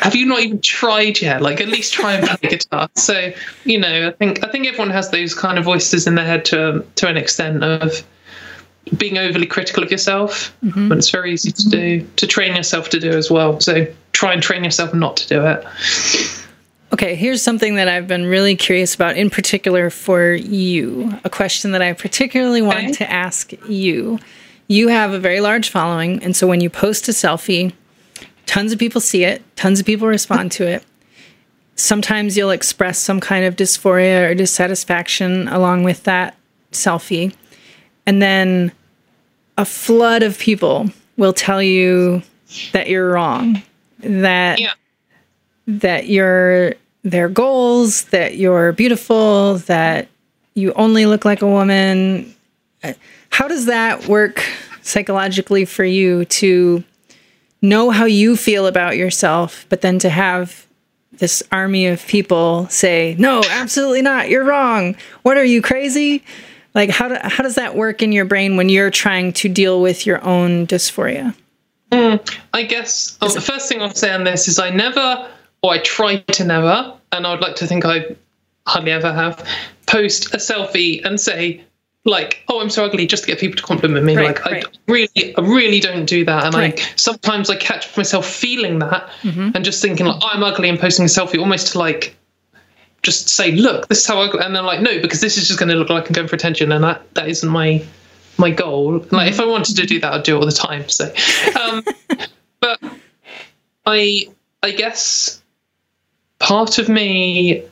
have 0.00 0.14
you 0.14 0.26
not 0.26 0.40
even 0.40 0.60
tried 0.60 1.20
yet? 1.20 1.42
Like, 1.42 1.60
at 1.60 1.68
least 1.68 1.92
try 1.92 2.14
and 2.14 2.26
play 2.26 2.48
guitar. 2.50 2.88
So, 2.96 3.32
you 3.64 3.78
know, 3.78 4.08
I 4.08 4.10
think 4.12 4.44
I 4.44 4.50
think 4.50 4.66
everyone 4.66 4.90
has 4.90 5.10
those 5.10 5.34
kind 5.34 5.58
of 5.58 5.64
voices 5.64 6.06
in 6.06 6.14
their 6.14 6.26
head 6.26 6.44
to 6.46 6.68
um, 6.70 6.84
to 6.96 7.08
an 7.08 7.16
extent 7.16 7.62
of 7.62 8.02
being 8.96 9.16
overly 9.18 9.46
critical 9.46 9.82
of 9.82 9.90
yourself. 9.90 10.56
Mm-hmm. 10.64 10.88
But 10.88 10.98
it's 10.98 11.10
very 11.10 11.32
easy 11.32 11.52
to 11.52 11.62
mm-hmm. 11.62 11.70
do 11.70 12.08
to 12.16 12.26
train 12.26 12.56
yourself 12.56 12.88
to 12.90 13.00
do 13.00 13.10
as 13.10 13.30
well. 13.30 13.60
So 13.60 13.86
try 14.12 14.32
and 14.32 14.42
train 14.42 14.64
yourself 14.64 14.94
not 14.94 15.16
to 15.18 15.28
do 15.28 15.46
it. 15.46 15.64
Okay, 16.94 17.16
here's 17.16 17.42
something 17.42 17.74
that 17.74 17.88
I've 17.88 18.06
been 18.06 18.24
really 18.24 18.54
curious 18.54 18.94
about, 18.94 19.16
in 19.16 19.28
particular 19.28 19.90
for 19.90 20.32
you. 20.32 21.12
A 21.24 21.28
question 21.28 21.72
that 21.72 21.82
I 21.82 21.92
particularly 21.92 22.62
want 22.62 22.78
Okay. 22.84 22.92
to 22.92 23.10
ask 23.10 23.50
you. 23.68 24.20
You 24.68 24.86
have 24.86 25.12
a 25.12 25.18
very 25.18 25.40
large 25.40 25.70
following, 25.70 26.22
and 26.22 26.36
so 26.36 26.46
when 26.46 26.60
you 26.60 26.70
post 26.70 27.08
a 27.08 27.10
selfie, 27.10 27.72
tons 28.46 28.72
of 28.72 28.78
people 28.78 29.00
see 29.00 29.24
it, 29.24 29.42
tons 29.56 29.80
of 29.80 29.86
people 29.86 30.06
respond 30.06 30.52
to 30.52 30.68
it. 30.68 30.84
Sometimes 31.74 32.36
you'll 32.36 32.52
express 32.52 33.00
some 33.00 33.18
kind 33.18 33.44
of 33.44 33.56
dysphoria 33.56 34.30
or 34.30 34.34
dissatisfaction 34.36 35.48
along 35.48 35.82
with 35.82 36.04
that 36.04 36.36
selfie. 36.70 37.34
And 38.06 38.22
then 38.22 38.70
a 39.58 39.64
flood 39.64 40.22
of 40.22 40.38
people 40.38 40.90
will 41.16 41.32
tell 41.32 41.60
you 41.60 42.22
that 42.70 42.88
you're 42.88 43.10
wrong, 43.10 43.62
that 43.98 44.60
Yeah. 44.60 44.74
that 45.66 46.06
you're 46.06 46.74
their 47.04 47.28
goals, 47.28 48.04
that 48.06 48.36
you're 48.36 48.72
beautiful, 48.72 49.58
that 49.66 50.08
you 50.54 50.72
only 50.72 51.06
look 51.06 51.24
like 51.24 51.42
a 51.42 51.46
woman. 51.46 52.34
How 53.30 53.46
does 53.46 53.66
that 53.66 54.08
work 54.08 54.44
psychologically 54.82 55.64
for 55.64 55.84
you 55.84 56.24
to 56.26 56.82
know 57.62 57.90
how 57.90 58.04
you 58.04 58.36
feel 58.36 58.66
about 58.66 58.96
yourself, 58.96 59.66
but 59.68 59.80
then 59.80 59.98
to 60.00 60.08
have 60.08 60.66
this 61.12 61.42
army 61.52 61.86
of 61.86 62.04
people 62.06 62.66
say, 62.68 63.14
"No, 63.18 63.42
absolutely 63.48 64.02
not. 64.02 64.28
You're 64.28 64.44
wrong. 64.44 64.96
What 65.22 65.36
are 65.36 65.44
you 65.44 65.62
crazy?" 65.62 66.22
Like 66.74 66.90
how 66.90 67.08
do, 67.08 67.16
how 67.22 67.44
does 67.44 67.54
that 67.54 67.76
work 67.76 68.02
in 68.02 68.12
your 68.12 68.24
brain 68.24 68.56
when 68.56 68.68
you're 68.68 68.90
trying 68.90 69.32
to 69.34 69.48
deal 69.48 69.80
with 69.80 70.06
your 70.06 70.22
own 70.24 70.66
dysphoria? 70.66 71.34
Hmm. 71.92 72.16
I 72.52 72.64
guess 72.64 73.16
oh, 73.20 73.28
the 73.28 73.40
first 73.40 73.68
thing 73.68 73.80
I'll 73.80 73.94
say 73.94 74.12
on 74.12 74.24
this 74.24 74.48
is 74.48 74.58
I 74.58 74.70
never, 74.70 75.28
or 75.64 75.72
I 75.72 75.78
try 75.78 76.18
to 76.18 76.44
never, 76.44 76.92
and 77.10 77.26
I 77.26 77.30
would 77.30 77.40
like 77.40 77.56
to 77.56 77.66
think 77.66 77.86
I 77.86 78.14
hardly 78.66 78.90
ever 78.92 79.10
have, 79.10 79.42
post 79.86 80.34
a 80.34 80.36
selfie 80.36 81.02
and 81.06 81.18
say, 81.18 81.64
like, 82.04 82.44
oh, 82.48 82.60
I'm 82.60 82.68
so 82.68 82.84
ugly, 82.84 83.06
just 83.06 83.22
to 83.24 83.28
get 83.28 83.40
people 83.40 83.56
to 83.56 83.62
compliment 83.62 84.04
me. 84.04 84.14
Right, 84.14 84.26
like, 84.26 84.44
right. 84.44 84.62
I 84.66 84.92
really, 84.92 85.34
I 85.38 85.40
really 85.40 85.80
don't 85.80 86.04
do 86.04 86.22
that. 86.26 86.44
And 86.44 86.54
Right. 86.54 86.78
I 86.78 86.92
sometimes 86.96 87.48
I 87.48 87.56
catch 87.56 87.96
myself 87.96 88.26
feeling 88.26 88.78
that 88.80 89.08
and 89.22 89.64
just 89.64 89.80
thinking, 89.80 90.04
like, 90.04 90.20
I'm 90.22 90.42
ugly 90.42 90.68
and 90.68 90.78
posting 90.78 91.06
a 91.06 91.08
selfie 91.08 91.38
almost 91.38 91.72
to 91.72 91.78
like, 91.78 92.14
just 93.02 93.30
say, 93.30 93.52
look, 93.52 93.88
this 93.88 94.00
is 94.00 94.06
how 94.06 94.20
ugly. 94.20 94.40
And 94.44 94.54
then 94.54 94.66
like, 94.66 94.82
no, 94.82 95.00
because 95.00 95.22
this 95.22 95.38
is 95.38 95.48
just 95.48 95.58
going 95.58 95.70
to 95.70 95.76
look 95.76 95.88
like 95.88 96.06
I'm 96.08 96.12
going 96.12 96.28
for 96.28 96.36
attention, 96.36 96.72
and 96.72 96.84
that 96.84 97.14
that 97.14 97.28
isn't 97.28 97.48
my 97.48 97.82
my 98.36 98.50
goal. 98.50 98.98
Like, 99.10 99.30
if 99.30 99.40
I 99.40 99.46
wanted 99.46 99.76
to 99.76 99.86
do 99.86 99.98
that, 100.00 100.12
I'd 100.12 100.24
do 100.24 100.36
it 100.36 100.40
all 100.40 100.46
the 100.46 100.52
time. 100.52 100.90
So, 100.90 101.10
um, 101.58 101.82
but 102.60 102.82
I 103.86 104.26
I 104.62 104.70
guess 104.72 105.42
part 106.38 106.78
of 106.78 106.88
me 106.88 107.64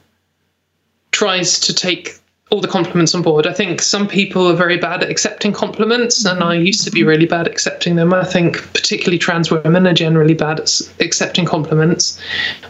tries 1.11 1.61
to 1.61 1.75
take 1.75 2.19
all 2.51 2.61
the 2.61 2.69
compliments 2.69 3.15
on 3.15 3.23
board. 3.23 3.47
I 3.47 3.53
think 3.55 3.81
some 3.81 4.07
people 4.07 4.47
are 4.47 4.55
very 4.55 4.77
bad 4.77 5.03
at 5.03 5.09
accepting 5.09 5.53
compliments, 5.53 6.25
and 6.27 6.43
I 6.43 6.57
mm-hmm. 6.57 6.67
used 6.67 6.85
to 6.85 6.91
be 6.91 7.03
really 7.03 7.25
bad 7.25 7.47
at 7.47 7.53
accepting 7.53 7.97
them. 7.97 8.13
I 8.13 8.25
think 8.25 8.59
particularly 8.75 9.19
trans 9.19 9.51
women 9.51 9.87
are 9.87 9.95
generally 9.95 10.35
bad 10.35 10.61
at 10.61 10.81
accepting 11.01 11.47
compliments 11.47 12.21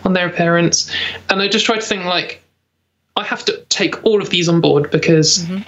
on 0.04 0.12
their 0.12 0.28
appearance, 0.28 0.94
and 1.30 1.42
I 1.42 1.48
just 1.48 1.66
try 1.66 1.76
to 1.76 1.82
think 1.82 2.04
like 2.04 2.42
I 3.16 3.24
have 3.24 3.44
to 3.46 3.60
take 3.70 4.04
all 4.04 4.22
of 4.22 4.30
these 4.30 4.48
on 4.48 4.60
board 4.60 4.90
because 4.92 5.40
mm-hmm. 5.40 5.62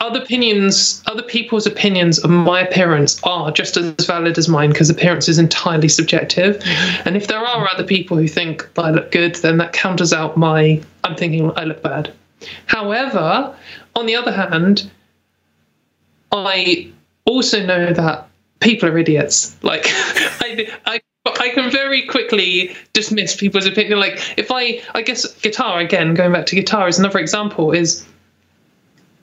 Other 0.00 0.22
opinions, 0.22 1.02
other 1.06 1.22
people's 1.22 1.66
opinions 1.66 2.18
of 2.18 2.30
my 2.30 2.60
appearance 2.60 3.20
are 3.24 3.50
just 3.50 3.76
as 3.76 4.06
valid 4.06 4.38
as 4.38 4.48
mine 4.48 4.70
because 4.70 4.90
appearance 4.90 5.28
is 5.28 5.38
entirely 5.38 5.88
subjective. 5.88 6.58
Mm-hmm. 6.58 7.08
And 7.08 7.16
if 7.16 7.26
there 7.26 7.38
are 7.38 7.68
other 7.68 7.84
people 7.84 8.16
who 8.16 8.28
think 8.28 8.68
I 8.78 8.90
look 8.90 9.10
good, 9.12 9.36
then 9.36 9.58
that 9.58 9.72
counters 9.72 10.12
out 10.12 10.36
my 10.36 10.82
I'm 11.04 11.16
thinking 11.16 11.52
I 11.56 11.64
look 11.64 11.82
bad. 11.82 12.12
However, 12.66 13.54
on 13.94 14.06
the 14.06 14.16
other 14.16 14.32
hand, 14.32 14.90
I 16.32 16.90
also 17.24 17.64
know 17.64 17.92
that 17.92 18.28
people 18.60 18.88
are 18.88 18.98
idiots. 18.98 19.56
Like 19.62 19.84
I, 19.86 20.68
I 20.84 21.00
I 21.26 21.50
can 21.50 21.70
very 21.70 22.02
quickly 22.02 22.74
dismiss 22.92 23.36
people's 23.36 23.66
opinion. 23.66 23.98
Like 23.98 24.34
if 24.36 24.50
I, 24.50 24.80
I 24.94 25.02
guess 25.02 25.32
guitar 25.40 25.80
again, 25.80 26.14
going 26.14 26.32
back 26.32 26.46
to 26.46 26.54
guitar 26.54 26.88
is 26.88 26.98
another 26.98 27.18
example. 27.18 27.72
Is 27.72 28.06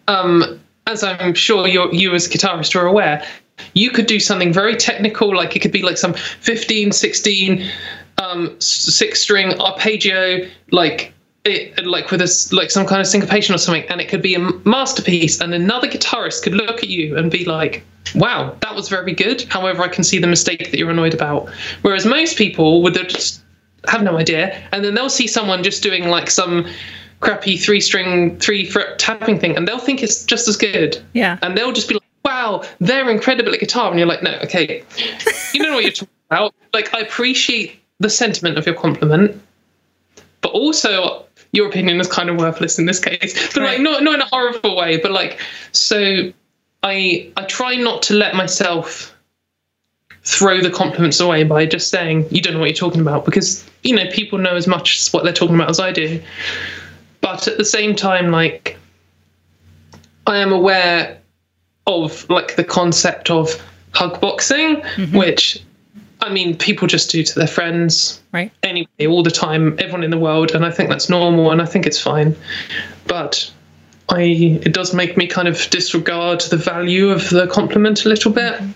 um, 0.08 0.60
as 0.88 1.04
I'm 1.04 1.34
sure 1.34 1.68
you 1.68 1.92
you 1.92 2.14
as 2.14 2.28
a 2.28 2.30
guitarist 2.30 2.76
are 2.76 2.86
aware, 2.86 3.26
you 3.74 3.92
could 3.92 4.06
do 4.06 4.20
something 4.20 4.52
very 4.52 4.76
technical, 4.76 5.36
like 5.36 5.56
it 5.56 5.60
could 5.60 5.72
be 5.72 5.82
like 5.82 5.98
some 5.98 6.14
15, 6.14 6.92
16, 6.92 7.70
um, 8.18 8.60
six 8.60 9.22
string 9.22 9.60
arpeggio, 9.60 10.48
like 10.72 11.14
it, 11.46 11.86
like 11.86 12.10
with 12.12 12.22
a 12.22 12.56
like 12.56 12.72
some 12.72 12.86
kind 12.86 13.02
of 13.02 13.08
syncopation 13.08 13.54
or 13.54 13.58
something, 13.58 13.84
and 13.90 14.00
it 14.00 14.08
could 14.08 14.22
be 14.22 14.36
a 14.36 14.40
masterpiece. 14.40 15.42
And 15.42 15.54
another 15.54 15.88
guitarist 15.88 16.44
could 16.44 16.54
look 16.54 16.84
at 16.84 16.90
you 16.90 17.18
and 17.18 17.30
be 17.30 17.46
like, 17.46 17.84
"Wow, 18.16 18.56
that 18.62 18.76
was 18.76 18.90
very 18.90 19.14
good." 19.14 19.44
However, 19.44 19.84
I 19.84 19.90
can 19.90 20.04
see 20.04 20.20
the 20.20 20.28
mistake 20.28 20.72
that 20.72 20.78
you're 20.78 20.92
annoyed 20.92 21.14
about. 21.14 21.50
Whereas 21.82 22.06
most 22.06 22.38
people 22.38 22.82
would 22.84 22.94
just 23.10 23.42
have 23.88 24.04
no 24.04 24.18
idea, 24.18 24.58
and 24.72 24.84
then 24.86 24.94
they'll 24.94 25.10
see 25.10 25.28
someone 25.28 25.64
just 25.64 25.84
doing 25.84 26.08
like 26.08 26.30
some 26.30 26.66
crappy 27.24 27.58
three 27.58 27.80
string 27.80 28.38
three 28.40 28.66
fret 28.66 29.00
tapping 29.00 29.40
thing 29.40 29.56
and 29.56 29.68
they'll 29.68 29.80
think 29.80 30.04
it's 30.04 30.26
just 30.26 30.48
as 30.48 30.58
good. 30.58 31.02
Yeah. 31.14 31.40
and 31.42 31.58
they'll 31.58 31.72
just 31.72 31.88
be 31.88 31.96
like 31.96 32.04
wow 32.26 32.64
they're 32.80 33.10
incredible 33.10 33.54
at 33.54 33.60
guitar. 33.60 33.90
And 33.90 33.98
you're 33.98 34.08
like 34.08 34.22
no 34.22 34.38
okay. 34.44 34.84
You 35.54 35.62
don't 35.62 35.72
know 35.72 35.76
what 35.76 35.84
you're 35.84 35.94
talking 35.94 36.14
about. 36.30 36.54
Like 36.74 36.94
i 36.94 37.00
appreciate 37.00 37.80
the 38.00 38.10
sentiment 38.10 38.58
of 38.58 38.66
your 38.66 38.76
compliment 38.76 39.42
but 40.42 40.52
also 40.52 41.26
your 41.54 41.68
opinion 41.70 42.02
is 42.02 42.08
kind 42.08 42.30
of 42.30 42.38
worthless 42.38 42.78
in 42.78 42.86
this 42.86 43.00
case. 43.00 43.54
But 43.54 43.64
like 43.64 43.80
not 43.80 44.04
not 44.04 44.16
in 44.16 44.22
a 44.22 44.26
horrible 44.26 44.76
way 44.76 44.98
but 44.98 45.12
like 45.12 45.40
so 45.72 46.32
i 46.84 47.32
i 47.38 47.44
try 47.46 47.76
not 47.76 48.04
to 48.04 48.14
let 48.14 48.36
myself 48.36 49.16
throw 50.26 50.62
the 50.62 50.70
compliments 50.70 51.20
away 51.20 51.44
by 51.44 51.66
just 51.66 51.90
saying 51.90 52.26
you 52.32 52.42
don't 52.42 52.54
know 52.54 52.60
what 52.60 52.70
you're 52.70 52.76
talking 52.76 53.02
about 53.02 53.26
because 53.26 53.66
you 53.84 53.96
know 53.96 54.06
people 54.12 54.40
know 54.40 54.56
as 54.56 54.68
much 54.68 54.98
as 54.98 55.12
what 55.12 55.24
they're 55.24 55.34
talking 55.34 55.56
about 55.56 55.70
as 55.70 55.82
i 55.82 55.92
do 55.92 56.22
but 57.34 57.48
at 57.48 57.58
the 57.58 57.66
same 57.66 57.96
time 57.96 58.32
like 58.32 58.78
i 60.28 60.38
am 60.38 60.52
aware 60.52 61.20
of 61.88 62.30
like 62.30 62.56
the 62.56 62.64
concept 62.64 63.30
of 63.30 63.62
hug 63.92 64.20
boxing 64.22 64.78
mm-hmm. 64.78 65.18
which 65.18 65.62
i 66.22 66.32
mean 66.32 66.56
people 66.58 66.88
just 66.88 67.10
do 67.10 67.24
to 67.24 67.36
their 67.36 67.48
friends 67.48 68.22
Right. 68.32 68.52
anyway 68.62 69.08
all 69.08 69.24
the 69.24 69.32
time 69.32 69.76
everyone 69.80 70.04
in 70.04 70.12
the 70.12 70.18
world 70.18 70.52
and 70.52 70.66
i 70.66 70.72
think 70.72 70.90
that's 70.90 71.10
normal 71.10 71.52
and 71.52 71.62
i 71.62 71.66
think 71.66 71.86
it's 71.86 72.02
fine. 72.02 72.36
But 73.08 73.52
i 74.10 74.22
it 74.22 74.74
does 74.74 74.94
make 74.94 75.18
me 75.18 75.28
kind 75.28 75.48
of 75.48 75.70
disregard 75.70 76.42
the 76.42 76.58
value 76.58 77.10
of 77.10 77.30
the 77.30 77.48
compliment 77.48 78.06
a 78.06 78.10
little 78.10 78.32
bit 78.32 78.54
mm-hmm. 78.56 78.72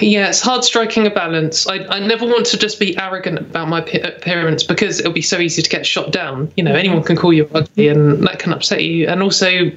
Yeah 0.00 0.28
it's 0.28 0.40
hard 0.40 0.64
striking 0.64 1.06
a 1.06 1.10
balance 1.10 1.66
I, 1.66 1.84
I 1.86 2.00
never 2.00 2.26
want 2.26 2.46
to 2.46 2.58
just 2.58 2.78
be 2.78 2.96
arrogant 2.98 3.38
about 3.38 3.68
my 3.68 3.80
appearance 3.80 4.62
because 4.62 5.00
it'll 5.00 5.12
be 5.12 5.22
so 5.22 5.38
easy 5.38 5.62
to 5.62 5.70
get 5.70 5.86
shot 5.86 6.12
down 6.12 6.52
you 6.56 6.62
know 6.64 6.74
anyone 6.74 7.02
can 7.02 7.16
call 7.16 7.32
you 7.32 7.48
ugly 7.54 7.88
and 7.88 8.22
that 8.26 8.38
can 8.38 8.52
upset 8.52 8.84
you 8.84 9.06
and 9.08 9.22
also 9.22 9.70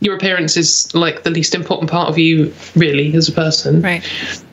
your 0.00 0.16
appearance 0.16 0.56
is 0.56 0.92
like 0.94 1.22
the 1.22 1.30
least 1.30 1.54
important 1.54 1.90
part 1.90 2.08
of 2.08 2.18
you 2.18 2.52
really 2.76 3.14
as 3.14 3.28
a 3.28 3.32
person 3.32 3.82
Right. 3.82 4.04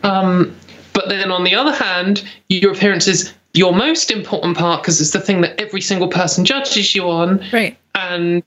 um, 0.04 0.56
but 0.94 1.08
then 1.08 1.32
on 1.32 1.46
the 1.46 1.56
other 1.56 1.72
hand, 1.72 2.28
your 2.50 2.74
appearance 2.74 3.08
is 3.08 3.34
your 3.54 3.74
most 3.74 4.12
important 4.12 4.58
part 4.58 4.82
because 4.82 5.00
it's 5.00 5.12
the 5.12 5.22
thing 5.22 5.40
that 5.42 5.60
every 5.60 5.80
single 5.80 6.10
person 6.10 6.44
judges 6.44 6.94
you 6.94 7.10
on. 7.10 7.42
Right. 7.54 7.78
And, 7.96 8.44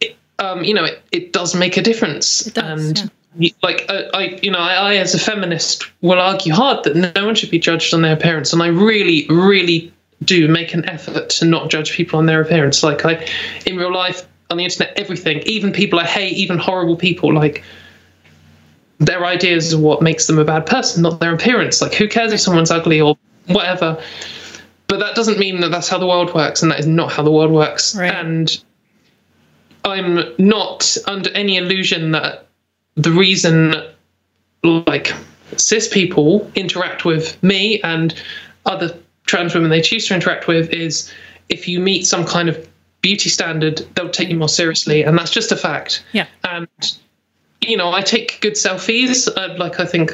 it, 0.00 0.16
um, 0.38 0.62
you 0.62 0.74
know, 0.74 0.84
it, 0.84 1.02
it 1.10 1.32
does 1.32 1.54
make 1.54 1.76
a 1.78 1.82
difference. 1.82 2.46
It 2.46 2.54
does, 2.54 2.88
and 2.88 2.98
yeah. 2.98 3.06
Like, 3.62 3.84
I, 3.88 4.04
I, 4.14 4.22
you 4.42 4.50
know, 4.50 4.58
I, 4.58 4.74
I, 4.74 4.96
as 4.96 5.14
a 5.14 5.18
feminist, 5.18 5.84
will 6.00 6.20
argue 6.20 6.52
hard 6.52 6.84
that 6.84 6.96
no 6.96 7.26
one 7.26 7.34
should 7.34 7.50
be 7.50 7.58
judged 7.58 7.94
on 7.94 8.02
their 8.02 8.14
appearance. 8.14 8.52
And 8.52 8.62
I 8.62 8.68
really, 8.68 9.26
really 9.28 9.92
do 10.24 10.48
make 10.48 10.74
an 10.74 10.84
effort 10.88 11.30
to 11.30 11.44
not 11.44 11.70
judge 11.70 11.92
people 11.92 12.18
on 12.18 12.26
their 12.26 12.40
appearance. 12.40 12.82
Like, 12.82 13.04
I, 13.04 13.26
in 13.66 13.76
real 13.76 13.92
life, 13.92 14.26
on 14.50 14.56
the 14.56 14.64
internet, 14.64 14.98
everything, 14.98 15.38
even 15.46 15.72
people 15.72 15.98
I 15.98 16.04
hate, 16.04 16.36
even 16.36 16.58
horrible 16.58 16.96
people, 16.96 17.32
like, 17.32 17.62
their 18.98 19.24
ideas 19.24 19.72
of 19.72 19.80
what 19.80 20.02
makes 20.02 20.26
them 20.26 20.38
a 20.38 20.44
bad 20.44 20.66
person, 20.66 21.02
not 21.02 21.20
their 21.20 21.32
appearance. 21.32 21.80
Like, 21.80 21.94
who 21.94 22.08
cares 22.08 22.32
if 22.32 22.40
someone's 22.40 22.70
ugly 22.70 23.00
or 23.00 23.16
whatever? 23.46 24.02
But 24.88 24.98
that 24.98 25.14
doesn't 25.14 25.38
mean 25.38 25.60
that 25.60 25.70
that's 25.70 25.88
how 25.88 25.98
the 25.98 26.06
world 26.06 26.34
works, 26.34 26.62
and 26.62 26.72
that 26.72 26.80
is 26.80 26.86
not 26.86 27.12
how 27.12 27.22
the 27.22 27.30
world 27.30 27.52
works. 27.52 27.94
Right. 27.94 28.12
And 28.12 28.60
I'm 29.84 30.34
not 30.38 30.96
under 31.06 31.30
any 31.30 31.56
illusion 31.56 32.10
that 32.12 32.47
the 32.98 33.10
reason, 33.10 33.74
like, 34.62 35.12
cis 35.56 35.88
people 35.88 36.50
interact 36.54 37.04
with 37.04 37.42
me 37.42 37.80
and 37.82 38.14
other 38.66 38.94
trans 39.24 39.54
women 39.54 39.70
they 39.70 39.80
choose 39.80 40.06
to 40.08 40.14
interact 40.14 40.46
with 40.46 40.68
is 40.70 41.10
if 41.48 41.66
you 41.66 41.80
meet 41.80 42.06
some 42.06 42.26
kind 42.26 42.48
of 42.48 42.68
beauty 43.00 43.30
standard, 43.30 43.78
they'll 43.94 44.10
take 44.10 44.28
you 44.28 44.36
more 44.36 44.48
seriously, 44.48 45.02
and 45.02 45.16
that's 45.16 45.30
just 45.30 45.52
a 45.52 45.56
fact. 45.56 46.04
Yeah. 46.12 46.26
and 46.44 46.68
you 47.60 47.76
know 47.76 47.90
i 47.92 48.00
take 48.00 48.40
good 48.40 48.52
selfies 48.52 49.28
uh, 49.36 49.52
like 49.58 49.80
i 49.80 49.84
think 49.84 50.12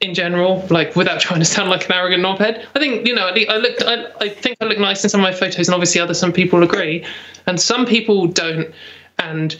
in 0.00 0.14
general 0.14 0.64
like 0.70 0.94
without 0.94 1.20
trying 1.26 1.40
to 1.40 1.44
sound 1.44 1.68
like 1.68 1.86
an 1.86 1.92
arrogant 1.92 2.22
knobhead. 2.22 2.64
I 2.74 2.78
think 2.78 3.06
you 3.08 3.14
know 3.14 3.26
i 3.26 3.56
look 3.56 3.82
I, 3.82 4.06
I 4.20 4.28
think 4.28 4.56
i 4.60 4.66
look 4.66 4.78
nice 4.78 5.02
in 5.02 5.10
some 5.10 5.20
of 5.20 5.24
my 5.24 5.32
photos 5.32 5.66
and 5.66 5.74
obviously 5.74 6.00
other 6.00 6.14
some 6.14 6.32
people 6.32 6.62
agree. 6.62 7.04
And 7.46 7.60
some 7.60 7.86
people 7.86 8.26
don't. 8.26 8.72
And 9.18 9.56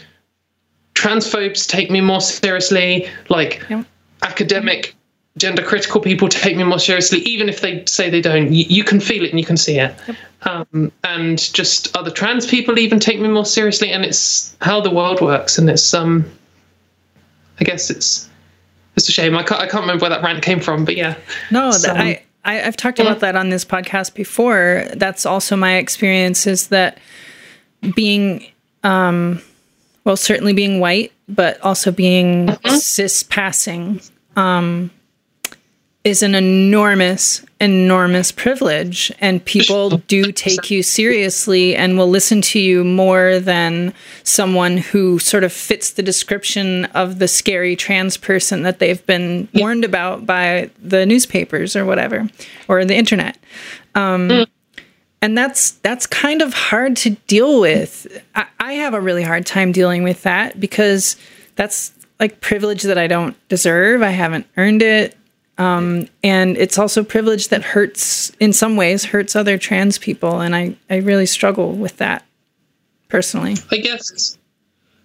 transphobes 1.05 1.69
take 1.69 1.91
me 1.91 2.01
more 2.01 2.21
seriously 2.21 3.07
like 3.29 3.53
Yep. 3.69 3.85
academic 4.23 4.95
gender 5.37 5.63
critical 5.63 6.01
people 6.01 6.29
take 6.29 6.57
me 6.57 6.65
more 6.65 6.79
seriously 6.79 7.19
even 7.21 7.49
if 7.49 7.61
they 7.61 7.85
say 7.87 8.09
they 8.09 8.21
don't 8.21 8.53
you, 8.53 8.65
you 8.69 8.85
can 8.85 9.01
feel 9.01 9.23
it 9.25 9.31
and 9.31 9.39
you 9.39 9.45
can 9.45 9.57
see 9.57 9.79
it 9.79 9.93
um, 10.43 10.93
and 11.03 11.53
just 11.53 11.95
other 11.97 12.11
trans 12.11 12.47
people 12.47 12.79
even 12.79 12.99
take 13.01 13.19
me 13.21 13.29
more 13.29 13.45
seriously 13.45 13.91
and 13.91 14.05
it's 14.05 14.57
how 14.61 14.81
the 14.81 14.91
world 14.91 15.21
works 15.21 15.59
and 15.59 15.69
it's 15.69 15.93
um 15.93 16.25
i 17.61 17.65
guess 17.65 17.91
it's 17.91 18.29
it's 18.97 19.09
a 19.09 19.13
shame. 19.13 19.37
I 19.37 19.43
can't, 19.43 19.61
I 19.61 19.67
can't 19.67 19.81
remember 19.83 20.03
where 20.03 20.11
that 20.11 20.23
rant 20.23 20.41
came 20.45 20.61
from, 20.61 20.85
but 20.85 20.95
yeah. 20.97 21.17
No, 21.51 21.73
So- 21.73 21.89
that, 21.89 21.97
I, 21.97 22.23
I 22.45 22.63
I've 22.63 22.77
talked 22.77 23.01
Yeah. 23.01 23.07
about 23.07 23.19
that 23.23 23.35
on 23.35 23.49
this 23.49 23.65
podcast 23.65 24.15
before. 24.15 24.87
That's 24.95 25.27
also 25.27 25.57
my 25.57 25.75
experience 25.79 26.47
is 26.47 26.69
that 26.69 26.99
being 27.97 28.47
um 28.85 29.43
well 30.05 30.17
certainly 30.17 30.53
being 30.53 30.81
white, 30.81 31.13
but 31.29 31.61
also 31.63 31.91
being 31.91 32.47
Mm-hmm. 32.47 32.77
cis 32.77 33.23
passing 33.23 34.01
um 34.37 34.91
is 36.05 36.23
an 36.23 36.35
enormous 36.35 37.43
enormous 37.61 38.31
privilege. 38.31 39.11
And 39.21 39.43
people 39.43 39.97
do 40.07 40.33
take 40.33 40.71
you 40.71 40.83
seriously 40.83 41.75
and 41.75 41.97
will 41.97 42.11
listen 42.11 42.43
to 42.43 42.59
you 42.59 42.85
more 42.85 43.39
than 43.41 43.95
someone 44.23 44.77
who 44.77 45.19
sort 45.19 45.45
of 45.45 45.53
fits 45.53 45.93
the 45.93 46.03
description 46.03 46.85
of 46.87 47.21
the 47.21 47.29
scary 47.29 47.75
trans 47.75 48.19
person 48.19 48.65
that 48.65 48.81
they've 48.81 49.05
been 49.07 49.49
warned 49.55 49.83
about 49.85 50.27
by 50.27 50.69
the 50.79 51.07
newspapers 51.07 51.75
or 51.75 51.87
whatever 51.87 52.29
or 52.69 52.85
the 52.85 52.95
internet. 52.97 53.39
Um, 53.95 54.45
and 55.25 55.39
that's 55.39 55.71
that's 55.71 56.07
kind 56.07 56.43
of 56.43 56.53
hard 56.53 56.97
to 56.97 57.11
deal 57.27 57.59
with. 57.59 58.23
I, 58.35 58.47
I 58.61 58.73
have 58.75 58.93
a 58.93 59.01
really 59.01 59.23
hard 59.23 59.47
time 59.47 59.73
dealing 59.73 60.03
with 60.03 60.23
that 60.25 60.61
because 60.61 61.17
that's 61.57 61.95
like 62.21 62.43
privilege 62.43 62.83
that 62.83 62.99
i 62.99 63.07
don't 63.07 63.35
deserve. 63.49 64.03
I 64.03 64.11
haven't 64.11 64.47
earned 64.59 64.83
it. 64.83 65.17
Um, 65.57 66.09
and 66.23 66.59
it's 66.59 66.79
also 66.79 67.03
privilege 67.03 67.49
that 67.49 67.63
hurts 67.63 68.33
in 68.39 68.53
some 68.53 68.77
ways 68.77 69.03
hurts 69.03 69.35
other 69.35 69.57
trans 69.57 69.97
people. 69.97 70.41
And 70.41 70.55
i 70.55 70.77
i 70.91 70.97
really 70.97 71.27
struggle 71.27 71.73
with 71.73 71.97
that 71.97 72.27
personally. 73.09 73.57
I 73.71 73.79
guess 73.79 74.37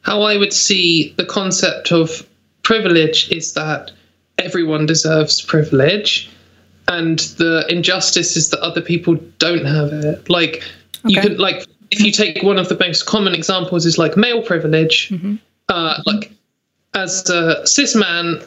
how 0.01 0.23
I 0.23 0.35
would 0.35 0.51
see 0.51 1.13
the 1.15 1.25
concept 1.25 1.93
of 1.93 2.27
privilege 2.63 3.31
is 3.31 3.53
that 3.53 3.91
everyone 4.37 4.85
deserves 4.85 5.41
privilege, 5.41 6.29
and 6.89 7.19
the 7.37 7.65
injustice 7.69 8.35
is 8.35 8.49
that 8.49 8.59
other 8.61 8.81
people 8.81 9.15
don't 9.37 9.65
have 9.65 9.93
it. 9.93 10.29
Like 10.29 10.63
you 11.05 11.21
can 11.21 11.37
like 11.37 11.65
if 11.91 12.01
you 12.01 12.11
take 12.11 12.43
one 12.43 12.57
of 12.57 12.67
the 12.67 12.77
most 12.79 13.05
common 13.05 13.33
examples 13.33 13.85
is 13.85 13.97
like 13.97 14.17
male 14.17 14.41
privilege. 14.41 15.11
Uh, 15.69 16.01
like 16.05 16.31
as 16.95 17.29
a 17.29 17.65
cis 17.65 17.95
man, 17.95 18.41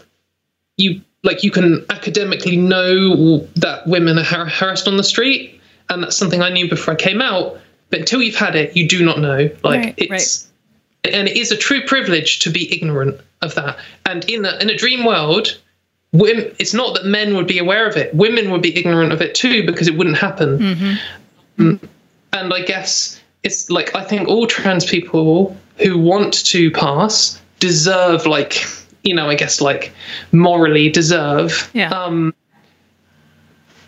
you 0.76 1.00
like 1.22 1.44
you 1.44 1.50
can 1.50 1.84
academically 1.88 2.56
know 2.56 3.38
that 3.56 3.86
women 3.86 4.18
are 4.18 4.24
har- 4.24 4.46
harassed 4.46 4.88
on 4.88 4.96
the 4.96 5.04
street, 5.04 5.60
and 5.88 6.02
that's 6.02 6.16
something 6.16 6.42
I 6.42 6.50
knew 6.50 6.68
before 6.68 6.94
I 6.94 6.96
came 6.96 7.22
out. 7.22 7.58
But 7.90 8.00
until 8.00 8.22
you've 8.22 8.36
had 8.36 8.56
it, 8.56 8.76
you 8.76 8.88
do 8.88 9.04
not 9.04 9.18
know. 9.20 9.50
Like 9.62 9.84
Right, 9.84 9.94
it's 9.98 10.50
and 11.04 11.28
it 11.28 11.36
is 11.36 11.52
a 11.52 11.56
true 11.56 11.84
privilege 11.86 12.40
to 12.40 12.50
be 12.50 12.72
ignorant 12.74 13.20
of 13.40 13.54
that. 13.54 13.78
And 14.06 14.28
in 14.28 14.44
a 14.44 14.56
in 14.58 14.68
a 14.68 14.76
dream 14.76 15.04
world, 15.04 15.58
women, 16.12 16.54
it's 16.58 16.74
not 16.74 16.94
that 16.94 17.04
men 17.06 17.34
would 17.34 17.46
be 17.46 17.58
aware 17.58 17.88
of 17.88 17.96
it; 17.96 18.14
women 18.14 18.50
would 18.50 18.62
be 18.62 18.76
ignorant 18.76 19.12
of 19.12 19.20
it 19.20 19.34
too 19.34 19.64
because 19.66 19.88
it 19.88 19.96
wouldn't 19.96 20.18
happen. 20.18 20.98
Mm. 21.58 21.88
And 22.32 22.54
I 22.54 22.62
guess 22.62 23.20
it's 23.42 23.70
like 23.70 23.94
I 23.94 24.04
think 24.04 24.28
all 24.28 24.46
trans 24.46 24.84
people 24.84 25.56
who 25.78 25.98
want 25.98 26.44
to 26.46 26.70
pass 26.70 27.40
deserve, 27.60 28.26
like 28.26 28.64
you 29.04 29.14
know, 29.14 29.28
I 29.28 29.34
guess 29.34 29.60
like 29.60 29.92
morally 30.30 30.88
deserve 30.88 31.70
Yeah. 31.74 31.90
um, 31.90 32.34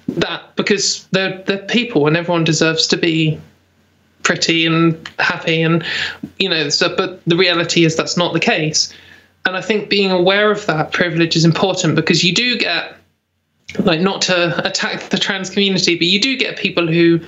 that 0.09 0.55
because 0.57 1.07
they're 1.13 1.43
they're 1.47 1.59
people 1.59 2.07
and 2.07 2.17
everyone 2.17 2.45
deserves 2.45 2.87
to 2.89 2.97
be 2.97 3.41
pretty 4.23 4.65
and 4.67 5.09
happy 5.19 5.61
and 5.63 5.85
you 6.39 6.49
know 6.49 6.69
so 6.71 6.95
but 6.97 7.21
the 7.27 7.37
reality 7.37 7.85
is 7.85 7.95
that's 7.95 8.17
not 8.17 8.33
the 8.33 8.41
case 8.41 8.93
and 9.47 9.57
i 9.57 9.61
think 9.61 9.89
being 9.89 10.11
aware 10.11 10.51
of 10.51 10.65
that 10.67 10.93
privilege 10.93 11.37
is 11.37 11.45
important 11.45 11.95
because 11.95 12.25
you 12.25 12.35
do 12.35 12.57
get 12.59 12.97
like 13.81 14.01
not 14.01 14.23
to 14.23 14.67
attack 14.67 15.09
the 15.11 15.19
trans 15.19 15.51
community 15.51 15.97
but 15.97 16.07
you 16.07 16.21
do 16.21 16.37
get 16.37 16.57
people 16.57 16.87
who 16.87 17.21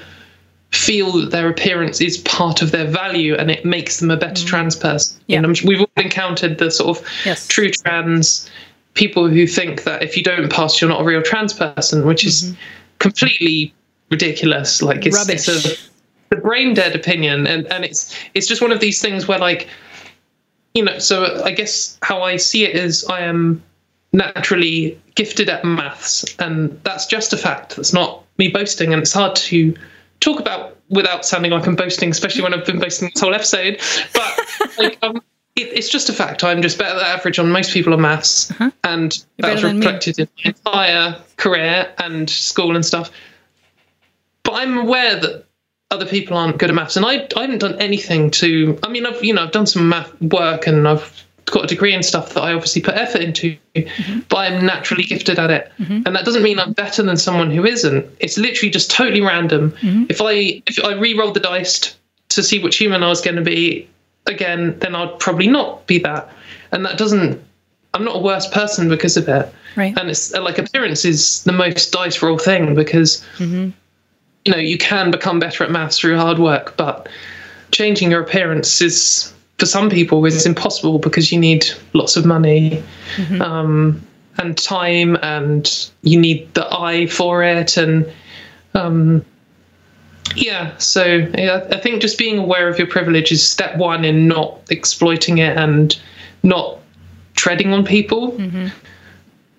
feel 0.73 1.13
that 1.13 1.31
their 1.31 1.49
appearance 1.49 2.01
is 2.01 2.19
part 2.19 2.61
of 2.61 2.71
their 2.73 2.87
value 2.87 3.35
and 3.35 3.51
it 3.51 3.65
makes 3.65 4.01
them 4.01 4.11
a 4.11 4.17
better 4.17 4.43
mm. 4.43 4.47
trans 4.47 4.75
person. 4.75 5.19
Yeah. 5.29 5.39
and 5.39 5.47
I'm, 5.47 5.55
we've 5.65 5.81
all 5.81 5.91
encountered 5.97 6.59
the 6.59 6.71
sort 6.71 6.99
of 6.99 7.07
Yes. 7.25 7.47
true 7.47 7.71
trans 7.71 8.51
people 8.95 9.29
who 9.29 9.47
think 9.47 9.85
that 9.85 10.03
if 10.03 10.17
you 10.17 10.25
don't 10.25 10.51
pass 10.51 10.81
you're 10.81 10.91
not 10.91 11.01
a 11.01 11.05
real 11.05 11.23
trans 11.23 11.53
person 11.53 12.05
which 12.05 12.27
is 12.27 12.43
mm-hmm. 12.43 12.55
completely 12.99 13.73
ridiculous. 14.11 14.83
Like 14.83 15.07
it's, 15.07 15.29
it's 15.29 15.49
a 15.49 15.77
the 16.31 16.37
brain 16.37 16.75
dead 16.75 16.95
opinion. 16.95 17.47
And 17.47 17.67
and 17.73 17.85
it's 17.85 18.15
it's 18.35 18.47
just 18.47 18.61
one 18.61 18.73
of 18.73 18.81
these 18.81 19.01
things 19.01 19.27
where 19.29 19.39
like 19.39 19.69
you 20.77 20.85
know 20.85 20.99
so 20.99 21.43
i 21.45 21.51
guess 21.51 21.99
how 22.03 22.23
i 22.23 22.37
see 22.37 22.65
it 22.65 22.77
is 22.77 23.05
i 23.07 23.21
am 23.21 23.63
naturally 24.13 24.99
gifted 25.15 25.49
at 25.49 25.65
maths 25.65 26.25
and 26.39 26.81
that's 26.85 27.07
just 27.07 27.33
a 27.33 27.37
fact. 27.37 27.77
That's 27.77 27.93
not 27.93 28.25
me 28.39 28.49
boasting 28.49 28.93
and 28.93 29.03
it's 29.03 29.13
hard 29.13 29.37
to 29.37 29.75
talk 30.21 30.41
about 30.41 30.77
without 30.89 31.27
sounding 31.27 31.51
like 31.51 31.67
i'm 31.67 31.75
boasting 31.75 32.11
especially 32.11 32.43
when 32.43 32.55
i've 32.55 32.65
been 32.65 32.79
boasting 32.79 33.11
this 33.13 33.21
whole 33.21 33.35
episode. 33.35 33.81
But 34.15 34.41
like 34.79 34.99
um 35.03 35.23
it, 35.57 35.69
it's 35.73 35.89
just 35.89 36.11
a 36.11 36.13
fact. 36.13 36.45
I'm 36.45 36.61
just 36.61 36.79
better 36.79 36.97
than 36.97 37.07
average 37.07 37.39
on 37.39 37.51
most 37.51 37.73
people 37.73 37.95
on 37.95 38.03
maths 38.03 38.53
and 38.85 39.25
that 39.39 39.55
was 39.55 39.65
reflected 39.65 40.19
in 40.19 40.29
my 40.45 40.51
entire 40.51 41.23
career 41.39 41.95
and 41.99 42.29
school 42.29 42.77
and 42.77 42.85
stuff. 42.85 43.11
But 44.43 44.55
i'm 44.55 44.79
aware 44.79 45.19
that 45.19 45.46
other 45.91 46.07
people 46.07 46.37
aren't 46.37 46.59
good 46.59 46.71
at 46.71 46.75
maths, 46.75 46.97
and 46.97 47.07
I, 47.07 47.27
I 47.37 47.43
haven't 47.43 47.59
done 47.59 47.81
anything 47.81 48.31
to. 48.33 48.79
I 48.83 48.89
mean, 48.89 49.07
I've 49.07 49.23
you 49.25 49.33
know 49.33 49.45
I've 49.45 49.53
done 49.53 49.67
some 49.67 49.89
math 49.89 50.21
work, 50.21 50.67
and 50.67 50.87
I've 50.87 51.25
got 51.47 51.65
a 51.65 51.67
degree 51.67 51.95
and 51.95 52.05
stuff 52.05 52.35
that 52.35 52.43
I 52.43 52.53
obviously 52.53 52.83
put 52.83 52.95
effort 52.95 53.23
into, 53.23 53.57
mm-hmm. 53.75 54.21
but 54.29 54.39
I'm 54.39 54.67
naturally 54.67 55.05
gifted 55.05 55.39
at 55.39 55.51
it, 55.51 55.73
mm-hmm. 55.79 56.03
and 56.05 56.17
that 56.17 56.25
doesn't 56.25 56.43
mean 56.43 56.59
I'm 56.59 56.73
better 56.73 57.03
than 57.03 57.17
someone 57.17 57.51
who 57.51 57.65
isn't. 57.65 58.07
It's 58.19 58.37
literally 58.37 58.71
just 58.71 58.91
totally 58.91 59.21
random. 59.21 59.73
Mm-hmm. 59.73 60.05
If 60.09 60.21
I 60.21 60.63
if 60.67 60.85
I 60.85 60.95
re-rolled 60.95 61.35
the 61.35 61.41
dice 61.41 61.97
to 62.31 62.43
see 62.43 62.59
which 62.59 62.77
human 62.77 63.03
I 63.03 63.09
was 63.09 63.21
going 63.21 63.37
to 63.37 63.43
be 63.43 63.89
again, 64.27 64.79
then 64.81 64.97
I'd 64.97 65.19
probably 65.21 65.47
not 65.47 65.87
be 65.87 65.99
that, 66.01 66.33
and 66.73 66.85
that 66.85 66.99
doesn't. 66.99 67.43
I'm 67.95 68.05
not 68.05 68.17
a 68.17 68.21
worse 68.21 68.47
person 68.49 68.89
because 68.89 69.17
of 69.17 69.29
it. 69.29 69.55
Right. 69.77 69.97
And 69.97 70.11
it's 70.11 70.33
like 70.33 70.59
appearance 70.59 71.05
is 71.05 71.45
the 71.45 71.53
most 71.53 71.93
dice 71.93 72.21
roll 72.23 72.39
thing 72.39 72.75
because 72.75 73.25
you 74.47 74.53
know 74.53 74.59
you 74.59 74.79
can 74.79 75.11
become 75.11 75.39
better 75.39 75.65
at 75.65 75.71
maths 75.71 75.99
through 75.99 76.17
hard 76.17 76.39
work 76.39 76.77
but 76.77 77.09
changing 77.73 78.11
your 78.11 78.23
appearance 78.23 78.81
is 78.81 79.35
for 79.59 79.67
some 79.67 79.91
people 79.91 80.25
is 80.25 80.47
impossible 80.47 80.99
because 80.99 81.33
you 81.33 81.39
need 81.39 81.67
lots 81.95 82.17
of 82.17 82.25
money 82.25 82.83
um, 83.41 84.01
and 84.39 84.57
time 84.57 85.17
and 85.23 85.91
you 86.03 86.21
need 86.21 86.53
the 86.55 86.67
eye 86.73 87.07
for 87.07 87.43
it 87.43 87.77
and 87.77 88.11
um, 88.75 89.25
yeah 90.35 90.77
so 90.77 91.05
yeah, 91.37 91.67
i 91.73 91.79
think 91.79 92.01
just 92.01 92.19
being 92.19 92.39
aware 92.39 92.69
of 92.69 92.79
your 92.79 92.87
privilege 92.87 93.33
is 93.33 93.47
step 93.47 93.77
one 93.77 94.05
in 94.05 94.29
not 94.29 94.61
exploiting 94.71 95.39
it 95.39 95.57
and 95.57 95.99
not 96.43 96.79
treading 97.35 97.73
on 97.73 97.85
people. 97.85 98.35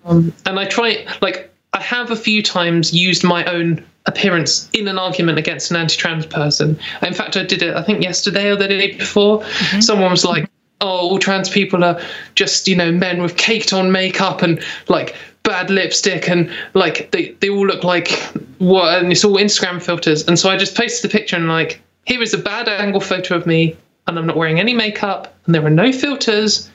Um, 0.04 0.32
and 0.46 0.58
I 0.58 0.64
try 0.66 1.06
like 1.20 1.50
I 1.72 1.80
have 1.80 2.10
a 2.10 2.16
few 2.16 2.42
times 2.42 2.92
used 2.92 3.24
my 3.24 3.44
own 3.44 3.84
appearance 4.08 4.68
in 4.72 4.88
an 4.88 4.98
argument 4.98 5.38
against 5.38 5.70
an 5.70 5.76
anti-trans 5.76 6.26
person. 6.26 6.78
In 7.02 7.14
fact, 7.14 7.36
I 7.36 7.44
did 7.44 7.62
it 7.62 7.76
I 7.76 7.82
think 7.82 8.02
yesterday 8.02 8.50
or 8.50 8.56
the 8.56 8.66
day 8.66 8.96
before. 8.96 9.40
Mm-hmm. 9.40 9.80
Someone 9.80 10.10
was 10.10 10.24
like, 10.24 10.50
"Oh, 10.80 11.10
all 11.10 11.18
trans 11.18 11.48
people 11.48 11.84
are 11.84 12.00
just 12.34 12.66
you 12.66 12.74
know 12.74 12.90
men 12.90 13.22
with 13.22 13.36
caked 13.36 13.72
on 13.72 13.92
makeup 13.92 14.42
and 14.42 14.62
like 14.88 15.14
bad 15.44 15.70
lipstick 15.70 16.28
and 16.28 16.50
like 16.74 17.10
they 17.12 17.30
they 17.40 17.48
all 17.48 17.66
look 17.66 17.84
like 17.84 18.10
what 18.58 18.98
and 18.98 19.12
it's 19.12 19.24
all 19.24 19.36
Instagram 19.36 19.80
filters." 19.80 20.26
And 20.26 20.38
so 20.38 20.50
I 20.50 20.56
just 20.56 20.74
posted 20.74 21.08
the 21.08 21.16
picture 21.16 21.36
and 21.36 21.48
like, 21.48 21.80
here 22.06 22.22
is 22.22 22.34
a 22.34 22.38
bad 22.38 22.68
angle 22.68 23.00
photo 23.00 23.36
of 23.36 23.46
me 23.46 23.76
and 24.06 24.18
I'm 24.18 24.26
not 24.26 24.36
wearing 24.36 24.58
any 24.58 24.74
makeup 24.74 25.34
and 25.44 25.54
there 25.54 25.64
are 25.64 25.70
no 25.70 25.92
filters 25.92 26.70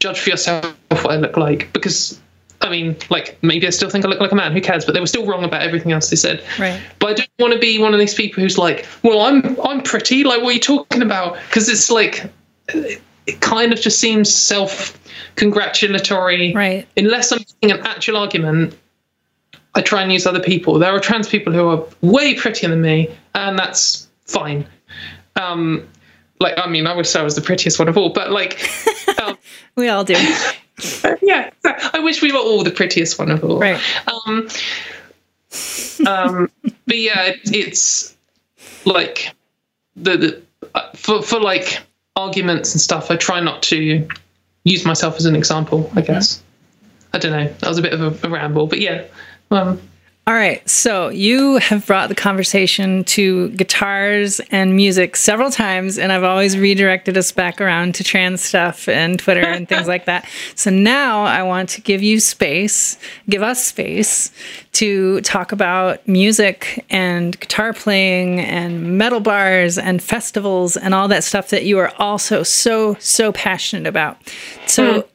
judge 0.00 0.20
for 0.20 0.30
yourself 0.30 0.74
what 0.90 1.12
I 1.12 1.16
look 1.16 1.36
like 1.36 1.72
because 1.72 2.20
I 2.64 2.70
mean, 2.70 2.96
like 3.10 3.36
maybe 3.42 3.66
I 3.66 3.70
still 3.70 3.90
think 3.90 4.06
I 4.06 4.08
look 4.08 4.20
like 4.20 4.32
a 4.32 4.34
man. 4.34 4.52
Who 4.52 4.60
cares? 4.60 4.84
But 4.86 4.94
they 4.94 5.00
were 5.00 5.06
still 5.06 5.26
wrong 5.26 5.44
about 5.44 5.62
everything 5.62 5.92
else 5.92 6.08
they 6.08 6.16
said. 6.16 6.42
Right. 6.58 6.80
But 6.98 7.10
I 7.10 7.12
don't 7.12 7.28
want 7.38 7.52
to 7.52 7.58
be 7.58 7.78
one 7.78 7.92
of 7.92 8.00
these 8.00 8.14
people 8.14 8.42
who's 8.42 8.56
like, 8.56 8.86
"Well, 9.02 9.20
I'm 9.20 9.60
I'm 9.60 9.82
pretty." 9.82 10.24
Like, 10.24 10.40
what 10.40 10.48
are 10.48 10.54
you 10.54 10.60
talking 10.60 11.02
about? 11.02 11.36
Because 11.46 11.68
it's 11.68 11.90
like, 11.90 12.24
it, 12.68 13.02
it 13.26 13.40
kind 13.40 13.70
of 13.72 13.80
just 13.80 14.00
seems 14.00 14.34
self-congratulatory. 14.34 16.54
Right. 16.54 16.88
Unless 16.96 17.32
I'm 17.32 17.40
making 17.40 17.72
an 17.78 17.86
actual 17.86 18.16
argument, 18.16 18.74
I 19.74 19.82
try 19.82 20.00
and 20.02 20.10
use 20.10 20.26
other 20.26 20.40
people. 20.40 20.78
There 20.78 20.94
are 20.94 21.00
trans 21.00 21.28
people 21.28 21.52
who 21.52 21.68
are 21.68 21.84
way 22.00 22.32
prettier 22.34 22.70
than 22.70 22.80
me, 22.80 23.14
and 23.34 23.58
that's 23.58 24.08
fine. 24.24 24.66
Um, 25.36 25.86
like, 26.40 26.54
I 26.56 26.66
mean, 26.68 26.86
I 26.86 26.94
wish 26.94 27.14
I 27.14 27.22
was 27.22 27.34
the 27.34 27.42
prettiest 27.42 27.78
one 27.78 27.88
of 27.88 27.98
all, 27.98 28.08
but 28.10 28.30
like, 28.30 28.66
um, 29.22 29.36
We 29.76 29.88
all 29.88 30.04
do. 30.04 30.14
yeah, 31.22 31.50
I 31.64 32.00
wish 32.00 32.20
we 32.22 32.32
were 32.32 32.38
all 32.38 32.64
the 32.64 32.70
prettiest 32.70 33.18
one 33.18 33.30
of 33.30 33.44
all. 33.44 33.60
Right. 33.60 33.80
Um, 34.08 34.48
um, 36.06 36.50
but 36.86 36.98
yeah, 36.98 37.22
it, 37.24 37.40
it's 37.44 38.16
like 38.84 39.34
the, 39.96 40.16
the 40.16 40.42
uh, 40.74 40.90
for 40.94 41.22
for 41.22 41.40
like 41.40 41.80
arguments 42.16 42.72
and 42.72 42.80
stuff. 42.80 43.10
I 43.10 43.16
try 43.16 43.40
not 43.40 43.62
to 43.64 44.06
use 44.64 44.84
myself 44.84 45.16
as 45.16 45.26
an 45.26 45.36
example. 45.36 45.90
I 45.94 46.00
guess. 46.00 46.42
I 47.12 47.18
don't 47.18 47.32
know. 47.32 47.46
That 47.46 47.68
was 47.68 47.78
a 47.78 47.82
bit 47.82 47.92
of 47.92 48.24
a, 48.24 48.26
a 48.26 48.30
ramble, 48.30 48.66
but 48.66 48.80
yeah. 48.80 49.04
Um, 49.50 49.80
all 50.26 50.32
right. 50.32 50.66
So 50.66 51.10
you 51.10 51.58
have 51.58 51.86
brought 51.86 52.08
the 52.08 52.14
conversation 52.14 53.04
to 53.04 53.50
guitars 53.50 54.40
and 54.50 54.74
music 54.74 55.16
several 55.16 55.50
times, 55.50 55.98
and 55.98 56.10
I've 56.10 56.24
always 56.24 56.56
redirected 56.56 57.18
us 57.18 57.30
back 57.30 57.60
around 57.60 57.94
to 57.96 58.04
trans 58.04 58.42
stuff 58.42 58.88
and 58.88 59.18
Twitter 59.18 59.42
and 59.42 59.68
things 59.68 59.86
like 59.86 60.06
that. 60.06 60.26
So 60.56 60.70
now 60.70 61.24
I 61.24 61.42
want 61.42 61.68
to 61.70 61.80
give 61.80 62.02
you 62.02 62.20
space, 62.20 62.98
give 63.28 63.42
us 63.42 63.64
space 63.64 64.30
to 64.72 65.20
talk 65.22 65.52
about 65.52 66.06
music 66.06 66.84
and 66.90 67.38
guitar 67.38 67.72
playing 67.72 68.40
and 68.40 68.96
metal 68.96 69.20
bars 69.20 69.78
and 69.78 70.02
festivals 70.02 70.76
and 70.76 70.94
all 70.94 71.08
that 71.08 71.24
stuff 71.24 71.50
that 71.50 71.64
you 71.64 71.78
are 71.78 71.92
also 71.98 72.42
so, 72.42 72.94
so 73.00 73.32
passionate 73.32 73.86
about. 73.86 74.16
So, 74.66 75.02
mm. 75.02 75.08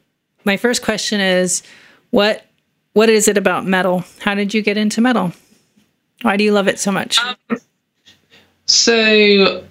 my 0.44 0.56
first 0.56 0.82
question 0.82 1.20
is 1.20 1.62
what 2.10 2.44
what 2.92 3.08
is 3.08 3.28
it 3.28 3.36
about 3.36 3.66
metal? 3.66 4.04
How 4.20 4.34
did 4.34 4.54
you 4.54 4.62
get 4.62 4.76
into 4.76 5.00
metal? 5.00 5.32
Why 6.22 6.36
do 6.36 6.44
you 6.44 6.52
love 6.52 6.68
it 6.68 6.78
so 6.78 6.92
much? 6.92 7.18
Um, 7.18 7.58
so, 8.66 9.64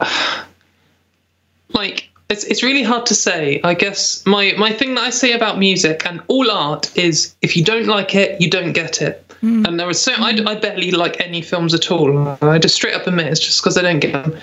like, 1.74 2.10
it's 2.30 2.44
it's 2.44 2.62
really 2.62 2.84
hard 2.84 3.06
to 3.08 3.16
say. 3.16 3.60
I 3.64 3.74
guess 3.74 4.26
my 4.26 4.54
my 4.58 4.72
thing 4.72 4.96
that 4.96 5.04
I 5.04 5.10
say 5.10 5.34
about 5.34 5.58
music 5.58 6.06
and 6.06 6.22
all 6.28 6.50
art 6.52 6.96
is 6.96 7.36
if 7.42 7.58
you 7.58 7.64
don't 7.64 7.88
like 7.88 8.14
it, 8.16 8.40
you 8.40 8.50
don't 8.50 8.74
get 8.74 9.02
it. 9.02 9.26
Mm. 9.42 9.68
And 9.68 9.80
there 9.80 9.88
was 9.88 10.02
so 10.02 10.14
I, 10.16 10.38
I 10.46 10.56
barely 10.56 10.92
like 10.92 11.20
any 11.20 11.42
films 11.42 11.74
at 11.74 11.92
all. 11.92 12.38
I 12.42 12.60
just 12.60 12.76
straight 12.76 12.94
up 12.94 13.08
admit 13.08 13.28
it's 13.28 13.40
just 13.40 13.62
because 13.62 13.78
I 13.78 13.82
don't 13.82 14.00
get 14.00 14.14
them. 14.14 14.38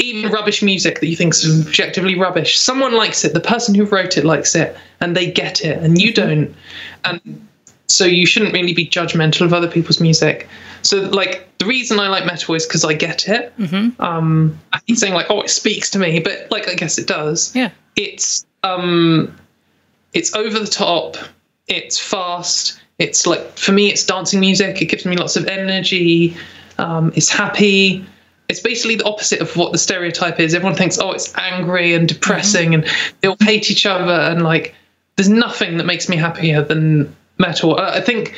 Even 0.00 0.32
rubbish 0.32 0.62
music 0.62 1.00
that 1.00 1.06
you 1.08 1.14
think 1.14 1.34
is 1.34 1.66
objectively 1.66 2.18
rubbish, 2.18 2.58
someone 2.58 2.94
likes 2.94 3.22
it. 3.22 3.34
The 3.34 3.40
person 3.40 3.74
who 3.74 3.84
wrote 3.84 4.16
it 4.16 4.24
likes 4.24 4.54
it, 4.54 4.74
and 5.00 5.14
they 5.14 5.30
get 5.30 5.62
it, 5.62 5.78
and 5.78 6.00
you 6.00 6.12
don't. 6.12 6.54
And 7.04 7.46
so 7.90 8.04
you 8.04 8.26
shouldn't 8.26 8.52
really 8.52 8.72
be 8.72 8.86
judgmental 8.86 9.42
of 9.42 9.52
other 9.52 9.68
people's 9.68 10.00
music. 10.00 10.48
So 10.82 11.00
like 11.00 11.48
the 11.58 11.66
reason 11.66 11.98
I 11.98 12.08
like 12.08 12.24
metal 12.24 12.54
is 12.54 12.66
because 12.66 12.84
I 12.84 12.94
get 12.94 13.28
it. 13.28 13.56
Mm-hmm. 13.58 14.00
Um, 14.00 14.58
I 14.72 14.80
keep 14.80 14.96
saying 14.96 15.14
like, 15.14 15.26
oh, 15.30 15.42
it 15.42 15.50
speaks 15.50 15.90
to 15.90 15.98
me, 15.98 16.20
but 16.20 16.50
like 16.50 16.68
I 16.68 16.74
guess 16.74 16.98
it 16.98 17.06
does. 17.06 17.54
Yeah. 17.54 17.70
It's 17.96 18.46
um, 18.62 19.36
it's 20.12 20.34
over 20.34 20.58
the 20.58 20.66
top. 20.66 21.16
It's 21.68 21.98
fast. 21.98 22.80
It's 22.98 23.26
like 23.26 23.58
for 23.58 23.72
me, 23.72 23.90
it's 23.90 24.04
dancing 24.04 24.40
music. 24.40 24.80
It 24.80 24.86
gives 24.86 25.04
me 25.04 25.16
lots 25.16 25.36
of 25.36 25.46
energy. 25.46 26.36
Um, 26.78 27.12
it's 27.14 27.28
happy. 27.28 28.04
It's 28.48 28.60
basically 28.60 28.96
the 28.96 29.04
opposite 29.04 29.40
of 29.40 29.56
what 29.56 29.72
the 29.72 29.78
stereotype 29.78 30.40
is. 30.40 30.54
Everyone 30.54 30.76
thinks, 30.76 30.98
oh, 30.98 31.12
it's 31.12 31.32
angry 31.36 31.94
and 31.94 32.08
depressing, 32.08 32.70
mm-hmm. 32.70 32.82
and 32.82 32.92
they'll 33.20 33.36
hate 33.40 33.70
each 33.70 33.86
other, 33.86 34.12
and 34.12 34.42
like 34.42 34.74
there's 35.16 35.28
nothing 35.28 35.76
that 35.76 35.84
makes 35.84 36.08
me 36.08 36.16
happier 36.16 36.62
than 36.62 37.14
metal. 37.40 37.78
Uh, 37.78 37.90
I 37.94 38.00
think 38.00 38.34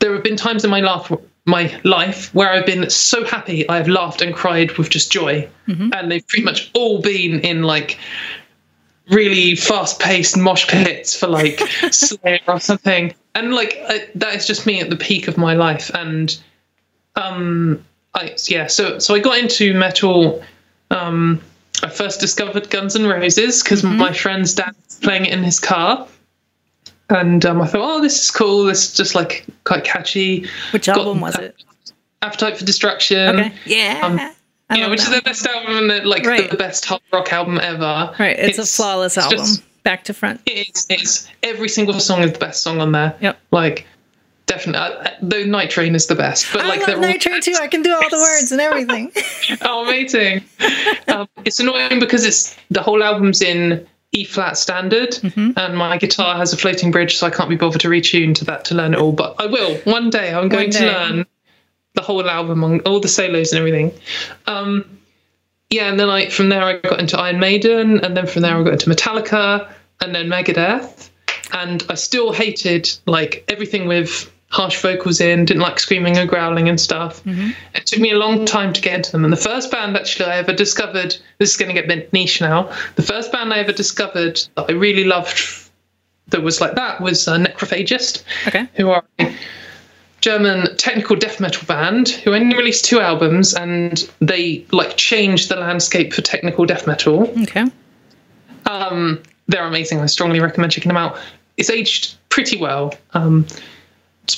there 0.00 0.12
have 0.12 0.22
been 0.22 0.36
times 0.36 0.64
in 0.64 0.70
my 0.70 0.80
life, 0.80 1.10
my 1.46 1.74
life 1.84 2.34
where 2.34 2.50
I've 2.50 2.66
been 2.66 2.90
so 2.90 3.24
happy 3.24 3.66
I've 3.68 3.88
laughed 3.88 4.20
and 4.20 4.34
cried 4.34 4.76
with 4.76 4.90
just 4.90 5.10
joy, 5.10 5.48
mm-hmm. 5.66 5.90
and 5.94 6.10
they've 6.10 6.26
pretty 6.26 6.44
much 6.44 6.70
all 6.74 7.00
been 7.00 7.40
in 7.40 7.62
like 7.62 7.98
really 9.10 9.54
fast-paced 9.54 10.36
mosh 10.36 10.66
pits 10.66 11.18
for 11.18 11.26
like 11.26 11.58
Slayer 11.90 12.40
or 12.48 12.60
something, 12.60 13.14
and 13.34 13.54
like 13.54 13.78
I, 13.88 14.08
that 14.16 14.34
is 14.34 14.46
just 14.46 14.66
me 14.66 14.80
at 14.80 14.90
the 14.90 14.96
peak 14.96 15.28
of 15.28 15.38
my 15.38 15.54
life. 15.54 15.90
And 15.94 16.36
um, 17.16 17.84
I 18.14 18.36
yeah, 18.48 18.66
so 18.66 18.98
so 18.98 19.14
I 19.14 19.20
got 19.20 19.38
into 19.38 19.72
metal. 19.74 20.42
Um, 20.90 21.40
I 21.82 21.88
first 21.88 22.20
discovered 22.20 22.70
Guns 22.70 22.94
N' 22.94 23.06
Roses 23.06 23.62
because 23.62 23.82
mm-hmm. 23.82 23.98
my 23.98 24.12
friend's 24.12 24.54
dad 24.54 24.74
was 24.86 24.98
playing 25.00 25.26
it 25.26 25.32
in 25.32 25.42
his 25.42 25.58
car 25.58 26.06
and 27.10 27.44
um, 27.44 27.60
I 27.60 27.66
thought, 27.66 27.82
oh, 27.82 28.00
this 28.00 28.22
is 28.24 28.30
cool. 28.30 28.64
This 28.64 28.88
is 28.88 28.94
just 28.94 29.14
like 29.14 29.44
quite 29.64 29.84
catchy. 29.84 30.46
Which 30.72 30.86
Got, 30.86 30.98
album 30.98 31.20
was 31.20 31.36
it? 31.36 31.62
Appetite 32.22 32.56
for 32.58 32.64
Destruction. 32.64 33.40
Okay. 33.40 33.52
Yeah. 33.66 34.00
Um, 34.02 34.20
yeah, 34.70 34.88
which 34.88 35.02
is 35.02 35.10
the 35.10 35.22
best 35.22 35.46
album 35.46 35.76
and 35.76 35.90
the, 35.90 36.08
like 36.08 36.24
right. 36.24 36.50
the 36.50 36.56
best 36.56 36.84
hard 36.84 37.02
rock 37.12 37.32
album 37.32 37.60
ever. 37.60 38.14
Right. 38.18 38.38
It's, 38.38 38.58
it's 38.58 38.70
a 38.70 38.76
flawless 38.76 39.16
it's 39.16 39.26
album, 39.26 39.38
just, 39.38 39.82
back 39.82 40.04
to 40.04 40.14
front. 40.14 40.40
It's, 40.46 40.86
it's 40.88 41.28
every 41.42 41.68
single 41.68 42.00
song 42.00 42.22
is 42.22 42.32
the 42.32 42.38
best 42.38 42.62
song 42.62 42.80
on 42.80 42.92
there. 42.92 43.14
Yep. 43.20 43.38
Like 43.50 43.86
definitely, 44.46 44.80
uh, 44.80 45.10
the 45.20 45.44
Night 45.44 45.70
Train 45.70 45.94
is 45.94 46.06
the 46.06 46.14
best. 46.14 46.46
But 46.52 46.62
I 46.62 46.68
like 46.68 46.88
love 46.88 47.00
Night 47.00 47.20
Train 47.20 47.40
too. 47.42 47.54
I 47.60 47.68
can 47.68 47.82
do 47.82 47.92
all 47.92 48.08
the 48.08 48.16
words 48.16 48.52
and 48.52 48.60
everything. 48.60 49.12
oh, 49.62 49.86
amazing! 49.86 50.44
um, 51.08 51.28
it's 51.44 51.60
annoying 51.60 52.00
because 52.00 52.24
it's 52.24 52.56
the 52.70 52.82
whole 52.82 53.02
album's 53.02 53.42
in 53.42 53.86
E 54.16 54.24
flat 54.24 54.56
standard, 54.56 55.10
mm-hmm. 55.10 55.50
and 55.56 55.76
my 55.76 55.98
guitar 55.98 56.36
has 56.36 56.52
a 56.52 56.56
floating 56.56 56.92
bridge, 56.92 57.16
so 57.16 57.26
I 57.26 57.30
can't 57.30 57.48
be 57.48 57.56
bothered 57.56 57.80
to 57.80 57.88
retune 57.88 58.34
to 58.36 58.44
that 58.44 58.64
to 58.66 58.74
learn 58.74 58.94
it 58.94 59.00
all. 59.00 59.12
But 59.12 59.34
I 59.38 59.46
will 59.46 59.76
one 59.78 60.08
day. 60.08 60.32
I'm 60.32 60.48
going 60.48 60.70
to 60.70 60.86
learn 60.86 61.26
the 61.94 62.02
whole 62.02 62.28
album 62.28 62.62
on 62.62 62.80
all 62.80 63.00
the 63.00 63.08
solos 63.08 63.52
and 63.52 63.58
everything. 63.58 63.92
Um, 64.46 64.98
yeah, 65.70 65.88
and 65.88 65.98
then 65.98 66.08
I 66.08 66.28
from 66.28 66.48
there 66.48 66.62
I 66.62 66.78
got 66.78 67.00
into 67.00 67.18
Iron 67.18 67.40
Maiden, 67.40 68.04
and 68.04 68.16
then 68.16 68.26
from 68.26 68.42
there 68.42 68.56
I 68.56 68.62
got 68.62 68.74
into 68.74 68.90
Metallica, 68.90 69.68
and 70.00 70.14
then 70.14 70.28
Megadeth, 70.28 71.10
and 71.52 71.84
I 71.88 71.94
still 71.94 72.32
hated 72.32 72.90
like 73.06 73.44
everything 73.48 73.88
with 73.88 74.30
harsh 74.54 74.80
vocals 74.80 75.20
in, 75.20 75.44
didn't 75.44 75.62
like 75.62 75.80
screaming 75.80 76.16
and 76.16 76.28
growling 76.28 76.68
and 76.68 76.80
stuff. 76.80 77.22
Mm-hmm. 77.24 77.50
It 77.74 77.86
took 77.86 77.98
me 77.98 78.12
a 78.12 78.18
long 78.18 78.46
time 78.46 78.72
to 78.72 78.80
get 78.80 78.94
into 78.94 79.10
them. 79.10 79.24
And 79.24 79.32
the 79.32 79.36
first 79.36 79.70
band 79.70 79.96
actually 79.96 80.26
I 80.26 80.36
ever 80.36 80.52
discovered, 80.52 81.16
this 81.38 81.50
is 81.50 81.56
going 81.56 81.68
to 81.68 81.74
get 81.74 81.86
a 81.86 81.88
bit 81.88 82.12
niche 82.12 82.40
now, 82.40 82.72
the 82.94 83.02
first 83.02 83.32
band 83.32 83.52
I 83.52 83.58
ever 83.58 83.72
discovered 83.72 84.40
that 84.56 84.66
I 84.68 84.72
really 84.72 85.04
loved 85.04 85.70
that 86.28 86.42
was 86.42 86.60
like 86.60 86.74
that 86.76 87.00
was 87.00 87.28
uh, 87.28 87.36
Necrophagist, 87.36 88.22
okay. 88.46 88.66
who 88.74 88.90
are 88.90 89.04
a 89.18 89.34
German 90.20 90.74
technical 90.76 91.16
death 91.16 91.40
metal 91.40 91.66
band 91.66 92.08
who 92.08 92.32
only 92.32 92.56
released 92.56 92.84
two 92.84 93.00
albums 93.00 93.54
and 93.54 94.08
they 94.20 94.64
like 94.70 94.96
changed 94.96 95.50
the 95.50 95.56
landscape 95.56 96.14
for 96.14 96.22
technical 96.22 96.64
death 96.64 96.86
metal. 96.86 97.30
Okay. 97.42 97.64
Um, 98.66 99.20
they're 99.48 99.66
amazing. 99.66 100.00
I 100.00 100.06
strongly 100.06 100.40
recommend 100.40 100.72
checking 100.72 100.88
them 100.88 100.96
out. 100.96 101.18
It's 101.56 101.68
aged 101.68 102.16
pretty 102.30 102.56
well. 102.56 102.94
Um, 103.12 103.46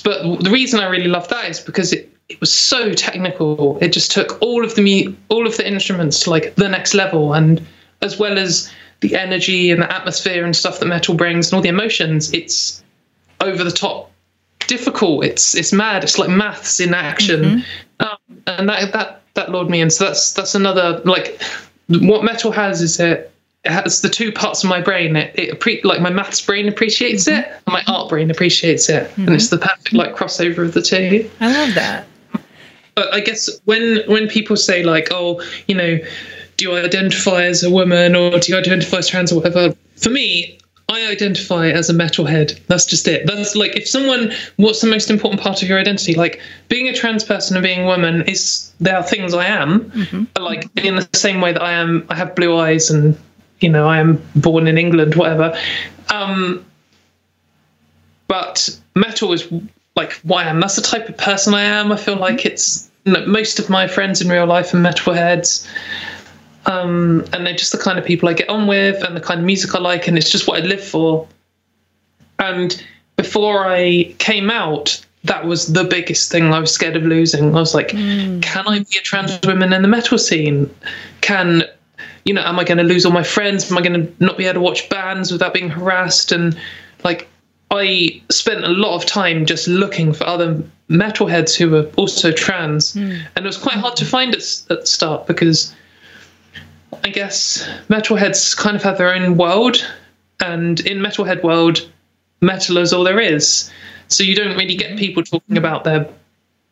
but 0.02 0.42
the 0.42 0.50
reason 0.50 0.80
I 0.80 0.88
really 0.88 1.08
love 1.08 1.28
that 1.28 1.48
is 1.48 1.60
because 1.60 1.92
it, 1.92 2.12
it 2.28 2.40
was 2.40 2.52
so 2.52 2.92
technical. 2.92 3.78
It 3.80 3.92
just 3.92 4.10
took 4.10 4.40
all 4.42 4.64
of 4.64 4.74
the 4.74 5.14
all 5.28 5.46
of 5.46 5.56
the 5.56 5.66
instruments 5.66 6.20
to 6.20 6.30
like 6.30 6.54
the 6.56 6.68
next 6.68 6.94
level, 6.94 7.34
and 7.34 7.64
as 8.02 8.18
well 8.18 8.38
as 8.38 8.70
the 9.00 9.14
energy 9.14 9.70
and 9.70 9.82
the 9.82 9.94
atmosphere 9.94 10.44
and 10.44 10.56
stuff 10.56 10.80
that 10.80 10.86
metal 10.86 11.14
brings 11.14 11.48
and 11.48 11.54
all 11.54 11.62
the 11.62 11.68
emotions, 11.68 12.32
it's 12.32 12.82
over 13.40 13.62
the 13.62 13.70
top 13.70 14.10
difficult. 14.66 15.24
It's 15.24 15.54
it's 15.54 15.72
mad. 15.72 16.02
It's 16.02 16.18
like 16.18 16.28
maths 16.28 16.80
in 16.80 16.94
action, 16.94 17.42
mm-hmm. 17.42 18.06
um, 18.06 18.42
and 18.46 18.68
that 18.68 18.92
that 18.92 19.22
that 19.34 19.50
lured 19.50 19.70
me 19.70 19.80
in. 19.80 19.90
So 19.90 20.06
that's 20.06 20.32
that's 20.32 20.54
another 20.54 21.00
like 21.04 21.40
what 21.88 22.24
metal 22.24 22.50
has 22.50 22.82
is 22.82 22.98
it 22.98 23.10
it 23.10 23.32
has 23.68 24.00
the 24.00 24.08
two 24.08 24.32
parts 24.32 24.64
of 24.64 24.70
my 24.70 24.80
brain. 24.80 25.16
It, 25.16 25.34
it 25.34 25.84
like 25.84 26.00
my 26.00 26.10
maths 26.10 26.40
brain 26.40 26.68
appreciates 26.68 27.24
mm-hmm. 27.24 27.40
it, 27.40 27.62
and 27.66 27.72
my 27.72 27.82
art 27.86 28.08
brain 28.08 28.30
appreciates 28.30 28.88
it, 28.88 29.10
mm-hmm. 29.10 29.26
and 29.26 29.34
it's 29.34 29.48
the 29.48 29.58
perfect 29.58 29.92
like 29.92 30.14
crossover 30.14 30.64
of 30.64 30.74
the 30.74 30.82
two. 30.82 31.28
I 31.40 31.52
love 31.52 31.74
that. 31.74 32.06
But 32.94 33.12
I 33.12 33.20
guess 33.20 33.50
when 33.64 34.02
when 34.06 34.28
people 34.28 34.56
say 34.56 34.82
like, 34.82 35.08
oh, 35.10 35.42
you 35.68 35.74
know, 35.74 35.98
do 36.56 36.64
you 36.64 36.76
identify 36.76 37.44
as 37.44 37.62
a 37.62 37.70
woman 37.70 38.16
or 38.16 38.38
do 38.38 38.52
you 38.52 38.58
identify 38.58 38.98
as 38.98 39.08
trans 39.08 39.32
or 39.32 39.36
whatever? 39.36 39.74
For 39.96 40.10
me, 40.10 40.58
I 40.88 41.06
identify 41.08 41.68
as 41.68 41.90
a 41.90 41.92
metalhead. 41.92 42.58
That's 42.68 42.86
just 42.86 43.08
it. 43.08 43.26
That's 43.26 43.56
like 43.56 43.76
if 43.76 43.88
someone, 43.88 44.32
what's 44.56 44.80
the 44.80 44.86
most 44.86 45.10
important 45.10 45.42
part 45.42 45.62
of 45.62 45.68
your 45.68 45.80
identity? 45.80 46.14
Like 46.14 46.40
being 46.68 46.88
a 46.88 46.94
trans 46.94 47.24
person 47.24 47.56
and 47.56 47.64
being 47.64 47.82
a 47.82 47.86
woman 47.86 48.22
is 48.22 48.72
there 48.80 48.96
are 48.96 49.02
things 49.02 49.34
I 49.34 49.46
am, 49.46 49.90
mm-hmm. 49.90 50.24
but 50.34 50.42
like 50.42 50.68
in 50.76 50.96
the 50.96 51.08
same 51.12 51.40
way 51.40 51.52
that 51.52 51.62
I 51.62 51.72
am, 51.72 52.06
I 52.08 52.14
have 52.14 52.34
blue 52.36 52.56
eyes 52.56 52.88
and 52.88 53.18
you 53.60 53.68
know, 53.68 53.88
I 53.88 53.98
am 53.98 54.22
born 54.34 54.66
in 54.66 54.78
England, 54.78 55.14
whatever. 55.14 55.58
Um, 56.12 56.64
but 58.28 58.78
metal 58.94 59.32
is 59.32 59.50
like 59.94 60.12
why 60.22 60.44
I 60.44 60.48
am. 60.48 60.60
That's 60.60 60.76
the 60.76 60.82
type 60.82 61.08
of 61.08 61.16
person 61.16 61.54
I 61.54 61.62
am. 61.62 61.92
I 61.92 61.96
feel 61.96 62.16
like 62.16 62.44
it's 62.44 62.90
you 63.04 63.12
know, 63.12 63.24
most 63.26 63.58
of 63.58 63.70
my 63.70 63.86
friends 63.86 64.20
in 64.20 64.28
real 64.28 64.46
life 64.46 64.74
are 64.74 64.78
metalheads. 64.78 65.66
Um, 66.66 67.24
and 67.32 67.46
they're 67.46 67.54
just 67.54 67.70
the 67.70 67.78
kind 67.78 67.98
of 67.98 68.04
people 68.04 68.28
I 68.28 68.32
get 68.32 68.48
on 68.48 68.66
with 68.66 69.02
and 69.04 69.16
the 69.16 69.20
kind 69.20 69.38
of 69.38 69.46
music 69.46 69.74
I 69.74 69.78
like, 69.78 70.08
and 70.08 70.18
it's 70.18 70.28
just 70.28 70.48
what 70.48 70.62
I 70.62 70.66
live 70.66 70.82
for. 70.82 71.28
And 72.40 72.84
before 73.14 73.66
I 73.66 74.14
came 74.18 74.50
out, 74.50 75.00
that 75.22 75.46
was 75.46 75.72
the 75.72 75.84
biggest 75.84 76.30
thing 76.30 76.52
I 76.52 76.58
was 76.58 76.72
scared 76.72 76.96
of 76.96 77.04
losing. 77.04 77.54
I 77.54 77.60
was 77.60 77.74
like, 77.74 77.88
mm. 77.88 78.42
can 78.42 78.66
I 78.66 78.80
be 78.80 78.98
a 78.98 79.02
trans 79.02 79.38
woman 79.46 79.72
in 79.72 79.82
the 79.82 79.88
metal 79.88 80.18
scene? 80.18 80.68
Can 81.20 81.62
you 82.26 82.34
know, 82.34 82.42
am 82.42 82.58
I 82.58 82.64
going 82.64 82.78
to 82.78 82.84
lose 82.84 83.06
all 83.06 83.12
my 83.12 83.22
friends? 83.22 83.70
Am 83.70 83.78
I 83.78 83.82
going 83.82 84.06
to 84.06 84.12
not 84.24 84.36
be 84.36 84.44
able 84.46 84.54
to 84.54 84.60
watch 84.60 84.88
bands 84.88 85.30
without 85.30 85.54
being 85.54 85.70
harassed? 85.70 86.32
And 86.32 86.58
like, 87.04 87.28
I 87.70 88.20
spent 88.30 88.64
a 88.64 88.68
lot 88.68 88.96
of 88.96 89.06
time 89.06 89.46
just 89.46 89.68
looking 89.68 90.12
for 90.12 90.26
other 90.26 90.62
metalheads 90.90 91.56
who 91.56 91.70
were 91.70 91.88
also 91.96 92.32
trans, 92.32 92.94
mm. 92.94 93.20
and 93.34 93.44
it 93.44 93.46
was 93.46 93.56
quite 93.56 93.76
hard 93.76 93.96
to 93.96 94.04
find 94.04 94.34
at, 94.34 94.42
at 94.70 94.80
the 94.80 94.86
start 94.86 95.26
because 95.26 95.74
I 97.04 97.10
guess 97.10 97.68
metalheads 97.88 98.56
kind 98.56 98.76
of 98.76 98.82
have 98.82 98.98
their 98.98 99.14
own 99.14 99.36
world, 99.36 99.88
and 100.40 100.80
in 100.80 100.98
metalhead 100.98 101.42
world, 101.42 101.88
metal 102.40 102.78
is 102.78 102.92
all 102.92 103.04
there 103.04 103.20
is. 103.20 103.70
So 104.08 104.22
you 104.22 104.34
don't 104.34 104.56
really 104.56 104.76
get 104.76 104.96
people 104.96 105.22
talking 105.22 105.56
about 105.56 105.84
their 105.84 106.08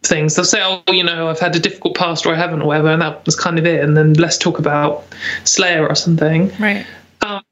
things. 0.07 0.35
They'll 0.35 0.45
say, 0.45 0.61
"Oh, 0.63 0.83
you 0.93 1.05
know, 1.05 1.29
I've 1.29 1.41
had 1.41 1.57
a 1.57 1.61
difficult 1.61 1.97
past, 1.97 2.27
or 2.27 2.35
I 2.35 2.37
haven't, 2.37 2.63
or 2.63 2.69
whatever," 2.69 2.89
and 2.89 3.03
that 3.03 3.25
was 3.27 3.37
kind 3.37 3.59
of 3.59 3.67
it. 3.67 3.83
And 3.83 3.97
then 3.97 4.15
let's 4.15 4.39
talk 4.39 4.59
about 4.59 5.05
Slayer 5.45 5.87
or 5.87 5.95
something. 5.95 6.53
Right. 6.59 6.87
Um, 7.23 7.43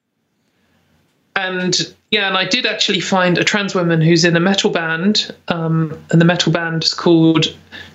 and 1.37 1.95
yeah, 2.11 2.29
and 2.29 2.37
I 2.37 2.45
did 2.45 2.67
actually 2.67 3.01
find 3.01 3.39
a 3.39 3.45
trans 3.45 3.75
woman 3.75 4.01
who's 4.01 4.25
in 4.25 4.37
a 4.37 4.41
metal 4.41 4.71
band, 4.71 5.35
um, 5.49 5.99
and 6.11 6.21
the 6.21 6.27
metal 6.27 6.53
band 6.53 6.85
is 6.85 6.95
called 6.95 7.47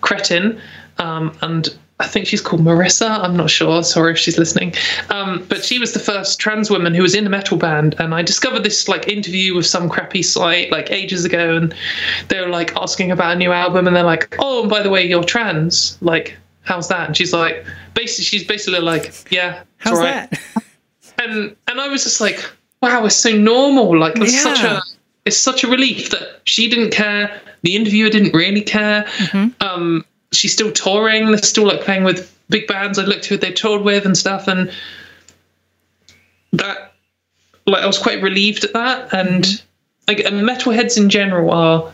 Cretin, 0.01 0.59
um, 0.97 1.37
and 1.41 1.69
I 1.99 2.07
think 2.07 2.27
she's 2.27 2.41
called 2.41 2.61
Marissa. 2.61 3.09
I'm 3.09 3.35
not 3.35 3.49
sure. 3.49 3.81
Sorry 3.83 4.11
if 4.11 4.19
she's 4.19 4.37
listening. 4.37 4.73
Um, 5.09 5.43
but 5.49 5.65
she 5.65 5.79
was 5.79 5.93
the 5.93 5.99
first 5.99 6.39
trans 6.39 6.69
woman 6.69 6.93
who 6.93 7.01
was 7.01 7.15
in 7.15 7.25
a 7.25 7.29
metal 7.29 7.57
band, 7.57 7.95
and 7.97 8.13
I 8.13 8.21
discovered 8.21 8.63
this 8.63 8.87
like 8.87 9.07
interview 9.07 9.55
with 9.55 9.65
some 9.65 9.89
crappy 9.89 10.21
site 10.21 10.71
like 10.71 10.91
ages 10.91 11.25
ago, 11.25 11.57
and 11.57 11.73
they 12.27 12.39
were 12.39 12.49
like 12.49 12.75
asking 12.75 13.11
about 13.11 13.35
a 13.35 13.39
new 13.39 13.51
album, 13.51 13.87
and 13.87 13.95
they're 13.95 14.03
like, 14.03 14.35
"Oh, 14.39 14.61
and 14.61 14.69
by 14.69 14.83
the 14.83 14.91
way, 14.91 15.07
you're 15.07 15.23
trans. 15.23 15.97
Like, 16.01 16.37
how's 16.61 16.87
that?" 16.89 17.07
And 17.07 17.17
she's 17.17 17.33
like, 17.33 17.65
basically, 17.95 18.25
she's 18.25 18.43
basically 18.45 18.81
like, 18.81 19.11
"Yeah, 19.31 19.63
How's 19.77 19.99
right." 19.99 20.29
that? 20.29 20.63
and 21.17 21.55
and 21.67 21.81
I 21.81 21.87
was 21.87 22.03
just 22.03 22.21
like, 22.21 22.47
wow, 22.81 23.05
it's 23.05 23.15
so 23.15 23.31
normal. 23.31 23.97
Like 23.97 24.17
it's 24.17 24.39
such 24.41 24.63
a 24.63 24.81
it's 25.25 25.37
such 25.37 25.63
a 25.63 25.67
relief 25.67 26.09
that 26.11 26.41
she 26.45 26.69
didn't 26.69 26.91
care. 26.91 27.41
The 27.63 27.75
interviewer 27.75 28.09
didn't 28.09 28.33
really 28.33 28.61
care. 28.61 29.03
Mm-hmm. 29.03 29.47
Um, 29.61 30.05
she's 30.31 30.53
still 30.53 30.71
touring. 30.71 31.31
They're 31.31 31.37
still 31.37 31.67
like 31.67 31.81
playing 31.81 32.03
with 32.03 32.33
big 32.49 32.67
bands. 32.67 32.99
I 32.99 33.03
looked 33.03 33.25
who 33.25 33.37
they 33.37 33.51
toured 33.51 33.81
with 33.81 34.05
and 34.05 34.17
stuff, 34.17 34.47
and 34.47 34.71
that 36.53 36.93
like 37.65 37.83
I 37.83 37.87
was 37.87 37.97
quite 37.97 38.21
relieved 38.21 38.63
at 38.63 38.73
that. 38.73 39.13
And 39.13 39.43
mm-hmm. 39.43 39.65
like 40.07 40.19
and 40.19 40.47
metalheads 40.47 40.97
in 40.97 41.09
general 41.09 41.51
are 41.51 41.91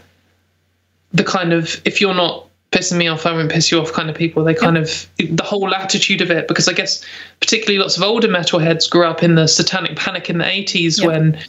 the 1.13 1.23
kind 1.23 1.53
of 1.53 1.81
if 1.86 2.01
you're 2.01 2.15
not 2.15 2.47
pissing 2.71 2.97
me 2.97 3.07
off, 3.07 3.25
I 3.25 3.31
won't 3.31 3.51
piss 3.51 3.71
you 3.71 3.79
off 3.79 3.93
kind 3.93 4.09
of 4.09 4.15
people. 4.15 4.43
They 4.43 4.55
kind 4.55 4.77
of 4.77 5.07
the 5.17 5.43
whole 5.43 5.73
attitude 5.73 6.21
of 6.21 6.31
it 6.31 6.47
because 6.47 6.67
I 6.67 6.73
guess 6.73 7.05
particularly 7.39 7.79
lots 7.79 7.97
of 7.97 8.03
older 8.03 8.27
metalheads 8.27 8.89
grew 8.89 9.05
up 9.05 9.21
in 9.23 9.36
the 9.36 9.47
satanic 9.47 9.95
panic 9.95 10.29
in 10.29 10.39
the 10.39 10.43
80s 10.43 10.99
Yep. 10.99 11.07
when 11.07 11.39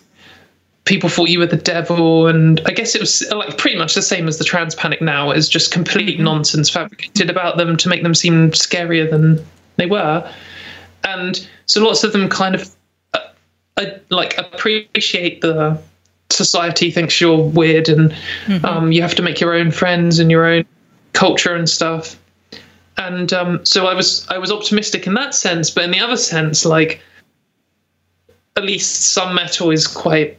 people 0.85 1.09
thought 1.09 1.31
you 1.31 1.39
were 1.39 1.47
the 1.47 1.57
devil 1.57 2.27
and 2.27 2.61
I 2.67 2.73
guess 2.73 2.95
it 2.95 3.01
was 3.01 3.27
like 3.31 3.57
pretty 3.57 3.79
much 3.79 3.95
the 3.95 4.03
same 4.03 4.29
as 4.29 4.39
the 4.39 4.45
trans 4.45 4.75
panic 4.75 5.01
now 5.01 5.31
is 5.31 5.49
just 5.49 5.73
complete 5.73 6.21
nonsense 6.21 6.69
fabricated 6.69 7.31
about 7.31 7.57
them 7.57 7.77
to 7.79 7.89
make 7.89 8.03
them 8.03 8.15
seem 8.15 8.51
scarier 8.51 9.11
than 9.11 9.45
they 9.77 9.87
were. 9.87 10.31
And 11.05 11.47
so 11.67 11.83
lots 11.85 12.05
of 12.05 12.13
them 12.13 12.29
kind 12.29 12.55
of 12.55 12.75
uh, 13.15 13.21
I, 13.79 13.99
like 14.11 14.37
appreciate 14.37 15.41
the 15.41 15.81
society 16.31 16.91
thinks 16.91 17.21
you're 17.21 17.43
weird 17.43 17.89
and 17.89 18.15
um, 18.65 18.93
you 18.93 19.01
have 19.01 19.15
to 19.15 19.23
make 19.23 19.41
your 19.41 19.55
own 19.55 19.71
friends 19.71 20.19
and 20.19 20.31
your 20.31 20.45
own 20.45 20.65
culture 21.13 21.55
and 21.55 21.69
stuff. 21.69 22.21
And 22.99 23.33
um, 23.33 23.65
so 23.65 23.87
I 23.87 23.95
was 23.95 24.27
I 24.29 24.39
was 24.39 24.53
optimistic 24.53 25.07
in 25.07 25.15
that 25.15 25.35
sense, 25.35 25.71
but 25.71 25.85
in 25.85 25.91
the 25.91 26.01
other 26.01 26.17
sense, 26.17 26.65
like 26.65 27.01
at 28.57 28.65
least 28.65 29.13
some 29.13 29.35
metal 29.35 29.71
is 29.71 29.87
quite 29.87 30.39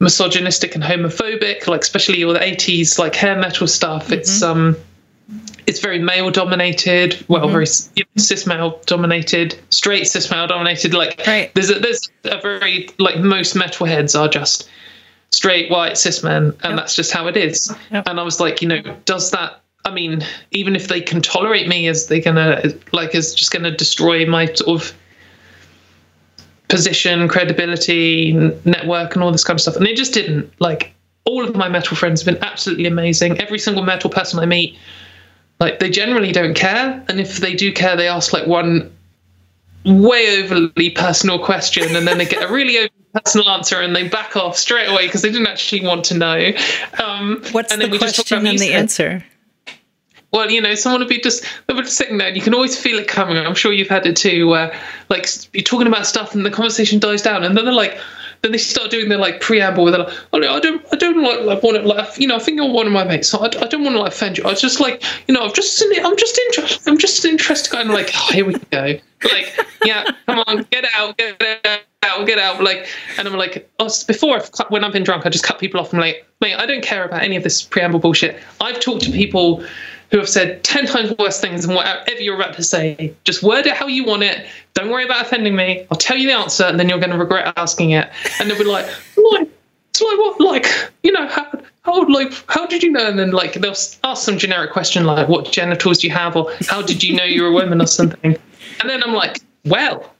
misogynistic 0.00 0.74
and 0.74 0.82
homophobic, 0.82 1.66
like 1.66 1.82
especially 1.82 2.24
all 2.24 2.32
the 2.32 2.42
eighties 2.42 2.98
like 2.98 3.14
hair 3.14 3.38
metal 3.38 3.66
stuff. 3.66 4.10
It's 4.10 4.42
um 4.42 4.76
it's 5.66 5.78
very 5.78 6.00
male 6.00 6.30
dominated, 6.30 7.24
well, 7.28 7.48
very 7.48 7.66
you 7.94 8.04
know, 8.04 8.20
cis 8.22 8.46
male 8.46 8.80
dominated, 8.86 9.56
straight 9.70 10.08
cis 10.08 10.30
male 10.30 10.48
dominated. 10.48 10.94
Like 10.94 11.22
Right. 11.26 11.54
there's 11.54 11.70
a 11.70 11.78
there's 11.78 12.10
a 12.24 12.40
very 12.40 12.88
like 12.98 13.18
most 13.20 13.54
metalheads 13.54 14.18
are 14.18 14.26
just 14.28 14.68
straight 15.30 15.70
white 15.70 15.96
cis 15.96 16.24
men, 16.24 16.56
and 16.62 16.76
that's 16.76 16.96
just 16.96 17.12
how 17.12 17.28
it 17.28 17.36
is. 17.36 17.72
Yep. 17.92 18.08
And 18.08 18.18
I 18.18 18.22
was 18.22 18.40
like, 18.40 18.62
you 18.62 18.68
know, 18.68 18.82
does 19.04 19.30
that? 19.30 19.60
I 19.84 19.90
mean, 19.90 20.24
even 20.50 20.76
if 20.76 20.88
they 20.88 21.00
can 21.00 21.22
tolerate 21.22 21.68
me, 21.68 21.86
is 21.86 22.06
they 22.06 22.20
gonna 22.20 22.62
like 22.92 23.14
is 23.14 23.34
just 23.34 23.52
gonna 23.52 23.70
destroy 23.70 24.26
my 24.26 24.46
sort 24.46 24.82
of 24.82 24.94
position, 26.70 27.28
credibility, 27.28 28.32
network, 28.64 29.14
and 29.14 29.22
all 29.22 29.32
this 29.32 29.44
kind 29.44 29.56
of 29.56 29.60
stuff? 29.60 29.76
And 29.76 29.86
it 29.86 29.96
just 29.96 30.14
didn't. 30.14 30.50
Like 30.60 30.94
all 31.24 31.46
of 31.46 31.54
my 31.54 31.68
metal 31.68 31.96
friends 31.96 32.22
have 32.22 32.34
been 32.34 32.42
absolutely 32.42 32.86
amazing. 32.86 33.38
Every 33.38 33.58
single 33.58 33.82
metal 33.82 34.08
person 34.08 34.38
I 34.38 34.46
meet, 34.46 34.78
like 35.58 35.78
they 35.78 35.90
generally 35.90 36.32
don't 36.32 36.54
care, 36.54 37.04
and 37.08 37.20
if 37.20 37.38
they 37.38 37.54
do 37.54 37.72
care, 37.72 37.96
they 37.96 38.08
ask 38.08 38.32
like 38.32 38.46
one 38.46 38.90
way 39.84 40.42
overly 40.42 40.90
personal 40.90 41.38
question 41.38 41.96
and 41.96 42.06
then 42.06 42.18
they 42.18 42.26
get 42.26 42.42
a 42.42 42.52
really 42.52 42.76
overly 42.78 42.92
personal 43.14 43.48
answer 43.48 43.80
and 43.80 43.96
they 43.96 44.06
back 44.06 44.36
off 44.36 44.56
straight 44.56 44.86
away 44.86 45.06
because 45.06 45.22
they 45.22 45.30
didn't 45.30 45.46
actually 45.46 45.86
want 45.86 46.04
to 46.04 46.14
know. 46.14 46.52
Um, 47.02 47.42
What's 47.52 47.72
and 47.72 47.80
the 47.80 47.86
then 47.86 47.90
we 47.90 47.98
just 47.98 48.16
talk 48.16 48.26
question 48.26 48.38
about 48.40 48.50
and 48.50 48.58
the 48.58 48.72
answer? 48.72 49.24
Well, 50.32 50.50
you 50.50 50.60
know, 50.60 50.74
someone 50.74 51.00
would 51.00 51.08
be 51.08 51.20
just 51.20 51.44
they 51.66 51.74
were 51.74 51.82
just 51.82 51.96
sitting 51.96 52.18
there, 52.18 52.28
and 52.28 52.36
you 52.36 52.42
can 52.42 52.54
always 52.54 52.78
feel 52.78 52.98
it 52.98 53.08
coming. 53.08 53.36
I'm 53.36 53.54
sure 53.54 53.72
you've 53.72 53.88
had 53.88 54.06
it 54.06 54.16
too, 54.16 54.48
where 54.48 54.72
like 55.08 55.28
you're 55.52 55.64
talking 55.64 55.86
about 55.86 56.06
stuff, 56.06 56.34
and 56.34 56.46
the 56.46 56.50
conversation 56.50 56.98
dies 56.98 57.22
down, 57.22 57.42
and 57.42 57.56
then 57.56 57.64
they're 57.64 57.74
like, 57.74 57.98
then 58.42 58.52
they 58.52 58.58
start 58.58 58.90
doing 58.90 59.08
their 59.08 59.18
like 59.18 59.40
preamble 59.40 59.84
with, 59.84 59.94
like, 59.94 60.08
oh, 60.32 60.38
I 60.38 60.60
don't, 60.60 60.84
I 60.92 60.96
don't 60.96 61.22
like, 61.22 61.40
like 61.42 61.62
want 61.62 61.76
to, 61.76 61.82
like, 61.82 62.16
you 62.18 62.26
know, 62.26 62.36
I 62.36 62.38
think 62.38 62.56
you're 62.56 62.70
one 62.70 62.86
of 62.86 62.92
my 62.92 63.04
mates, 63.04 63.28
so 63.28 63.38
I, 63.40 63.46
I 63.46 63.66
don't 63.66 63.82
want 63.82 63.96
to 63.96 64.00
like 64.00 64.12
offend 64.12 64.38
you. 64.38 64.44
I 64.44 64.48
was 64.48 64.60
just 64.60 64.80
like, 64.80 65.02
you 65.28 65.34
know, 65.34 65.42
I'm 65.42 65.52
just, 65.52 65.82
I'm 65.82 66.16
just 66.16 66.38
interested, 66.38 66.88
I'm 66.88 66.98
just 66.98 67.24
interested, 67.24 67.70
kind 67.70 67.88
of 67.88 67.94
like, 67.94 68.10
oh, 68.14 68.32
here 68.32 68.44
we 68.46 68.54
go, 68.54 68.98
like, 69.24 69.66
yeah, 69.84 70.04
come 70.26 70.44
on, 70.46 70.66
get 70.70 70.86
out, 70.94 71.18
get 71.18 71.66
out. 71.66 71.80
Out, 72.02 72.26
get 72.26 72.38
out, 72.38 72.62
like, 72.62 72.88
and 73.18 73.28
I'm 73.28 73.34
like, 73.34 73.70
oh, 73.78 73.90
before 74.08 74.34
I've 74.34 74.50
cut, 74.52 74.70
when 74.70 74.84
I've 74.84 74.92
been 74.92 75.02
drunk, 75.02 75.26
I 75.26 75.28
just 75.28 75.44
cut 75.44 75.58
people 75.58 75.78
off. 75.78 75.92
I'm 75.92 76.00
like, 76.00 76.26
mate, 76.40 76.54
I 76.54 76.64
don't 76.64 76.82
care 76.82 77.04
about 77.04 77.22
any 77.22 77.36
of 77.36 77.42
this 77.42 77.62
preamble 77.62 78.00
bullshit. 78.00 78.40
I've 78.58 78.80
talked 78.80 79.02
to 79.02 79.10
people 79.10 79.62
who 80.10 80.18
have 80.18 80.28
said 80.28 80.62
10 80.64 80.86
times 80.86 81.16
worse 81.18 81.40
things 81.40 81.66
than 81.66 81.74
whatever 81.74 82.20
you're 82.20 82.34
about 82.34 82.54
to 82.54 82.64
say. 82.64 83.14
Just 83.24 83.42
word 83.42 83.66
it 83.66 83.74
how 83.74 83.86
you 83.86 84.04
want 84.04 84.22
it. 84.22 84.46
Don't 84.74 84.90
worry 84.90 85.04
about 85.04 85.22
offending 85.24 85.54
me. 85.54 85.86
I'll 85.90 85.98
tell 85.98 86.16
you 86.16 86.26
the 86.26 86.34
answer, 86.34 86.64
and 86.64 86.78
then 86.80 86.88
you're 86.88 86.98
going 86.98 87.10
to 87.10 87.18
regret 87.18 87.52
asking 87.56 87.90
it. 87.90 88.10
And 88.40 88.50
they'll 88.50 88.58
be 88.58 88.64
like, 88.64 88.86
like, 89.16 89.48
it's 89.90 90.02
like 90.02 90.18
what, 90.18 90.40
like, 90.40 90.90
you 91.02 91.12
know, 91.12 91.28
how, 91.28 91.50
how, 91.82 92.06
like, 92.08 92.32
how 92.48 92.66
did 92.66 92.82
you 92.82 92.90
know? 92.90 93.06
And 93.06 93.18
then, 93.18 93.30
like, 93.30 93.54
they'll 93.54 93.76
ask 94.04 94.24
some 94.24 94.38
generic 94.38 94.72
question 94.72 95.04
like, 95.04 95.28
what 95.28 95.52
genitals 95.52 95.98
do 95.98 96.08
you 96.08 96.12
have? 96.12 96.36
Or 96.36 96.52
how 96.66 96.82
did 96.82 97.02
you 97.02 97.14
know 97.14 97.24
you're 97.24 97.48
a 97.48 97.52
woman 97.52 97.80
or 97.80 97.86
something? 97.86 98.36
And 98.80 98.90
then 98.90 99.02
I'm 99.02 99.14
like, 99.14 99.40
well, 99.64 100.12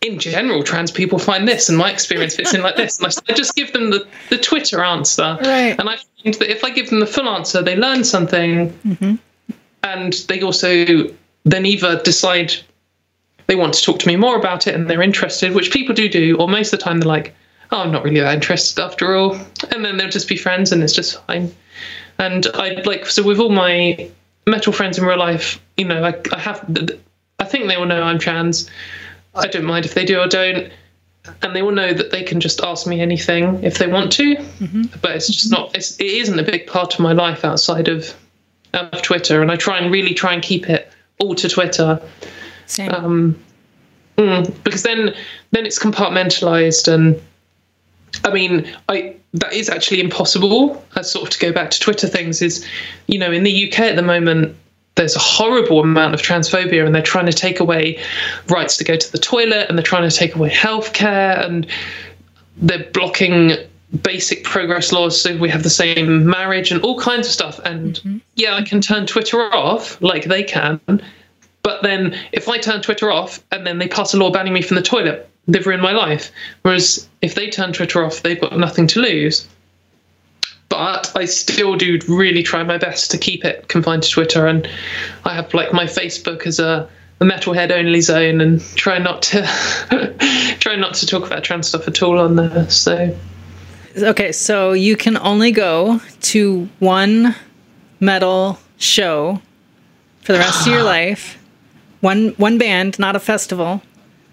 in 0.00 0.18
general, 0.18 0.62
trans 0.62 0.90
people 0.90 1.18
find 1.18 1.46
this, 1.48 1.68
and 1.68 1.76
my 1.76 1.90
experience 1.90 2.36
fits 2.36 2.54
in 2.54 2.62
like 2.62 2.76
this. 2.76 2.98
And 2.98 3.14
I 3.28 3.32
just 3.32 3.54
give 3.54 3.72
them 3.72 3.90
the, 3.90 4.06
the 4.30 4.38
Twitter 4.38 4.82
answer. 4.82 5.38
Right. 5.40 5.78
And 5.78 5.88
I 5.88 5.96
find 5.96 6.34
that 6.34 6.50
if 6.50 6.64
I 6.64 6.70
give 6.70 6.90
them 6.90 7.00
the 7.00 7.06
full 7.06 7.28
answer, 7.28 7.62
they 7.62 7.76
learn 7.76 8.04
something 8.04 8.70
mm-hmm. 8.70 9.14
And 9.84 10.14
they 10.28 10.42
also 10.42 11.06
then 11.44 11.66
either 11.66 12.00
decide 12.02 12.54
they 13.46 13.54
want 13.54 13.74
to 13.74 13.82
talk 13.82 13.98
to 14.00 14.08
me 14.08 14.16
more 14.16 14.36
about 14.36 14.66
it 14.66 14.74
and 14.74 14.88
they're 14.88 15.02
interested, 15.02 15.54
which 15.54 15.70
people 15.70 15.94
do 15.94 16.08
do, 16.08 16.36
or 16.38 16.48
most 16.48 16.72
of 16.72 16.78
the 16.78 16.84
time 16.84 16.98
they're 16.98 17.08
like, 17.08 17.34
oh, 17.70 17.80
I'm 17.80 17.92
not 17.92 18.02
really 18.02 18.20
that 18.20 18.34
interested 18.34 18.82
after 18.82 19.14
all. 19.14 19.34
And 19.70 19.84
then 19.84 19.96
they'll 19.96 20.08
just 20.08 20.28
be 20.28 20.36
friends 20.36 20.72
and 20.72 20.82
it's 20.82 20.94
just 20.94 21.22
fine. 21.26 21.54
And 22.18 22.46
I 22.54 22.80
like, 22.84 23.06
so 23.06 23.22
with 23.22 23.38
all 23.38 23.50
my 23.50 24.10
metal 24.46 24.72
friends 24.72 24.98
in 24.98 25.04
real 25.04 25.18
life, 25.18 25.60
you 25.76 25.84
know, 25.84 26.02
I, 26.02 26.14
I 26.32 26.38
have, 26.38 26.64
I 27.38 27.44
think 27.44 27.66
they 27.66 27.74
all 27.74 27.86
know 27.86 28.02
I'm 28.02 28.18
trans. 28.18 28.70
I 29.34 29.48
don't 29.48 29.64
mind 29.64 29.84
if 29.84 29.94
they 29.94 30.04
do 30.04 30.20
or 30.20 30.28
don't. 30.28 30.72
And 31.42 31.56
they 31.56 31.62
all 31.62 31.72
know 31.72 31.92
that 31.92 32.10
they 32.10 32.22
can 32.22 32.40
just 32.40 32.60
ask 32.60 32.86
me 32.86 33.00
anything 33.00 33.62
if 33.64 33.78
they 33.78 33.86
want 33.86 34.12
to. 34.12 34.36
Mm-hmm. 34.36 34.82
But 35.02 35.16
it's 35.16 35.26
just 35.26 35.50
not, 35.50 35.76
it's, 35.76 35.98
it 35.98 36.06
isn't 36.06 36.38
a 36.38 36.42
big 36.42 36.66
part 36.66 36.94
of 36.94 37.00
my 37.00 37.12
life 37.12 37.44
outside 37.44 37.88
of 37.88 38.14
of 38.74 39.02
Twitter, 39.02 39.42
and 39.42 39.50
I 39.50 39.56
try 39.56 39.78
and 39.78 39.92
really 39.92 40.14
try 40.14 40.32
and 40.32 40.42
keep 40.42 40.68
it 40.68 40.90
all 41.18 41.34
to 41.34 41.48
Twitter 41.48 42.00
Same. 42.66 42.90
um, 42.90 43.44
mm, 44.16 44.64
because 44.64 44.82
then 44.82 45.14
then 45.52 45.66
it's 45.66 45.78
compartmentalized, 45.78 46.92
and 46.92 47.20
I 48.24 48.32
mean, 48.32 48.66
I 48.88 49.16
that 49.34 49.52
is 49.52 49.68
actually 49.68 50.00
impossible. 50.00 50.84
As 50.96 51.10
sort 51.10 51.24
of 51.24 51.30
to 51.30 51.38
go 51.38 51.52
back 51.52 51.70
to 51.70 51.80
Twitter 51.80 52.06
things 52.06 52.42
is, 52.42 52.66
you 53.06 53.18
know, 53.18 53.32
in 53.32 53.42
the 53.42 53.68
UK 53.68 53.80
at 53.80 53.96
the 53.96 54.02
moment. 54.02 54.56
There's 54.96 55.16
a 55.16 55.20
horrible 55.20 55.80
amount 55.80 56.14
of 56.14 56.22
transphobia, 56.22 56.86
and 56.86 56.94
they're 56.94 57.02
trying 57.02 57.26
to 57.26 57.32
take 57.32 57.58
away 57.58 57.98
rights 58.48 58.76
to 58.76 58.84
go 58.84 58.94
to 58.96 59.10
the 59.10 59.18
toilet, 59.18 59.68
and 59.68 59.76
they're 59.76 59.82
trying 59.82 60.08
to 60.08 60.16
take 60.16 60.36
away 60.36 60.50
healthcare, 60.50 61.44
and 61.44 61.66
they're 62.58 62.88
blocking 62.92 63.56
basic 64.02 64.42
progress 64.44 64.92
laws 64.92 65.20
so 65.20 65.36
we 65.36 65.48
have 65.48 65.62
the 65.62 65.70
same 65.70 66.26
marriage 66.26 66.72
and 66.72 66.82
all 66.82 66.98
kinds 66.98 67.26
of 67.26 67.32
stuff. 67.32 67.60
And 67.64 67.94
mm-hmm. 67.94 68.18
yeah 68.34 68.54
i 68.54 68.62
can 68.62 68.80
turn 68.80 69.06
twitter 69.06 69.40
off 69.54 70.00
like 70.02 70.24
they 70.24 70.42
can 70.42 70.80
but 71.62 71.82
then 71.82 72.18
if 72.32 72.48
i 72.48 72.58
turn 72.58 72.82
twitter 72.82 73.10
off 73.10 73.42
and 73.52 73.66
then 73.66 73.78
they 73.78 73.88
pass 73.88 74.14
a 74.14 74.16
law 74.16 74.30
banning 74.30 74.52
me 74.52 74.62
from 74.62 74.76
the 74.76 74.82
toilet 74.82 75.30
they've 75.46 75.66
ruined 75.66 75.82
my 75.82 75.92
life. 75.92 76.32
Whereas 76.62 77.08
if 77.22 77.34
they 77.34 77.50
turn 77.50 77.72
twitter 77.72 78.04
off 78.04 78.22
they've 78.22 78.40
got 78.40 78.56
nothing 78.58 78.86
to 78.88 79.00
lose. 79.00 79.48
But 80.68 81.12
i 81.14 81.24
still 81.26 81.76
do 81.76 81.98
really 82.08 82.42
try 82.42 82.62
my 82.62 82.78
best 82.78 83.10
to 83.12 83.18
keep 83.18 83.44
it 83.44 83.68
confined 83.68 84.02
to 84.04 84.10
twitter. 84.10 84.46
And 84.46 84.68
i 85.24 85.34
have 85.34 85.52
like 85.54 85.72
my 85.72 85.84
facebook 85.84 86.46
as 86.46 86.58
a 86.58 86.88
a 87.20 87.24
metalhead 87.24 87.70
only 87.70 88.00
zone 88.00 88.40
and 88.40 88.60
try 88.74 88.98
not 88.98 89.22
to 89.22 89.42
try 90.60 90.74
not 90.76 90.94
to 90.94 91.06
talk 91.06 91.24
about 91.26 91.44
trans 91.44 91.68
stuff 91.68 91.86
at 91.86 92.02
all 92.02 92.18
on 92.18 92.36
there. 92.36 92.68
So 92.68 93.16
okay, 93.96 94.32
so 94.32 94.72
you 94.72 94.96
can 94.96 95.16
only 95.16 95.52
go 95.52 96.00
to 96.20 96.68
one 96.78 97.34
metal 98.00 98.58
show 98.76 99.40
for 100.22 100.32
the 100.32 100.38
rest 100.38 100.66
of 100.66 100.72
your 100.72 100.82
life. 100.96 101.38
One 102.00 102.28
one 102.36 102.58
band, 102.58 102.98
not 102.98 103.16
a 103.16 103.20
festival. 103.20 103.82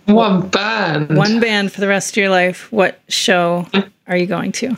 One 0.05 0.47
band. 0.49 1.15
One 1.15 1.39
band 1.39 1.71
for 1.71 1.79
the 1.79 1.87
rest 1.87 2.11
of 2.11 2.17
your 2.17 2.29
life. 2.29 2.71
What 2.71 2.99
show 3.07 3.67
are 4.07 4.17
you 4.17 4.25
going 4.25 4.51
to? 4.53 4.75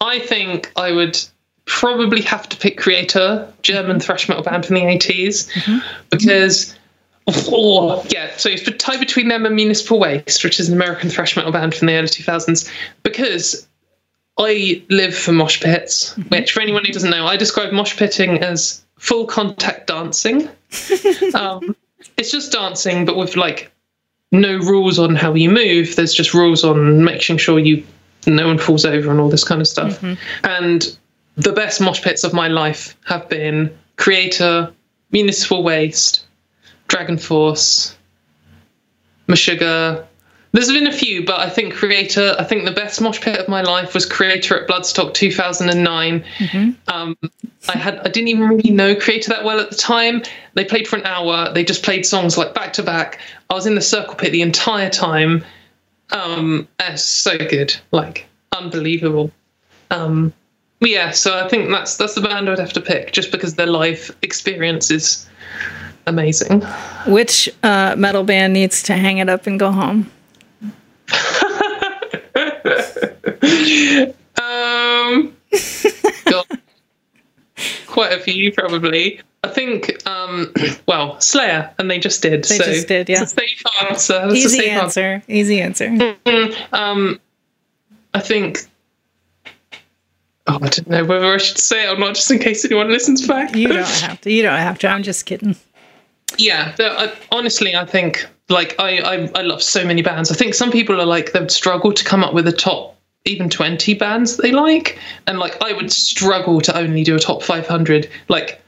I 0.00 0.18
think 0.20 0.72
I 0.76 0.92
would 0.92 1.18
probably 1.66 2.22
have 2.22 2.48
to 2.48 2.56
pick 2.56 2.78
Kreator, 2.78 3.50
German 3.62 3.92
mm-hmm. 3.92 4.00
thrash 4.00 4.28
metal 4.28 4.42
band 4.42 4.66
from 4.66 4.76
the 4.76 4.82
80s, 4.82 5.50
mm-hmm. 5.52 5.78
because. 6.10 6.76
Oh, 7.28 8.04
yeah, 8.08 8.36
so 8.36 8.48
it's 8.48 8.68
tied 8.78 8.98
between 8.98 9.28
them 9.28 9.46
and 9.46 9.54
Municipal 9.54 10.00
Waste, 10.00 10.42
which 10.42 10.58
is 10.58 10.68
an 10.68 10.74
American 10.74 11.08
thrash 11.08 11.36
metal 11.36 11.52
band 11.52 11.72
from 11.72 11.86
the 11.86 11.94
early 11.94 12.08
2000s, 12.08 12.68
because 13.04 13.68
I 14.38 14.82
live 14.88 15.14
for 15.16 15.32
mosh 15.32 15.60
pits, 15.60 16.16
which 16.28 16.52
for 16.52 16.60
anyone 16.60 16.84
who 16.84 16.92
doesn't 16.92 17.10
know, 17.10 17.26
I 17.26 17.36
describe 17.36 17.72
mosh 17.72 17.96
pitting 17.96 18.38
as 18.42 18.82
full 18.96 19.26
contact 19.26 19.88
dancing. 19.88 20.48
um, 21.34 21.76
it's 22.16 22.30
just 22.30 22.52
dancing, 22.52 23.04
but 23.04 23.16
with 23.16 23.36
like 23.36 23.70
no 24.30 24.56
rules 24.56 24.98
on 24.98 25.14
how 25.14 25.34
you 25.34 25.50
move. 25.50 25.94
There's 25.96 26.14
just 26.14 26.34
rules 26.34 26.64
on 26.64 27.04
making 27.04 27.36
sure 27.36 27.58
you 27.58 27.84
no 28.26 28.46
one 28.46 28.58
falls 28.58 28.84
over 28.84 29.10
and 29.10 29.20
all 29.20 29.28
this 29.28 29.44
kind 29.44 29.60
of 29.60 29.68
stuff. 29.68 30.02
And 30.44 30.96
the 31.36 31.52
best 31.52 31.80
mosh 31.80 32.02
pits 32.02 32.24
of 32.24 32.32
my 32.32 32.48
life 32.48 32.96
have 33.04 33.28
been 33.28 33.76
Kreator, 33.96 34.72
Municipal 35.10 35.62
Waste, 35.62 36.24
Dragon 36.88 37.18
Force, 37.18 37.96
Meshuggah. 39.28 40.06
There's 40.52 40.68
been 40.68 40.86
a 40.86 40.92
few, 40.92 41.24
but 41.24 41.40
I 41.40 41.48
think 41.48 41.72
Kreator. 41.72 42.38
I 42.38 42.44
think 42.44 42.66
the 42.66 42.72
best 42.72 43.00
mosh 43.00 43.20
pit 43.20 43.38
of 43.38 43.48
my 43.48 43.62
life 43.62 43.94
was 43.94 44.06
Kreator 44.06 44.62
at 44.62 44.68
Bloodstock 44.68 45.14
2009. 45.14 46.24
Um, 46.88 47.16
I 47.68 47.78
had 47.78 47.98
I 48.00 48.08
didn't 48.10 48.28
even 48.28 48.48
really 48.48 48.70
know 48.70 48.94
Kreator 48.94 49.26
that 49.26 49.44
well 49.44 49.60
at 49.60 49.70
the 49.70 49.76
time. 49.76 50.22
They 50.54 50.64
played 50.66 50.86
for 50.86 50.96
an 50.96 51.06
hour. 51.06 51.50
They 51.52 51.64
just 51.64 51.82
played 51.82 52.04
songs 52.04 52.36
like 52.36 52.52
back 52.52 52.74
to 52.74 52.82
back. 52.82 53.18
I 53.48 53.54
was 53.54 53.66
in 53.66 53.74
the 53.74 53.80
circle 53.80 54.14
pit 54.14 54.30
the 54.32 54.42
entire 54.42 54.90
time. 54.90 55.42
Um, 56.10 56.68
it's 56.78 57.02
so 57.02 57.38
good, 57.38 57.74
like 57.90 58.26
unbelievable. 58.52 59.30
Um, 59.90 60.34
yeah, 60.80 61.12
so 61.12 61.38
I 61.38 61.48
think 61.48 61.70
that's 61.70 61.96
that's 61.96 62.14
the 62.14 62.20
band 62.20 62.50
I'd 62.50 62.58
have 62.58 62.74
to 62.74 62.80
pick, 62.80 63.12
just 63.12 63.32
because 63.32 63.54
their 63.54 63.66
live 63.66 64.14
experience 64.20 64.90
is 64.90 65.26
amazing. 66.06 66.60
Which 67.06 67.48
uh, 67.62 67.94
metal 67.96 68.24
band 68.24 68.52
needs 68.52 68.82
to 68.84 68.94
hang 68.94 69.18
it 69.18 69.30
up 69.30 69.46
and 69.46 69.58
go 69.58 69.72
home? 69.72 70.10
Um, 73.42 75.36
quite 77.86 78.12
a 78.12 78.20
few 78.20 78.52
probably. 78.52 79.20
I 79.44 79.48
think, 79.48 80.06
um, 80.06 80.54
well, 80.86 81.20
Slayer, 81.20 81.70
and 81.78 81.90
they 81.90 81.98
just 81.98 82.22
did. 82.22 82.44
They 82.44 82.58
so 82.58 82.64
just 82.64 82.86
did, 82.86 83.08
yeah. 83.08 83.22
It's 83.22 83.32
a 83.32 83.36
safe 83.36 83.62
answer. 83.90 84.28
Easy 84.30 84.58
safe 84.58 84.70
answer. 84.70 85.22
Easy 85.26 85.60
answer. 85.60 86.16
Um, 86.72 87.20
I 88.14 88.20
think. 88.20 88.60
Oh, 90.46 90.56
I 90.56 90.68
don't 90.68 90.88
know 90.88 91.04
whether 91.04 91.34
I 91.34 91.38
should 91.38 91.58
say 91.58 91.84
it 91.84 91.88
or 91.88 91.98
not, 91.98 92.14
just 92.14 92.30
in 92.30 92.38
case 92.38 92.64
anyone 92.64 92.90
listens 92.90 93.26
back. 93.26 93.54
You 93.56 93.68
don't 93.68 93.86
have 93.86 94.20
to. 94.22 94.30
You 94.30 94.42
don't 94.42 94.58
have 94.58 94.78
to. 94.80 94.88
I'm 94.88 95.02
just 95.02 95.26
kidding. 95.26 95.56
yeah, 96.38 96.74
I, 96.78 97.12
honestly, 97.32 97.74
I 97.74 97.84
think 97.84 98.26
like 98.48 98.76
I, 98.78 98.98
I 98.98 99.30
I 99.34 99.42
love 99.42 99.62
so 99.62 99.84
many 99.84 100.02
bands. 100.02 100.30
I 100.30 100.34
think 100.34 100.54
some 100.54 100.70
people 100.70 101.00
are 101.00 101.06
like 101.06 101.32
they'd 101.32 101.50
struggle 101.50 101.92
to 101.92 102.04
come 102.04 102.22
up 102.22 102.32
with 102.32 102.46
a 102.46 102.52
top 102.52 102.96
even 103.24 103.48
20 103.48 103.94
bands 103.94 104.36
they 104.36 104.50
like 104.50 104.98
and 105.26 105.38
like 105.38 105.60
I 105.62 105.72
would 105.72 105.92
struggle 105.92 106.60
to 106.62 106.76
only 106.76 107.04
do 107.04 107.14
a 107.14 107.20
top 107.20 107.42
500 107.42 108.10
like 108.28 108.60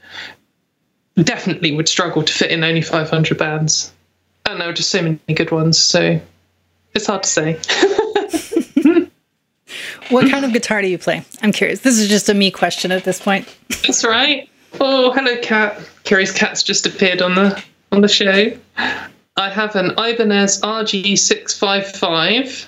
definitely 1.17 1.75
would 1.75 1.89
struggle 1.89 2.23
to 2.23 2.33
fit 2.33 2.51
in 2.51 2.63
only 2.63 2.81
500 2.81 3.37
bands 3.37 3.91
and 4.45 4.61
there 4.61 4.69
are 4.69 4.73
just 4.73 4.91
so 4.91 5.01
many 5.01 5.19
good 5.33 5.51
ones 5.51 5.77
so 5.77 6.19
it's 6.93 7.07
hard 7.07 7.23
to 7.23 7.29
say 7.29 7.59
What 10.09 10.29
kind 10.29 10.45
of 10.45 10.53
guitar 10.53 10.81
do 10.81 10.87
you 10.87 10.99
play? 10.99 11.25
I'm 11.41 11.51
curious. 11.51 11.81
This 11.81 11.97
is 11.97 12.07
just 12.07 12.29
a 12.29 12.33
me 12.33 12.49
question 12.51 12.91
at 12.91 13.03
this 13.03 13.19
point. 13.19 13.53
That's 13.69 14.05
right. 14.05 14.47
Oh, 14.79 15.11
hello, 15.11 15.35
cat. 15.41 15.81
Curious 16.03 16.31
cat's 16.31 16.61
just 16.61 16.85
appeared 16.85 17.23
on 17.23 17.35
the 17.35 17.61
on 17.91 18.01
the 18.01 18.07
show. 18.07 18.55
I 19.37 19.49
have 19.49 19.75
an 19.75 19.91
Ibanez 19.97 20.61
RG655, 20.61 22.67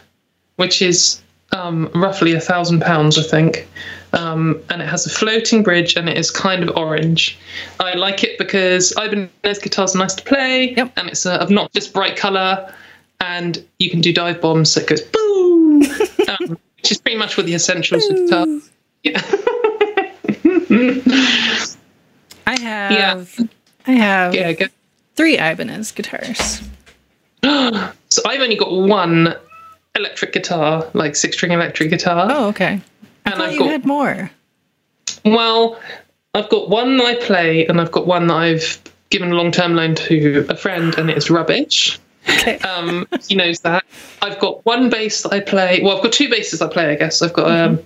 which 0.56 0.82
is 0.82 1.22
um, 1.52 1.90
roughly 1.96 2.34
a 2.34 2.40
thousand 2.40 2.82
pounds, 2.82 3.18
I 3.18 3.24
think. 3.24 3.68
Um, 4.14 4.62
and 4.70 4.82
it 4.82 4.88
has 4.88 5.06
a 5.06 5.10
floating 5.10 5.64
bridge 5.64 5.96
and 5.98 6.08
it 6.08 6.18
is 6.18 6.32
kind 6.32 6.64
of 6.64 6.76
orange. 6.78 7.38
I 7.80 7.94
like 7.96 8.24
it 8.24 8.38
because 8.38 8.94
Ibanez 8.98 9.60
guitars 9.60 9.96
are 9.96 10.00
nice 10.00 10.16
to 10.16 10.24
play, 10.24 10.74
Yep. 10.76 10.94
and 10.98 11.10
it's 11.10 11.26
a 11.26 11.42
obnoxious 11.42 11.88
bright 11.88 12.16
color, 12.16 12.74
and 13.20 13.64
you 13.80 13.90
can 13.90 14.02
do 14.02 14.14
dive 14.14 14.40
bombs 14.42 14.74
that 14.76 14.88
goes 14.88 15.02
boom, 15.02 15.84
um, 16.30 16.58
which 16.78 16.92
is 16.92 16.98
pretty 17.00 17.18
much 17.18 17.36
what 17.38 17.46
the 17.46 17.54
essentials 17.54 18.06
of 18.10 18.16
guitar. 18.16 18.46
Yeah. 19.04 19.22
I 22.48 22.60
have. 22.60 22.92
Yeah. 22.92 23.24
I 23.88 23.92
have 23.92 24.34
yeah, 24.36 24.52
go. 24.54 24.66
three 25.16 25.38
Ibanez 25.38 25.92
guitars. 25.92 26.62
So 28.10 28.22
I've 28.26 28.42
only 28.42 28.56
got 28.56 28.72
one 28.72 29.36
electric 29.98 30.34
guitar, 30.34 30.88
like 30.94 31.16
six 31.16 31.36
string 31.36 31.52
electric 31.52 31.90
guitar. 31.90 32.28
Oh, 32.32 32.48
okay. 32.50 32.80
I 33.26 33.32
and 33.32 33.42
I've 33.42 33.54
you 33.54 33.60
got 33.60 33.70
had 33.72 33.86
more. 33.86 34.32
well, 35.26 35.80
I've 36.34 36.50
got 36.50 36.70
one 36.70 36.98
that 36.98 37.06
I 37.06 37.16
play, 37.16 37.66
and 37.68 37.82
I've 37.82 37.92
got 37.92 38.08
one 38.08 38.28
that 38.28 38.36
I've 38.36 38.80
given 39.10 39.32
a 39.32 39.36
long 39.36 39.52
term 39.52 39.74
loan 39.76 39.96
to 39.96 40.46
a 40.50 40.56
friend, 40.56 40.96
and 40.98 41.10
it's 41.10 41.30
rubbish. 41.30 42.00
Okay. 42.30 42.60
Um, 42.68 43.08
he 43.28 43.36
knows 43.36 43.62
that. 43.62 43.84
I've 44.22 44.38
got 44.40 44.66
one 44.66 44.90
bass 44.90 45.24
that 45.24 45.32
I 45.34 45.40
play. 45.40 45.80
Well, 45.82 45.96
I've 45.98 46.04
got 46.04 46.12
two 46.12 46.30
basses 46.30 46.62
I 46.62 46.68
play. 46.68 46.92
I 46.92 46.96
guess 46.96 47.22
I've 47.22 47.34
got 47.34 47.50
um, 47.50 47.80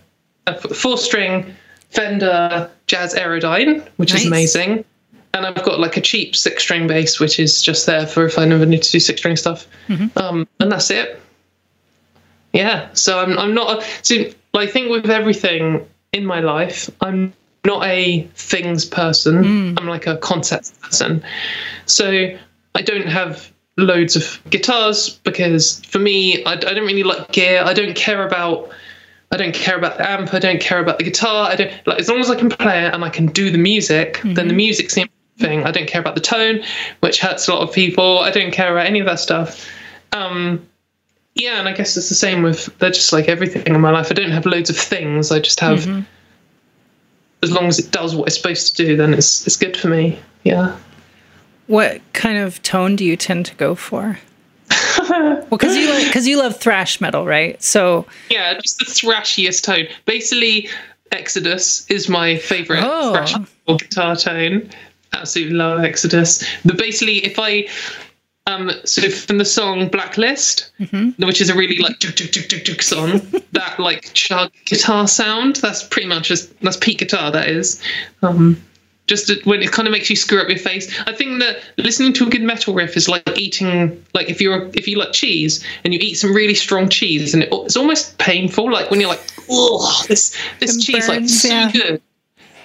a 0.47 0.55
four 0.57 0.97
string 0.97 1.53
Fender 1.91 2.69
Jazz 2.87 3.13
Aerodyne, 3.13 3.87
which 3.97 4.11
Nice. 4.13 4.21
is 4.21 4.27
amazing. 4.27 4.85
And 5.33 5.45
I've 5.45 5.63
got 5.63 5.79
like 5.79 5.95
a 5.95 6.01
cheap 6.01 6.35
six 6.35 6.63
string 6.63 6.87
bass, 6.87 7.19
which 7.19 7.39
is 7.39 7.61
just 7.61 7.85
there 7.85 8.05
for 8.07 8.25
if 8.25 8.37
I 8.39 8.45
never 8.45 8.65
need 8.65 8.81
to 8.83 8.91
do 8.91 8.99
six 8.99 9.21
string 9.21 9.35
stuff. 9.37 9.67
Um, 10.17 10.47
and 10.59 10.71
that's 10.71 10.89
it. 10.89 11.20
Yeah. 12.53 12.89
So 12.93 13.19
I'm 13.19 13.37
I'm 13.37 13.53
not 13.53 13.83
so 14.01 14.15
I 14.53 14.67
think 14.67 14.89
with 14.89 15.09
everything 15.09 15.87
in 16.11 16.25
my 16.25 16.41
life, 16.41 16.89
I'm 17.01 17.33
not 17.65 17.85
a 17.85 18.23
things 18.35 18.85
person. 18.85 19.77
I'm 19.77 19.87
like 19.87 20.07
a 20.07 20.17
concept 20.17 20.79
person. 20.81 21.23
So 21.85 22.35
I 22.75 22.81
don't 22.81 23.07
have 23.07 23.51
loads 23.77 24.15
of 24.15 24.41
guitars 24.49 25.09
because 25.23 25.83
for 25.85 25.99
me, 25.99 26.43
I, 26.43 26.53
I 26.53 26.55
don't 26.55 26.85
really 26.85 27.03
like 27.03 27.31
gear. 27.31 27.63
I 27.63 27.73
don't 27.73 27.95
care 27.95 28.25
about. 28.25 28.71
I 29.33 29.37
don't 29.37 29.55
care 29.55 29.77
about 29.77 29.97
the 29.97 30.09
amp. 30.09 30.33
I 30.33 30.39
don't 30.39 30.59
care 30.59 30.79
about 30.79 30.97
the 30.97 31.05
guitar. 31.05 31.49
I 31.49 31.55
don't 31.55 31.71
like 31.87 31.99
as 31.99 32.09
long 32.09 32.19
as 32.19 32.29
I 32.29 32.35
can 32.35 32.49
play 32.49 32.85
it 32.85 32.93
and 32.93 33.05
I 33.05 33.09
can 33.09 33.27
do 33.27 33.49
the 33.49 33.57
music. 33.57 34.19
Then 34.25 34.49
the 34.49 34.53
music's 34.53 34.95
the 34.95 35.07
thing. 35.37 35.63
I 35.63 35.71
don't 35.71 35.87
care 35.87 36.01
about 36.01 36.15
the 36.15 36.21
tone, 36.21 36.63
which 36.99 37.21
hurts 37.21 37.47
a 37.47 37.53
lot 37.53 37.67
of 37.67 37.73
people. 37.73 38.19
I 38.19 38.29
don't 38.29 38.51
care 38.51 38.73
about 38.73 38.87
any 38.87 38.99
of 38.99 39.05
that 39.05 39.21
stuff. 39.21 39.69
Um, 40.11 40.67
yeah, 41.35 41.59
and 41.59 41.67
I 41.67 41.73
guess 41.73 41.95
it's 41.95 42.09
the 42.09 42.15
same 42.15 42.43
with 42.43 42.65
they're 42.79 42.91
just 42.91 43.13
like 43.13 43.27
everything 43.27 43.63
in 43.65 43.79
my 43.79 43.91
life. 43.91 44.11
I 44.11 44.13
don't 44.13 44.31
have 44.31 44.45
loads 44.45 44.69
of 44.69 44.77
things. 44.77 45.31
I 45.31 45.39
just 45.39 45.59
have 45.59 45.79
mm-hmm. 45.79 46.01
as 47.41 47.51
long 47.51 47.67
as 47.67 47.79
it 47.79 47.91
does 47.91 48.15
what 48.15 48.27
it's 48.27 48.37
supposed 48.37 48.75
to 48.75 48.85
do, 48.85 48.97
then 48.97 49.13
it's 49.13 49.45
it's 49.47 49.55
good 49.55 49.77
for 49.77 49.87
me. 49.87 50.19
Yeah. 50.43 50.77
What 51.67 52.01
kind 52.13 52.37
of 52.37 52.61
tone 52.63 52.95
do 52.95 53.05
you 53.05 53.15
tend 53.15 53.45
to 53.45 53.55
go 53.55 53.75
for? 53.75 54.19
well, 55.09 55.45
because 55.49 55.75
you 55.75 55.89
like 55.89 56.07
because 56.07 56.27
you 56.27 56.37
love 56.37 56.57
thrash 56.57 56.99
metal, 56.99 57.25
right? 57.25 57.61
So 57.63 58.05
Yeah, 58.29 58.53
just 58.59 58.79
the 58.79 58.85
thrashiest 58.85 59.63
tone. 59.63 59.87
Basically, 60.05 60.69
Exodus 61.11 61.89
is 61.89 62.09
my 62.09 62.37
favorite 62.37 62.83
Oh. 62.83 63.13
thrash 63.13 63.33
metal 63.33 63.77
guitar 63.77 64.15
tone. 64.15 64.69
Absolutely 65.13 65.55
love 65.55 65.83
Exodus. 65.83 66.45
But 66.65 66.77
basically, 66.77 67.17
if 67.25 67.39
I 67.39 67.67
um, 68.47 68.71
so 68.85 69.07
from 69.09 69.37
the 69.37 69.45
song 69.45 69.87
Blacklist, 69.89 70.71
which 71.17 71.41
is 71.41 71.49
a 71.49 71.55
really 71.55 71.77
like 71.77 71.99
juk, 71.99 72.13
juk, 72.13 72.47
juk, 72.47 72.63
juk, 72.63 72.81
song, 72.81 73.41
that 73.51 73.79
like 73.79 74.11
chug 74.13 74.51
guitar 74.65 75.07
sound, 75.07 75.57
that's 75.57 75.83
pretty 75.83 76.07
much 76.07 76.27
just 76.27 76.59
that's 76.61 76.77
peak 76.77 76.99
guitar. 76.99 77.31
That 77.31 77.49
is. 77.49 77.81
Um, 78.23 78.61
just 79.07 79.45
when 79.45 79.61
it 79.61 79.71
kind 79.71 79.87
of 79.87 79.91
makes 79.91 80.09
you 80.09 80.15
screw 80.15 80.39
up 80.39 80.47
your 80.47 80.57
face. 80.57 80.97
I 81.05 81.13
think 81.13 81.41
that 81.41 81.59
listening 81.77 82.13
to 82.13 82.27
a 82.27 82.29
good 82.29 82.43
metal 82.43 82.73
riff 82.73 82.95
is 82.95 83.09
like 83.09 83.37
eating, 83.37 84.03
like 84.13 84.29
if 84.29 84.39
you're 84.39 84.69
if 84.73 84.87
you 84.87 84.97
like 84.97 85.11
cheese 85.11 85.63
and 85.83 85.93
you 85.93 85.99
eat 86.01 86.15
some 86.15 86.33
really 86.33 86.55
strong 86.55 86.87
cheese, 86.87 87.33
and 87.33 87.43
it, 87.43 87.49
it's 87.51 87.75
almost 87.75 88.17
painful. 88.17 88.71
Like 88.71 88.89
when 88.89 89.01
you're 89.01 89.09
like, 89.09 89.23
oh, 89.49 90.03
this 90.07 90.35
this 90.59 90.77
It 90.77 90.81
cheese 90.81 91.07
like 91.09 91.27
so 91.27 91.47
yeah. 91.47 91.71
good. 91.71 92.01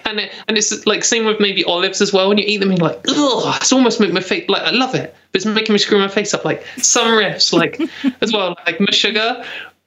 And 0.06 0.20
it, 0.20 0.32
and 0.46 0.56
it's 0.56 0.86
like 0.86 1.04
same 1.04 1.24
with 1.24 1.40
maybe 1.40 1.64
olives 1.64 2.00
as 2.00 2.12
well. 2.12 2.28
When 2.28 2.38
you 2.38 2.44
eat 2.46 2.58
them, 2.58 2.70
you're 2.70 2.78
like, 2.78 3.00
oh, 3.08 3.56
it's 3.60 3.72
almost 3.72 3.98
making 3.98 4.14
my 4.14 4.20
face 4.20 4.48
like 4.48 4.62
I 4.62 4.70
love 4.70 4.94
it, 4.94 5.14
but 5.32 5.38
it's 5.38 5.46
making 5.46 5.72
me 5.72 5.78
screw 5.78 5.98
my 5.98 6.08
face 6.08 6.32
up. 6.32 6.44
Like 6.44 6.64
some 6.78 7.08
riffs, 7.08 7.52
like 7.52 7.80
as 8.20 8.32
well, 8.32 8.56
like 8.66 8.78
Meshuggah. 8.78 9.44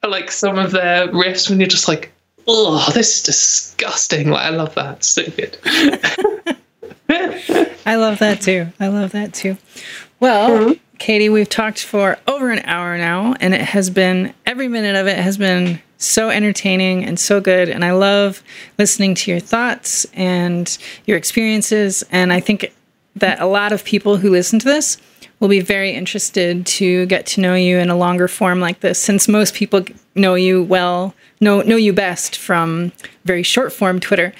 like 0.08 0.30
some 0.30 0.58
of 0.58 0.72
their 0.72 1.08
riffs 1.08 1.50
when 1.50 1.60
you're 1.60 1.68
just 1.68 1.88
like, 1.88 2.12
oh, 2.48 2.90
this 2.94 3.18
is 3.18 3.24
disgusting. 3.24 4.30
Like 4.30 4.46
I 4.46 4.50
love 4.50 4.76
that. 4.76 5.04
So 5.04 5.24
good. 5.26 5.58
I 7.86 7.96
love 7.96 8.20
that 8.20 8.42
too. 8.42 8.68
I 8.80 8.88
love 8.88 9.12
that 9.14 9.34
too. 9.34 9.58
Well, 10.20 10.50
mm-hmm. 10.50 10.89
Katie, 11.00 11.30
we've 11.30 11.50
talked 11.50 11.84
for 11.84 12.18
over 12.28 12.52
an 12.52 12.60
hour 12.66 12.98
now, 12.98 13.34
and 13.40 13.54
it 13.54 13.62
has 13.62 13.90
been 13.90 14.34
every 14.46 14.68
minute 14.68 14.96
of 14.96 15.08
it 15.08 15.18
has 15.18 15.38
been 15.38 15.82
so 15.98 16.30
entertaining 16.30 17.06
and 17.06 17.20
so 17.20 17.42
good. 17.42 17.70
And 17.70 17.84
I 17.84 17.92
love 17.92 18.44
listening 18.78 19.16
to 19.16 19.32
your 19.32 19.40
thoughts 19.40 20.06
and 20.14 20.78
your 21.06 21.18
experiences. 21.18 22.04
And 22.12 22.32
I 22.32 22.40
think 22.40 22.74
that 23.16 23.40
a 23.40 23.46
lot 23.46 23.72
of 23.72 23.84
people 23.84 24.18
who 24.18 24.30
listen 24.30 24.60
to 24.60 24.66
this 24.66 24.98
will 25.40 25.48
be 25.48 25.62
very 25.62 25.92
interested 25.92 26.66
to 26.66 27.06
get 27.06 27.26
to 27.26 27.42
know 27.42 27.56
you 27.56 27.78
in 27.78 27.90
a 27.90 27.96
longer 27.96 28.28
form 28.28 28.60
like 28.60 28.82
this, 28.82 29.00
since 29.00 29.28
most 29.28 29.54
people 29.54 29.84
know 30.16 30.36
you 30.36 30.64
well, 30.64 31.14
know 31.40 31.62
know 31.62 31.78
you 31.78 31.94
best 31.94 32.36
from 32.36 32.92
very 33.24 33.44
short 33.44 33.72
form 33.72 34.00
Twitter. 34.00 34.34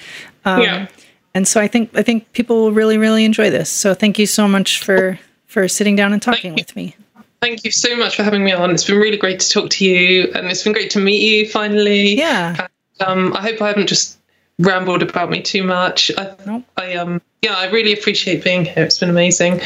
Um, 0.44 0.62
yeah. 0.62 0.86
And 1.34 1.48
so 1.48 1.60
I 1.60 1.68
think 1.68 1.96
I 1.96 2.02
think 2.02 2.32
people 2.32 2.56
will 2.56 2.72
really 2.72 2.98
really 2.98 3.24
enjoy 3.24 3.50
this. 3.50 3.70
So 3.70 3.94
thank 3.94 4.18
you 4.18 4.26
so 4.26 4.46
much 4.46 4.82
for 4.82 5.18
for 5.50 5.66
sitting 5.66 5.96
down 5.96 6.12
and 6.12 6.22
talking 6.22 6.54
with 6.54 6.74
me. 6.76 6.94
Thank 7.42 7.64
you 7.64 7.70
so 7.70 7.96
much 7.96 8.16
for 8.16 8.22
having 8.22 8.44
me 8.44 8.52
on. 8.52 8.70
It's 8.70 8.84
been 8.84 8.98
really 8.98 9.16
great 9.16 9.40
to 9.40 9.48
talk 9.48 9.70
to 9.70 9.84
you, 9.84 10.30
and 10.34 10.46
it's 10.46 10.62
been 10.62 10.72
great 10.72 10.90
to 10.90 11.00
meet 11.00 11.22
you 11.22 11.48
finally. 11.48 12.14
Yeah. 12.14 12.68
And, 13.00 13.08
um, 13.08 13.32
I 13.32 13.40
hope 13.40 13.60
I 13.60 13.68
haven't 13.68 13.88
just 13.88 14.18
rambled 14.58 15.02
about 15.02 15.30
me 15.30 15.42
too 15.42 15.64
much. 15.64 16.10
I, 16.16 16.34
nope. 16.46 16.64
I 16.76 16.94
um, 16.94 17.20
yeah, 17.42 17.54
I 17.54 17.68
really 17.70 17.92
appreciate 17.92 18.44
being 18.44 18.64
here. 18.64 18.84
It's 18.84 18.98
been 18.98 19.10
amazing, 19.10 19.60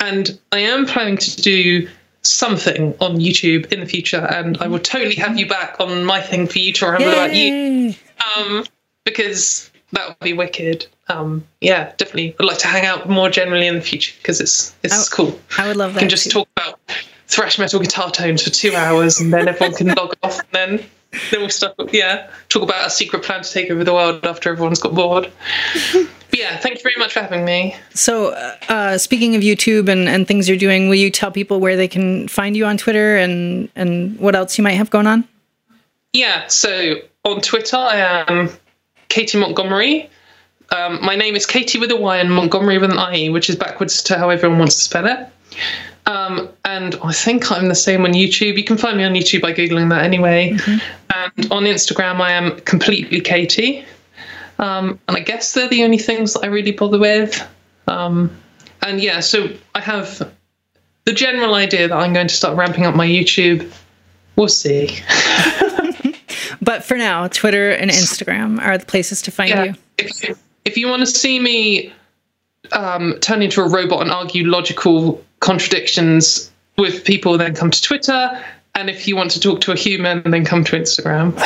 and 0.00 0.38
I 0.52 0.60
am 0.60 0.86
planning 0.86 1.18
to 1.18 1.36
do 1.36 1.88
something 2.22 2.94
on 3.00 3.18
YouTube 3.18 3.72
in 3.72 3.80
the 3.80 3.86
future, 3.86 4.26
and 4.30 4.58
I 4.58 4.66
will 4.66 4.80
totally 4.80 5.14
have 5.16 5.38
you 5.38 5.46
back 5.46 5.76
on 5.78 6.04
my 6.04 6.20
thing 6.20 6.48
for 6.48 6.58
you 6.58 6.72
to 6.72 6.86
ramble 6.86 7.06
Yay. 7.06 7.12
about 7.12 7.34
you, 7.34 7.94
um, 8.36 8.64
because 9.04 9.70
that 9.92 10.08
would 10.08 10.18
be 10.20 10.32
wicked. 10.32 10.86
Um, 11.08 11.46
yeah, 11.60 11.92
definitely. 11.96 12.36
I'd 12.38 12.44
like 12.44 12.58
to 12.58 12.66
hang 12.66 12.84
out 12.84 13.08
more 13.08 13.30
generally 13.30 13.66
in 13.66 13.76
the 13.76 13.80
future 13.80 14.14
because 14.18 14.40
it's 14.40 14.74
it's 14.82 15.08
cool. 15.08 15.38
I 15.56 15.66
would 15.68 15.76
love 15.76 15.94
that. 15.94 16.00
Can 16.00 16.08
just 16.08 16.24
too. 16.24 16.30
talk 16.30 16.48
about 16.56 16.80
thrash 17.28 17.58
metal 17.58 17.80
guitar 17.80 18.10
tones 18.10 18.42
for 18.42 18.50
two 18.50 18.74
hours, 18.74 19.20
and 19.20 19.32
then 19.32 19.48
everyone 19.48 19.76
can 19.76 19.88
log 19.88 20.14
off, 20.22 20.38
and 20.40 20.48
then 20.52 20.86
then 21.30 21.40
we'll 21.40 21.50
start. 21.50 21.74
Yeah, 21.92 22.30
talk 22.48 22.62
about 22.62 22.82
our 22.82 22.90
secret 22.90 23.22
plan 23.22 23.42
to 23.42 23.50
take 23.50 23.70
over 23.70 23.84
the 23.84 23.94
world 23.94 24.24
after 24.26 24.50
everyone's 24.50 24.80
got 24.80 24.94
bored. 24.94 25.30
But 26.30 26.38
yeah, 26.38 26.58
thank 26.58 26.76
you 26.76 26.82
very 26.82 26.96
much 26.96 27.14
for 27.14 27.20
having 27.20 27.44
me. 27.46 27.74
So, 27.94 28.34
uh, 28.68 28.98
speaking 28.98 29.34
of 29.34 29.40
YouTube 29.40 29.88
and, 29.88 30.08
and 30.08 30.28
things 30.28 30.46
you're 30.46 30.58
doing, 30.58 30.90
will 30.90 30.96
you 30.96 31.10
tell 31.10 31.30
people 31.30 31.58
where 31.58 31.74
they 31.74 31.88
can 31.88 32.28
find 32.28 32.54
you 32.54 32.66
on 32.66 32.76
Twitter 32.76 33.16
and 33.16 33.70
and 33.74 34.18
what 34.18 34.34
else 34.34 34.58
you 34.58 34.64
might 34.64 34.74
have 34.74 34.90
going 34.90 35.06
on? 35.06 35.26
Yeah, 36.12 36.46
so 36.48 36.96
on 37.24 37.40
Twitter, 37.40 37.76
I 37.76 38.24
am 38.28 38.50
Katy 39.08 39.38
Montgomerie. 39.38 40.10
Um, 40.70 41.02
my 41.04 41.16
name 41.16 41.34
is 41.34 41.46
Katy 41.46 41.78
with 41.78 41.90
a 41.90 41.96
Y 41.96 42.18
and 42.18 42.32
Montgomerie 42.32 42.78
with 42.78 42.90
an 42.90 43.14
IE, 43.14 43.30
which 43.30 43.48
is 43.48 43.56
backwards 43.56 44.02
to 44.04 44.18
how 44.18 44.30
everyone 44.30 44.58
wants 44.58 44.76
to 44.76 44.80
spell 44.82 45.06
it. 45.06 45.28
Um, 46.06 46.48
and 46.64 46.94
I 47.02 47.12
think 47.12 47.50
I'm 47.52 47.68
the 47.68 47.74
same 47.74 48.04
on 48.04 48.12
YouTube. 48.12 48.56
You 48.56 48.64
can 48.64 48.78
find 48.78 48.96
me 48.96 49.04
on 49.04 49.12
YouTube 49.12 49.42
by 49.42 49.52
Googling 49.52 49.90
that 49.90 50.04
anyway. 50.04 50.50
Mm-hmm. 50.50 51.38
And 51.38 51.52
on 51.52 51.64
Instagram, 51.64 52.20
I 52.20 52.32
am 52.32 52.58
completely 52.60 53.20
Katie. 53.20 53.84
Um, 54.58 54.98
and 55.06 55.16
I 55.16 55.20
guess 55.20 55.52
they're 55.54 55.68
the 55.68 55.84
only 55.84 55.98
things 55.98 56.34
that 56.34 56.44
I 56.44 56.46
really 56.46 56.72
bother 56.72 56.98
with. 56.98 57.46
Um, 57.86 58.30
and 58.82 59.00
yeah, 59.00 59.20
so 59.20 59.50
I 59.74 59.80
have 59.80 60.32
the 61.04 61.12
general 61.12 61.54
idea 61.54 61.88
that 61.88 61.96
I'm 61.96 62.12
going 62.12 62.28
to 62.28 62.34
start 62.34 62.56
ramping 62.56 62.84
up 62.84 62.94
my 62.94 63.06
YouTube. 63.06 63.70
We'll 64.36 64.48
see. 64.48 64.98
but 66.62 66.84
for 66.84 66.96
now, 66.96 67.28
Twitter 67.28 67.70
and 67.70 67.90
Instagram 67.90 68.60
are 68.62 68.78
the 68.78 68.86
places 68.86 69.22
to 69.22 69.30
find 69.30 69.50
yeah. 69.50 69.74
you. 69.98 70.36
If, 70.68 70.76
you 70.76 70.88
want 70.88 71.00
to 71.00 71.06
see 71.06 71.38
me 71.38 71.92
um, 72.72 73.16
turn 73.20 73.42
into 73.42 73.62
a 73.62 73.68
robot 73.68 74.02
and 74.02 74.10
argue 74.10 74.46
logical 74.46 75.24
contradictions 75.40 76.50
with 76.76 77.04
people, 77.04 77.38
then 77.38 77.54
come 77.54 77.70
to 77.70 77.82
Twitter. 77.82 78.44
And 78.74 78.88
if 78.88 79.08
you 79.08 79.16
want 79.16 79.30
to 79.32 79.40
talk 79.40 79.60
to 79.62 79.72
a 79.72 79.76
human, 79.76 80.22
then 80.30 80.44
come 80.44 80.64
to 80.64 80.76
Instagram. 80.76 81.36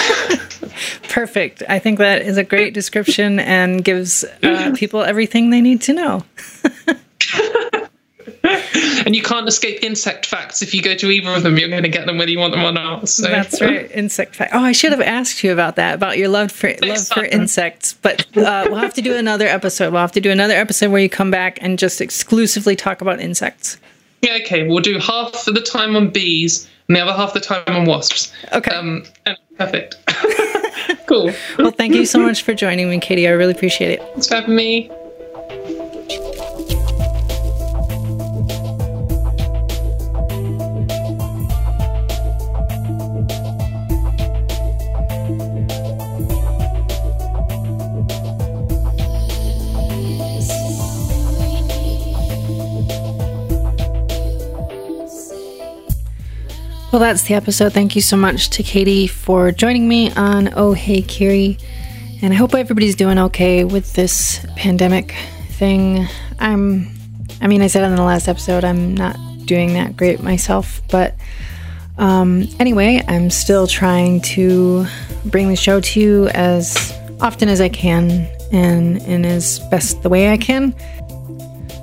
Perfect. 1.09 1.63
I 1.69 1.79
think 1.79 1.99
that 1.99 2.23
is 2.23 2.37
a 2.37 2.45
great 2.45 2.75
description 2.75 3.39
and 3.41 3.85
gives 3.85 4.25
uh, 4.43 4.75
people 4.77 5.03
everything 5.03 5.51
they 5.51 5.61
need 5.61 5.81
to 5.83 5.93
know. 5.93 6.25
and 9.07 9.15
you 9.15 9.23
can't 9.23 9.47
escape 9.47 9.83
insect 9.83 10.27
facts. 10.27 10.63
If 10.63 10.75
you 10.75 10.83
go 10.83 10.95
to 10.95 11.11
either 11.11 11.31
of 11.31 11.43
them, 11.43 11.59
you're 11.59 11.69
going 11.69 11.85
to 11.85 11.89
get 11.89 12.07
them 12.07 12.19
whether 12.19 12.31
you 12.31 12.39
want 12.39 12.53
them 12.53 12.65
or 12.65 12.73
not. 12.73 13.09
So. 13.09 13.29
That's 13.29 13.61
right, 13.61 13.91
insect 13.93 14.35
fact. 14.35 14.53
Oh, 14.55 14.61
I 14.61 14.73
should 14.73 14.93
have 14.93 15.01
asked 15.01 15.45
you 15.45 15.53
about 15.53 15.77
that, 15.77 15.95
about 15.95 16.19
your 16.19 16.29
love 16.29 16.51
for 16.51 16.69
Next 16.69 16.83
love 16.83 17.09
time. 17.09 17.25
for 17.25 17.31
insects. 17.31 17.95
But 17.95 18.27
uh, 18.37 18.67
we'll 18.69 18.77
have 18.77 18.95
to 18.95 19.03
do 19.03 19.17
another 19.17 19.47
episode. 19.47 19.93
We'll 19.93 20.03
have 20.03 20.13
to 20.13 20.21
do 20.21 20.31
another 20.31 20.55
episode 20.55 20.91
where 20.91 21.01
you 21.01 21.09
come 21.09 21.31
back 21.31 21.59
and 21.61 21.79
just 21.79 22.01
exclusively 22.01 22.75
talk 22.75 23.01
about 23.01 23.21
insects. 23.21 23.79
Yeah, 24.23 24.39
okay. 24.43 24.67
We'll 24.67 24.81
do 24.81 24.99
half 24.99 25.47
of 25.47 25.55
the 25.55 25.61
time 25.61 25.97
on 25.97 26.11
bees 26.11 26.69
and 26.89 26.97
the 26.97 27.01
other 27.01 27.13
half 27.13 27.35
of 27.35 27.35
the 27.35 27.41
time 27.41 27.65
on 27.69 27.85
wasps. 27.87 28.33
Okay. 28.53 28.71
Um, 28.73 29.05
perfect. 29.59 29.97
cool. 31.07 31.31
Well, 31.59 31.71
thank 31.71 31.95
you 31.95 32.07
so 32.07 32.19
much 32.19 32.43
for 32.43 32.55
joining 32.55 32.89
me, 32.91 32.99
Katy. 32.99 33.27
I 33.27 33.33
really 33.33 33.53
appreciate 33.53 33.91
it. 33.91 34.01
Thanks 34.01 34.29
for 34.29 34.37
having 34.37 34.57
me. 34.57 34.91
Well, 56.93 57.01
that's 57.01 57.23
the 57.23 57.33
episode. 57.33 57.73
Thank 57.73 57.97
you 57.97 58.03
so 58.03 58.19
much 58.19 58.51
to 58.51 58.63
Katy 58.63 59.07
for 59.07 59.51
joining 59.51 59.89
me 59.89 60.13
on 60.13 60.53
Oh 60.53 60.75
Hey 60.75 61.01
Kiri. 61.01 61.57
And 62.21 62.35
I 62.35 62.37
hope 62.37 62.55
everybody's 62.55 62.97
doing 62.97 63.19
okay 63.19 63.65
with 63.65 63.95
this 63.95 64.45
pandemic 64.57 65.15
thing. 65.53 66.07
I'm, 66.39 66.93
I 67.41 67.47
mean, 67.47 67.63
I 67.63 67.69
said 67.69 67.83
in 67.85 67.97
the 67.97 68.03
last 68.03 68.29
episode, 68.29 68.63
I'm 68.63 68.95
not 68.95 69.17
doing 69.47 69.73
that 69.73 69.97
great 69.97 70.23
myself. 70.23 70.83
But 70.91 71.15
um, 71.97 72.47
anyway, 72.61 73.03
I'm 73.09 73.31
still 73.31 73.67
trying 73.67 74.21
to 74.37 74.85
bring 75.25 75.49
the 75.49 75.57
show 75.57 75.81
to 75.81 75.99
you 75.99 76.29
as 76.29 76.93
often 77.23 77.49
as 77.49 77.63
I 77.63 77.71
can 77.71 78.29
and 78.53 78.99
in 79.05 79.25
as 79.25 79.61
best 79.71 80.03
the 80.03 80.11
way 80.11 80.31
I 80.31 80.37
can. 80.37 80.75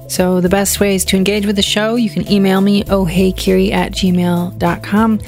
So, 0.09 0.41
the 0.41 0.49
best 0.49 0.79
ways 0.79 1.05
to 1.05 1.17
engage 1.17 1.45
with 1.45 1.55
the 1.55 1.61
show, 1.61 1.95
you 1.95 2.09
can 2.09 2.29
email 2.31 2.61
me, 2.61 2.83
ohheykiri 2.83 3.71
at 3.71 3.91
gmail.com. 3.91 5.19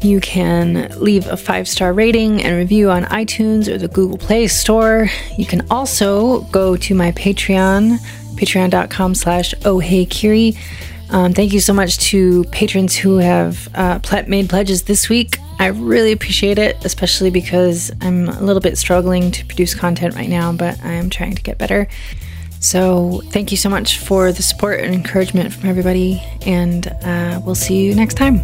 You 0.00 0.20
can 0.20 0.98
leave 0.98 1.26
a 1.26 1.36
five 1.36 1.68
star 1.68 1.92
rating 1.92 2.42
and 2.42 2.56
review 2.56 2.90
on 2.90 3.04
iTunes 3.04 3.68
or 3.68 3.76
the 3.76 3.88
Google 3.88 4.16
Play 4.16 4.48
Store. 4.48 5.10
You 5.36 5.44
can 5.44 5.66
also 5.70 6.40
go 6.44 6.74
to 6.74 6.94
my 6.94 7.12
Patreon, 7.12 7.98
patreon.com 8.36 9.14
slash 9.14 9.54
ohheykiri. 9.56 10.56
Um, 11.10 11.34
thank 11.34 11.52
you 11.52 11.60
so 11.60 11.74
much 11.74 11.98
to 12.10 12.44
patrons 12.44 12.96
who 12.96 13.18
have 13.18 13.68
uh, 13.74 14.00
made 14.26 14.48
pledges 14.48 14.84
this 14.84 15.08
week. 15.10 15.36
I 15.58 15.66
really 15.66 16.12
appreciate 16.12 16.58
it, 16.58 16.82
especially 16.84 17.30
because 17.30 17.92
I'm 18.00 18.28
a 18.28 18.40
little 18.40 18.62
bit 18.62 18.78
struggling 18.78 19.30
to 19.32 19.44
produce 19.44 19.74
content 19.74 20.14
right 20.14 20.28
now, 20.30 20.52
but 20.52 20.82
I 20.82 20.92
am 20.92 21.10
trying 21.10 21.34
to 21.34 21.42
get 21.42 21.58
better. 21.58 21.88
So, 22.64 23.20
thank 23.26 23.50
you 23.50 23.58
so 23.58 23.68
much 23.68 23.98
for 23.98 24.32
the 24.32 24.42
support 24.42 24.80
and 24.80 24.94
encouragement 24.94 25.52
from 25.52 25.68
everybody, 25.68 26.22
and 26.46 26.86
uh, 27.04 27.38
we'll 27.44 27.54
see 27.54 27.84
you 27.84 27.94
next 27.94 28.14
time. 28.14 28.40